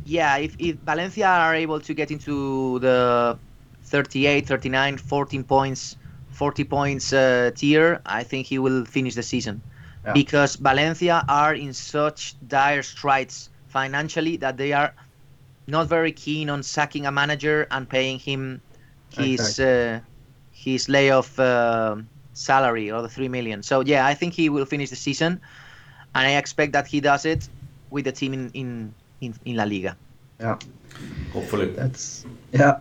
yeah, 0.06 0.38
if, 0.38 0.56
if 0.60 0.76
Valencia 0.78 1.28
are 1.28 1.56
able 1.56 1.80
to 1.80 1.94
get 1.94 2.12
into 2.12 2.80
the 2.80 3.38
38, 3.84 4.48
39, 4.48 4.98
14 4.98 5.44
points, 5.44 5.98
40 6.32 6.64
points 6.64 7.14
uh, 7.14 7.52
tier, 7.56 8.02
I 8.06 8.24
think 8.24 8.48
he 8.48 8.60
will 8.60 8.86
finish 8.86 9.16
the 9.16 9.24
season. 9.24 9.62
Yeah. 10.06 10.14
Because 10.14 10.56
Valencia 10.56 11.24
are 11.28 11.54
in 11.54 11.74
such 11.74 12.36
dire 12.48 12.84
straits 12.84 13.50
financially 13.68 14.38
that 14.38 14.58
they 14.58 14.74
are 14.74 14.94
not 15.68 15.88
very 15.88 16.12
keen 16.12 16.50
on 16.50 16.64
sacking 16.64 17.06
a 17.06 17.12
manager 17.12 17.68
and 17.72 17.88
paying 17.90 18.20
him 18.20 18.62
his 19.10 19.60
okay. 19.60 19.96
uh, 19.96 20.00
his 20.52 20.88
layoff 20.90 21.38
uh, 21.40 21.96
salary 22.34 22.90
or 22.92 23.02
the 23.02 23.10
three 23.10 23.28
million. 23.28 23.64
So 23.64 23.82
yeah, 23.82 24.06
I 24.06 24.14
think 24.14 24.34
he 24.34 24.50
will 24.50 24.66
finish 24.66 24.90
the 24.90 24.96
season 24.96 25.42
and 26.16 26.28
I 26.28 26.38
expect 26.38 26.74
that 26.74 26.88
he 26.88 27.00
does 27.00 27.26
it 27.26 27.48
with 27.90 28.06
the 28.06 28.12
team 28.12 28.34
in 28.34 28.50
in, 28.54 28.94
in, 29.22 29.34
in 29.46 29.56
La 29.56 29.64
Liga. 29.64 29.96
Yeah, 30.40 30.58
hopefully. 31.34 31.68
That's 31.68 32.26
yeah. 32.52 32.80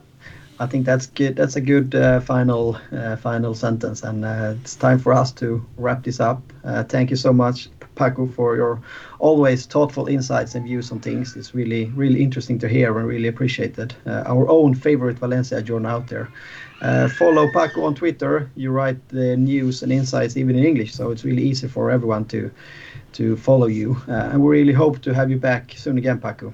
I 0.59 0.66
think 0.66 0.86
that's 0.86 1.07
good. 1.07 1.36
That's 1.36 1.57
a 1.57 1.61
good 1.61 1.94
uh, 1.94 2.20
final 2.20 2.78
uh, 2.90 3.16
final 3.16 3.55
sentence, 3.55 4.03
and 4.03 4.24
uh, 4.24 4.55
it's 4.61 4.74
time 4.74 4.98
for 4.98 5.12
us 5.12 5.31
to 5.32 5.65
wrap 5.77 6.05
this 6.05 6.19
up. 6.19 6.40
Uh, 6.65 6.82
thank 6.82 7.11
you 7.11 7.16
so 7.16 7.32
much, 7.32 7.69
Paco, 7.94 8.27
for 8.27 8.57
your 8.57 8.81
always 9.19 9.66
thoughtful 9.66 10.07
insights 10.07 10.55
and 10.55 10.65
views 10.65 10.90
on 10.90 11.01
things. 11.01 11.36
It's 11.36 11.55
really 11.55 11.86
really 11.94 12.23
interesting 12.23 12.59
to 12.61 12.69
hear 12.69 12.98
and 12.98 13.07
really 13.07 13.28
appreciated. 13.28 13.94
Uh, 14.07 14.23
our 14.27 14.48
own 14.48 14.74
favorite 14.74 15.19
Valencia 15.19 15.61
journal 15.61 15.90
out 15.90 16.09
there. 16.09 16.31
Uh, 16.81 17.09
follow 17.09 17.51
Paco 17.53 17.85
on 17.85 17.94
Twitter. 17.94 18.51
You 18.55 18.70
write 18.70 19.09
the 19.09 19.36
news 19.36 19.82
and 19.82 19.93
insights 19.93 20.36
even 20.36 20.57
in 20.57 20.65
English, 20.65 20.94
so 20.94 21.11
it's 21.11 21.24
really 21.24 21.43
easy 21.43 21.69
for 21.69 21.90
everyone 21.90 22.24
to 22.27 22.51
to 23.16 23.36
follow 23.36 23.66
you. 23.66 23.97
and 24.06 24.43
we 24.43 24.59
really 24.59 24.72
hope 24.72 25.01
to 25.02 25.14
have 25.14 25.30
you 25.30 25.38
back 25.38 25.74
soon 25.76 25.98
again, 25.98 26.18
Paco. 26.20 26.52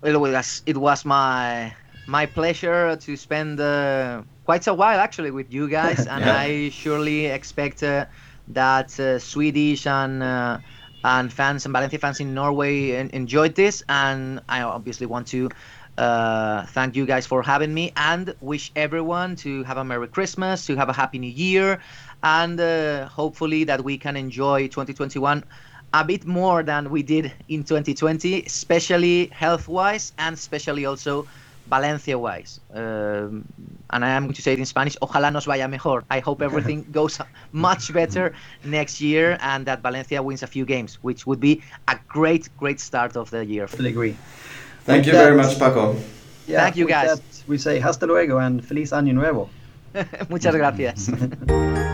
Well, 0.00 0.14
it 0.14 0.18
was, 0.18 0.62
it 0.66 0.76
was 0.76 1.04
my 1.04 1.74
my 2.06 2.26
pleasure 2.26 2.96
to 2.96 3.16
spend 3.16 3.60
uh, 3.60 4.22
quite 4.44 4.66
a 4.66 4.74
while 4.74 4.98
actually 4.98 5.30
with 5.30 5.52
you 5.52 5.68
guys, 5.68 6.06
and 6.12 6.24
yeah. 6.24 6.36
I 6.36 6.70
surely 6.70 7.26
expect 7.26 7.82
uh, 7.82 8.06
that 8.48 8.98
uh, 8.98 9.18
Swedish 9.18 9.86
and 9.86 10.22
uh, 10.22 10.58
and 11.04 11.32
fans 11.32 11.64
and 11.66 11.72
Valencia 11.72 11.98
fans 11.98 12.20
in 12.20 12.34
Norway 12.34 13.08
enjoyed 13.12 13.54
this, 13.54 13.82
and 13.88 14.40
I 14.48 14.62
obviously 14.62 15.06
want 15.06 15.28
to. 15.28 15.50
Uh, 15.98 16.64
thank 16.66 16.96
you 16.96 17.04
guys 17.04 17.26
for 17.26 17.42
having 17.42 17.74
me 17.74 17.92
and 17.96 18.34
wish 18.40 18.72
everyone 18.74 19.36
to 19.36 19.62
have 19.64 19.76
a 19.76 19.84
Merry 19.84 20.08
Christmas, 20.08 20.64
to 20.64 20.74
have 20.74 20.88
a 20.88 20.94
Happy 20.94 21.18
New 21.18 21.30
Year, 21.30 21.78
and 22.22 22.58
uh, 22.58 23.06
hopefully 23.06 23.64
that 23.64 23.84
we 23.84 23.98
can 23.98 24.16
enjoy 24.16 24.66
2021 24.68 25.44
a 25.92 26.04
bit 26.04 26.24
more 26.26 26.62
than 26.62 26.90
we 26.90 27.02
did 27.02 27.32
in 27.48 27.64
2020, 27.64 28.44
especially 28.44 29.26
health 29.32 29.68
wise 29.68 30.12
and 30.18 30.34
especially 30.34 30.84
also 30.86 31.26
Valencia 31.68 32.18
wise. 32.18 32.60
Um, 32.74 33.44
and 33.90 34.04
I 34.04 34.10
am 34.10 34.24
going 34.24 34.34
to 34.34 34.42
say 34.42 34.52
it 34.52 34.58
in 34.58 34.66
Spanish, 34.66 34.96
ojalá 35.00 35.32
nos 35.32 35.44
vaya 35.44 35.68
mejor. 35.68 36.04
I 36.10 36.20
hope 36.20 36.42
everything 36.42 36.86
goes 36.92 37.20
much 37.52 37.92
better 37.92 38.32
next 38.64 39.00
year 39.00 39.38
and 39.40 39.66
that 39.66 39.80
Valencia 39.80 40.22
wins 40.22 40.42
a 40.42 40.46
few 40.46 40.64
games, 40.64 40.98
which 41.02 41.26
would 41.26 41.40
be 41.40 41.62
a 41.88 41.98
great, 42.08 42.48
great 42.58 42.80
start 42.80 43.16
of 43.16 43.30
the 43.30 43.44
year. 43.44 43.66
Fully 43.66 43.90
agree. 43.90 44.16
Thank 44.84 45.00
with 45.00 45.06
you 45.06 45.12
that, 45.12 45.24
very 45.24 45.36
much, 45.36 45.58
Paco. 45.58 45.96
Yeah, 46.46 46.62
Thank 46.62 46.76
you, 46.76 46.86
guys. 46.86 47.20
That, 47.20 47.44
we 47.46 47.58
say 47.58 47.78
hasta 47.78 48.06
luego 48.06 48.38
and 48.38 48.64
feliz 48.64 48.90
año 48.90 49.14
nuevo. 49.14 49.48
Muchas 50.28 50.54
gracias. 50.54 51.10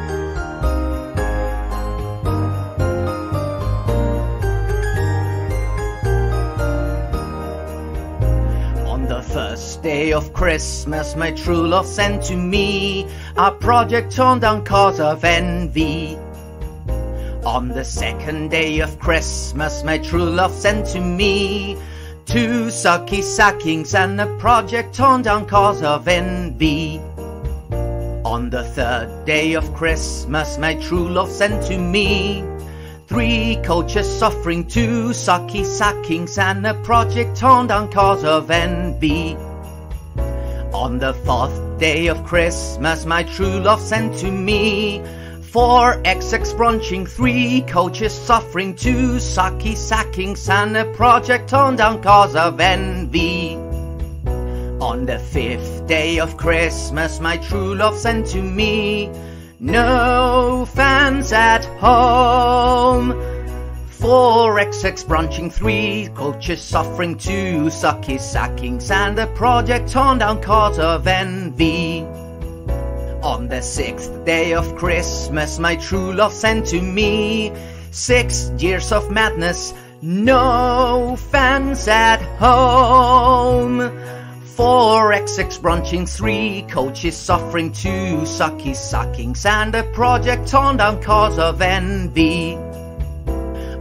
day 9.87 10.13
of 10.13 10.33
Christmas, 10.33 11.15
my 11.15 11.31
true 11.31 11.69
love 11.69 11.87
sent 11.87 12.21
to 12.25 12.37
me 12.37 13.07
a 13.37 13.53
project 13.53 14.17
torn 14.17 14.41
down 14.41 14.65
cause 14.65 14.99
of 14.99 15.23
envy. 15.23 16.19
On 17.45 17.69
the 17.69 17.85
second 17.85 18.51
day 18.51 18.81
of 18.81 18.99
Christmas, 18.99 19.85
my 19.85 19.99
true 19.99 20.29
love 20.29 20.53
sent 20.53 20.89
to 20.89 21.01
me 21.01 21.77
two 22.25 22.67
sucky 22.67 23.23
sackings 23.23 23.95
and 23.95 24.21
a 24.21 24.27
project 24.39 24.93
torn 24.93 25.23
down 25.23 25.47
cause 25.47 25.81
of 25.85 26.09
envy. 26.09 26.99
On 28.25 28.51
the 28.51 28.65
third 28.65 29.25
day 29.25 29.55
of 29.55 29.73
Christmas, 29.73 30.59
my 30.59 30.75
true 30.75 31.09
love 31.09 31.31
sent 31.31 31.65
to 31.69 31.79
me 31.79 32.43
Three 33.07 33.61
coaches 33.63 34.09
suffering 34.19 34.67
two 34.67 35.11
sucky 35.11 35.65
sackings 35.65 36.39
and 36.39 36.67
a 36.67 36.75
project 36.83 37.37
torn 37.37 37.69
down 37.69 37.93
cause 37.93 38.25
of 38.25 38.51
envy. 38.51 39.37
On 40.77 40.99
the 40.99 41.15
fourth 41.25 41.79
day 41.79 42.07
of 42.09 42.23
Christmas, 42.27 43.07
my 43.07 43.23
true 43.23 43.61
love 43.61 43.81
sent 43.81 44.15
to 44.19 44.31
me 44.31 45.03
four 45.41 45.95
XX 46.03 46.55
brunching, 46.55 47.07
three 47.07 47.63
coaches 47.63 48.13
suffering 48.13 48.77
two 48.77 49.17
sucky 49.17 49.75
sackings 49.75 50.51
and 50.51 50.77
a 50.77 50.85
project 50.93 51.49
torn 51.49 51.77
down 51.77 52.03
cause 52.03 52.37
of 52.37 52.61
envy. 52.61 53.57
On 54.79 55.07
the 55.07 55.19
fifth 55.19 55.87
day 55.87 56.21
of 56.21 56.37
Christmas, 56.37 57.21
my 57.21 57.39
true 57.39 57.75
love 57.75 57.97
sent 57.97 58.27
to 58.29 58.43
me 58.43 59.11
no 59.59 60.69
fans 60.75 61.33
at 61.33 61.65
home. 61.81 63.13
Four 63.99 64.57
XX 64.57 65.09
branching 65.09 65.51
three 65.51 66.11
coaches 66.15 66.61
suffering, 66.61 67.17
two 67.17 67.71
sucky 67.71 68.21
sackings, 68.21 68.91
and 68.91 69.19
a 69.19 69.27
project 69.29 69.91
torn 69.91 70.19
down 70.19 70.43
cause 70.43 70.79
of 70.79 71.07
envy. 71.07 72.03
On 73.23 73.49
the 73.49 73.63
sixth 73.63 74.13
day 74.27 74.53
of 74.53 74.77
Christmas, 74.77 75.59
my 75.59 75.77
true 75.77 76.13
love 76.13 76.35
sent 76.35 76.67
to 76.67 76.83
me 76.83 77.53
six 77.91 78.51
years 78.59 78.93
of 78.93 79.11
madness, 79.11 79.73
no 80.03 81.17
fans 81.31 81.89
at 81.89 82.21
home. 82.39 83.79
Four 84.57 85.11
XX 85.13 85.63
branching 85.63 86.05
three 86.05 86.67
coaches 86.69 87.17
suffering, 87.17 87.73
two 87.73 88.19
sucky 88.25 88.77
suckings, 88.77 89.47
and 89.47 89.75
a 89.75 89.85
project 89.95 90.49
torn 90.49 90.77
down 90.77 91.03
cause 91.03 91.39
of 91.39 91.63
envy. 91.63 92.59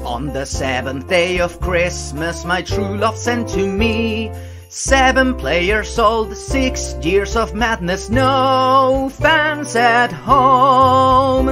On 0.06 0.28
the 0.28 0.46
seventh 0.46 1.08
day 1.10 1.40
of 1.40 1.60
Christmas, 1.60 2.46
my 2.46 2.62
true 2.62 2.96
love 2.96 3.18
sent 3.18 3.50
to 3.50 3.66
me 3.66 4.32
seven 4.70 5.34
players 5.34 5.90
sold, 5.90 6.38
six 6.38 6.94
years 7.02 7.36
of 7.36 7.56
madness, 7.56 8.08
no 8.12 9.10
fans 9.12 9.76
at 9.76 10.12
home. 10.12 11.48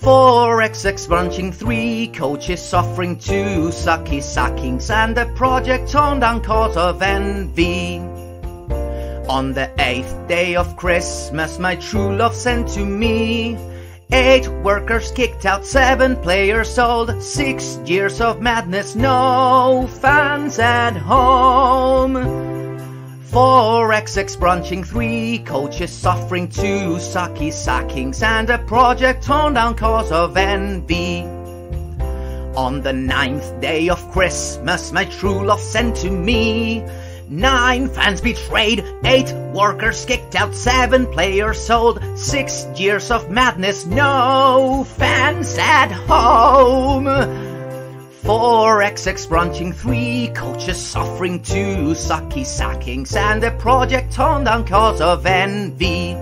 Four 0.00 0.58
XX 0.58 1.08
brunching, 1.08 1.52
three 1.52 2.08
coaches 2.08 2.60
suffering, 2.60 3.16
two 3.16 3.70
sucky 3.70 4.20
suckings, 4.20 4.90
and 4.90 5.16
a 5.16 5.26
project 5.34 5.92
torn 5.92 6.18
down 6.18 6.42
cause 6.42 6.76
of 6.76 7.00
envy. 7.00 7.98
On 9.28 9.52
the 9.52 9.70
eighth 9.78 10.26
day 10.26 10.56
of 10.56 10.76
Christmas, 10.76 11.60
my 11.60 11.76
true 11.76 12.16
love 12.16 12.34
sent 12.34 12.66
to 12.70 12.84
me. 12.84 13.56
Eight 14.14 14.46
workers 14.46 15.10
kicked 15.10 15.46
out, 15.46 15.64
seven 15.64 16.16
players 16.16 16.74
sold, 16.74 17.22
six 17.22 17.78
years 17.86 18.20
of 18.20 18.42
madness, 18.42 18.94
no 18.94 19.88
fans 20.02 20.58
at 20.58 20.98
home. 20.98 22.12
Four 23.22 23.88
XX 23.88 24.38
brunching, 24.38 24.84
three 24.84 25.38
coaches 25.38 25.90
suffering, 25.90 26.48
two 26.48 26.98
sucky 27.00 27.50
sackings, 27.50 28.22
and 28.22 28.50
a 28.50 28.58
project 28.58 29.24
torn 29.24 29.54
down 29.54 29.76
cause 29.76 30.12
of 30.12 30.36
envy. 30.36 31.22
On 32.54 32.82
the 32.82 32.92
ninth 32.92 33.62
day 33.62 33.88
of 33.88 34.12
Christmas, 34.12 34.92
my 34.92 35.06
true 35.06 35.42
love 35.42 35.62
sent 35.62 35.96
to 35.96 36.10
me. 36.10 36.84
Nine 37.28 37.88
fans 37.88 38.20
betrayed, 38.20 38.84
eight 39.04 39.32
workers 39.54 40.04
kicked 40.04 40.34
out, 40.34 40.54
seven 40.54 41.06
players 41.06 41.58
sold, 41.58 42.02
six 42.16 42.66
years 42.76 43.10
of 43.10 43.30
madness, 43.30 43.86
no 43.86 44.86
fans 44.96 45.56
at 45.58 45.90
home. 45.92 47.06
Four 48.22 48.80
XX 48.80 49.28
branching, 49.28 49.72
three 49.72 50.30
coaches 50.34 50.80
suffering, 50.80 51.42
two 51.42 51.94
sucky 51.94 52.46
sackings, 52.46 53.16
and 53.16 53.42
a 53.42 53.50
project 53.52 54.12
torn 54.12 54.44
down 54.44 54.66
cause 54.66 55.00
of 55.00 55.26
envy. 55.26 56.14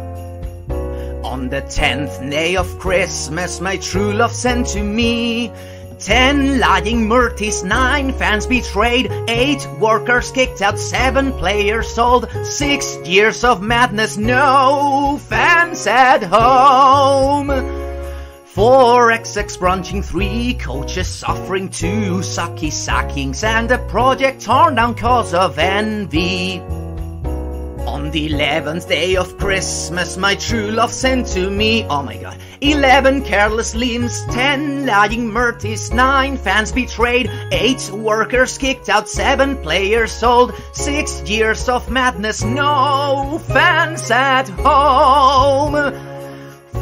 On 1.23 1.49
the 1.49 1.61
tenth 1.69 2.19
day 2.31 2.57
of 2.57 2.79
Christmas, 2.79 3.61
my 3.61 3.77
true 3.77 4.13
love 4.13 4.33
sent 4.33 4.69
to 4.69 4.83
me 4.83 5.53
Ten 6.01 6.59
lying 6.59 7.07
Murthys, 7.07 7.63
nine 7.63 8.15
fans 8.15 8.47
betrayed, 8.47 9.13
eight 9.29 9.69
workers 9.79 10.33
kicked 10.33 10.63
out, 10.63 10.79
seven 10.79 11.31
players 11.35 11.89
sold, 11.89 12.27
six 12.43 12.97
years 13.05 13.45
of 13.45 13.61
madness, 13.61 14.17
no 14.17 15.21
fans 15.29 15.87
at 15.87 16.23
home. 16.23 17.49
Four 18.47 19.11
XX 19.11 19.59
brunching, 19.59 20.03
three 20.03 20.55
coaches 20.55 21.07
suffering, 21.07 21.69
two 21.69 22.21
sucky 22.21 22.73
sackings, 22.73 23.45
and 23.45 23.71
a 23.71 23.79
project 23.89 24.41
torn 24.41 24.77
down 24.77 24.95
cause 24.95 25.35
of 25.35 25.59
envy. 25.59 26.61
On 27.87 28.11
the 28.11 28.27
eleventh 28.27 28.89
day 28.89 29.17
of 29.17 29.37
Christmas, 29.37 30.17
my 30.17 30.35
true 30.35 30.71
love 30.71 30.93
sent 30.93 31.27
to 31.29 31.51
me, 31.51 31.85
oh 31.91 32.03
my 32.03 32.17
god, 32.17 32.39
Eleven 32.63 33.23
careless 33.23 33.75
limbs, 33.75 34.23
ten 34.27 34.85
lying 34.85 35.31
Murthys, 35.31 35.91
nine 35.95 36.37
fans 36.37 36.71
betrayed, 36.71 37.31
eight 37.53 37.91
workers 37.91 38.59
kicked 38.59 38.91
out, 38.91 39.09
seven 39.09 39.57
players 39.63 40.13
sold, 40.13 40.53
six 40.75 41.23
years 41.23 41.71
of 41.71 41.91
madness, 41.91 42.45
no 42.45 43.41
fans 43.47 44.11
at 44.11 44.47
home. 44.51 45.73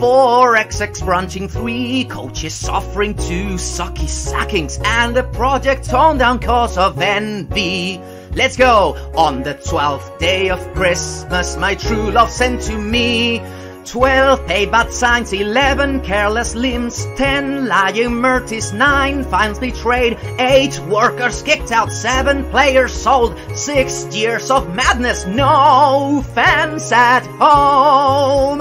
Four 0.00 0.56
XX 0.56 1.05
brunching, 1.05 1.48
three 1.48 2.06
coaches 2.06 2.55
suffering, 2.55 3.14
two 3.14 3.55
sucky 3.55 4.09
sackings, 4.09 4.80
and 4.84 5.16
a 5.16 5.22
project 5.22 5.88
torn 5.88 6.18
down 6.18 6.40
cause 6.40 6.76
of 6.76 7.00
envy. 7.00 8.00
Let's 8.34 8.56
go! 8.56 8.96
On 9.14 9.44
the 9.44 9.55
twelfth 9.55 10.18
day 10.18 10.50
of 10.50 10.59
Christmas, 10.74 11.56
my 11.56 11.76
true 11.76 12.10
love 12.10 12.30
sent 12.30 12.62
to 12.62 12.76
me. 12.76 13.40
Twelve 13.89 14.47
paid 14.47 14.70
bad 14.70 14.93
signs, 14.93 15.32
eleven 15.32 16.02
careless 16.02 16.55
limbs, 16.55 17.06
ten 17.16 17.66
lying 17.69 18.10
Murthys, 18.10 18.74
nine 18.74 19.24
fines 19.24 19.59
betrayed, 19.59 20.19
eight 20.39 20.78
workers 20.81 21.40
kicked 21.40 21.73
out, 21.73 21.90
seven 21.90 22.44
players 22.51 22.93
sold, 22.93 23.35
six 23.56 24.05
years 24.15 24.51
of 24.51 24.74
madness, 24.74 25.24
no 25.24 26.23
fans 26.35 26.93
at 26.93 27.24
home. 27.40 28.59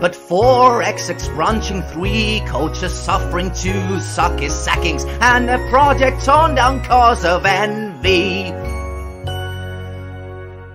But 0.00 0.16
four 0.16 0.82
execs 0.82 1.28
brunching, 1.28 1.88
three 1.92 2.42
coaches 2.48 2.92
suffering, 2.92 3.50
two 3.50 4.00
sucky 4.02 4.50
sackings, 4.50 5.04
and 5.20 5.48
a 5.48 5.58
project 5.70 6.24
torn 6.24 6.56
down 6.56 6.82
cause 6.82 7.24
of 7.24 7.46
envy. 7.46 8.52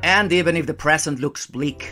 And 0.03 0.31
even 0.31 0.55
if 0.55 0.67
the 0.67 0.73
present 0.73 1.19
looks 1.19 1.47
bleak, 1.47 1.89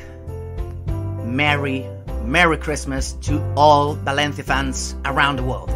Merry, 1.32 1.86
Merry 2.26 2.58
Christmas 2.58 3.14
to 3.14 3.42
all 3.56 3.94
Valencia 3.94 4.44
fans 4.44 4.96
around 5.06 5.38
the 5.38 5.44
world. 5.44 5.70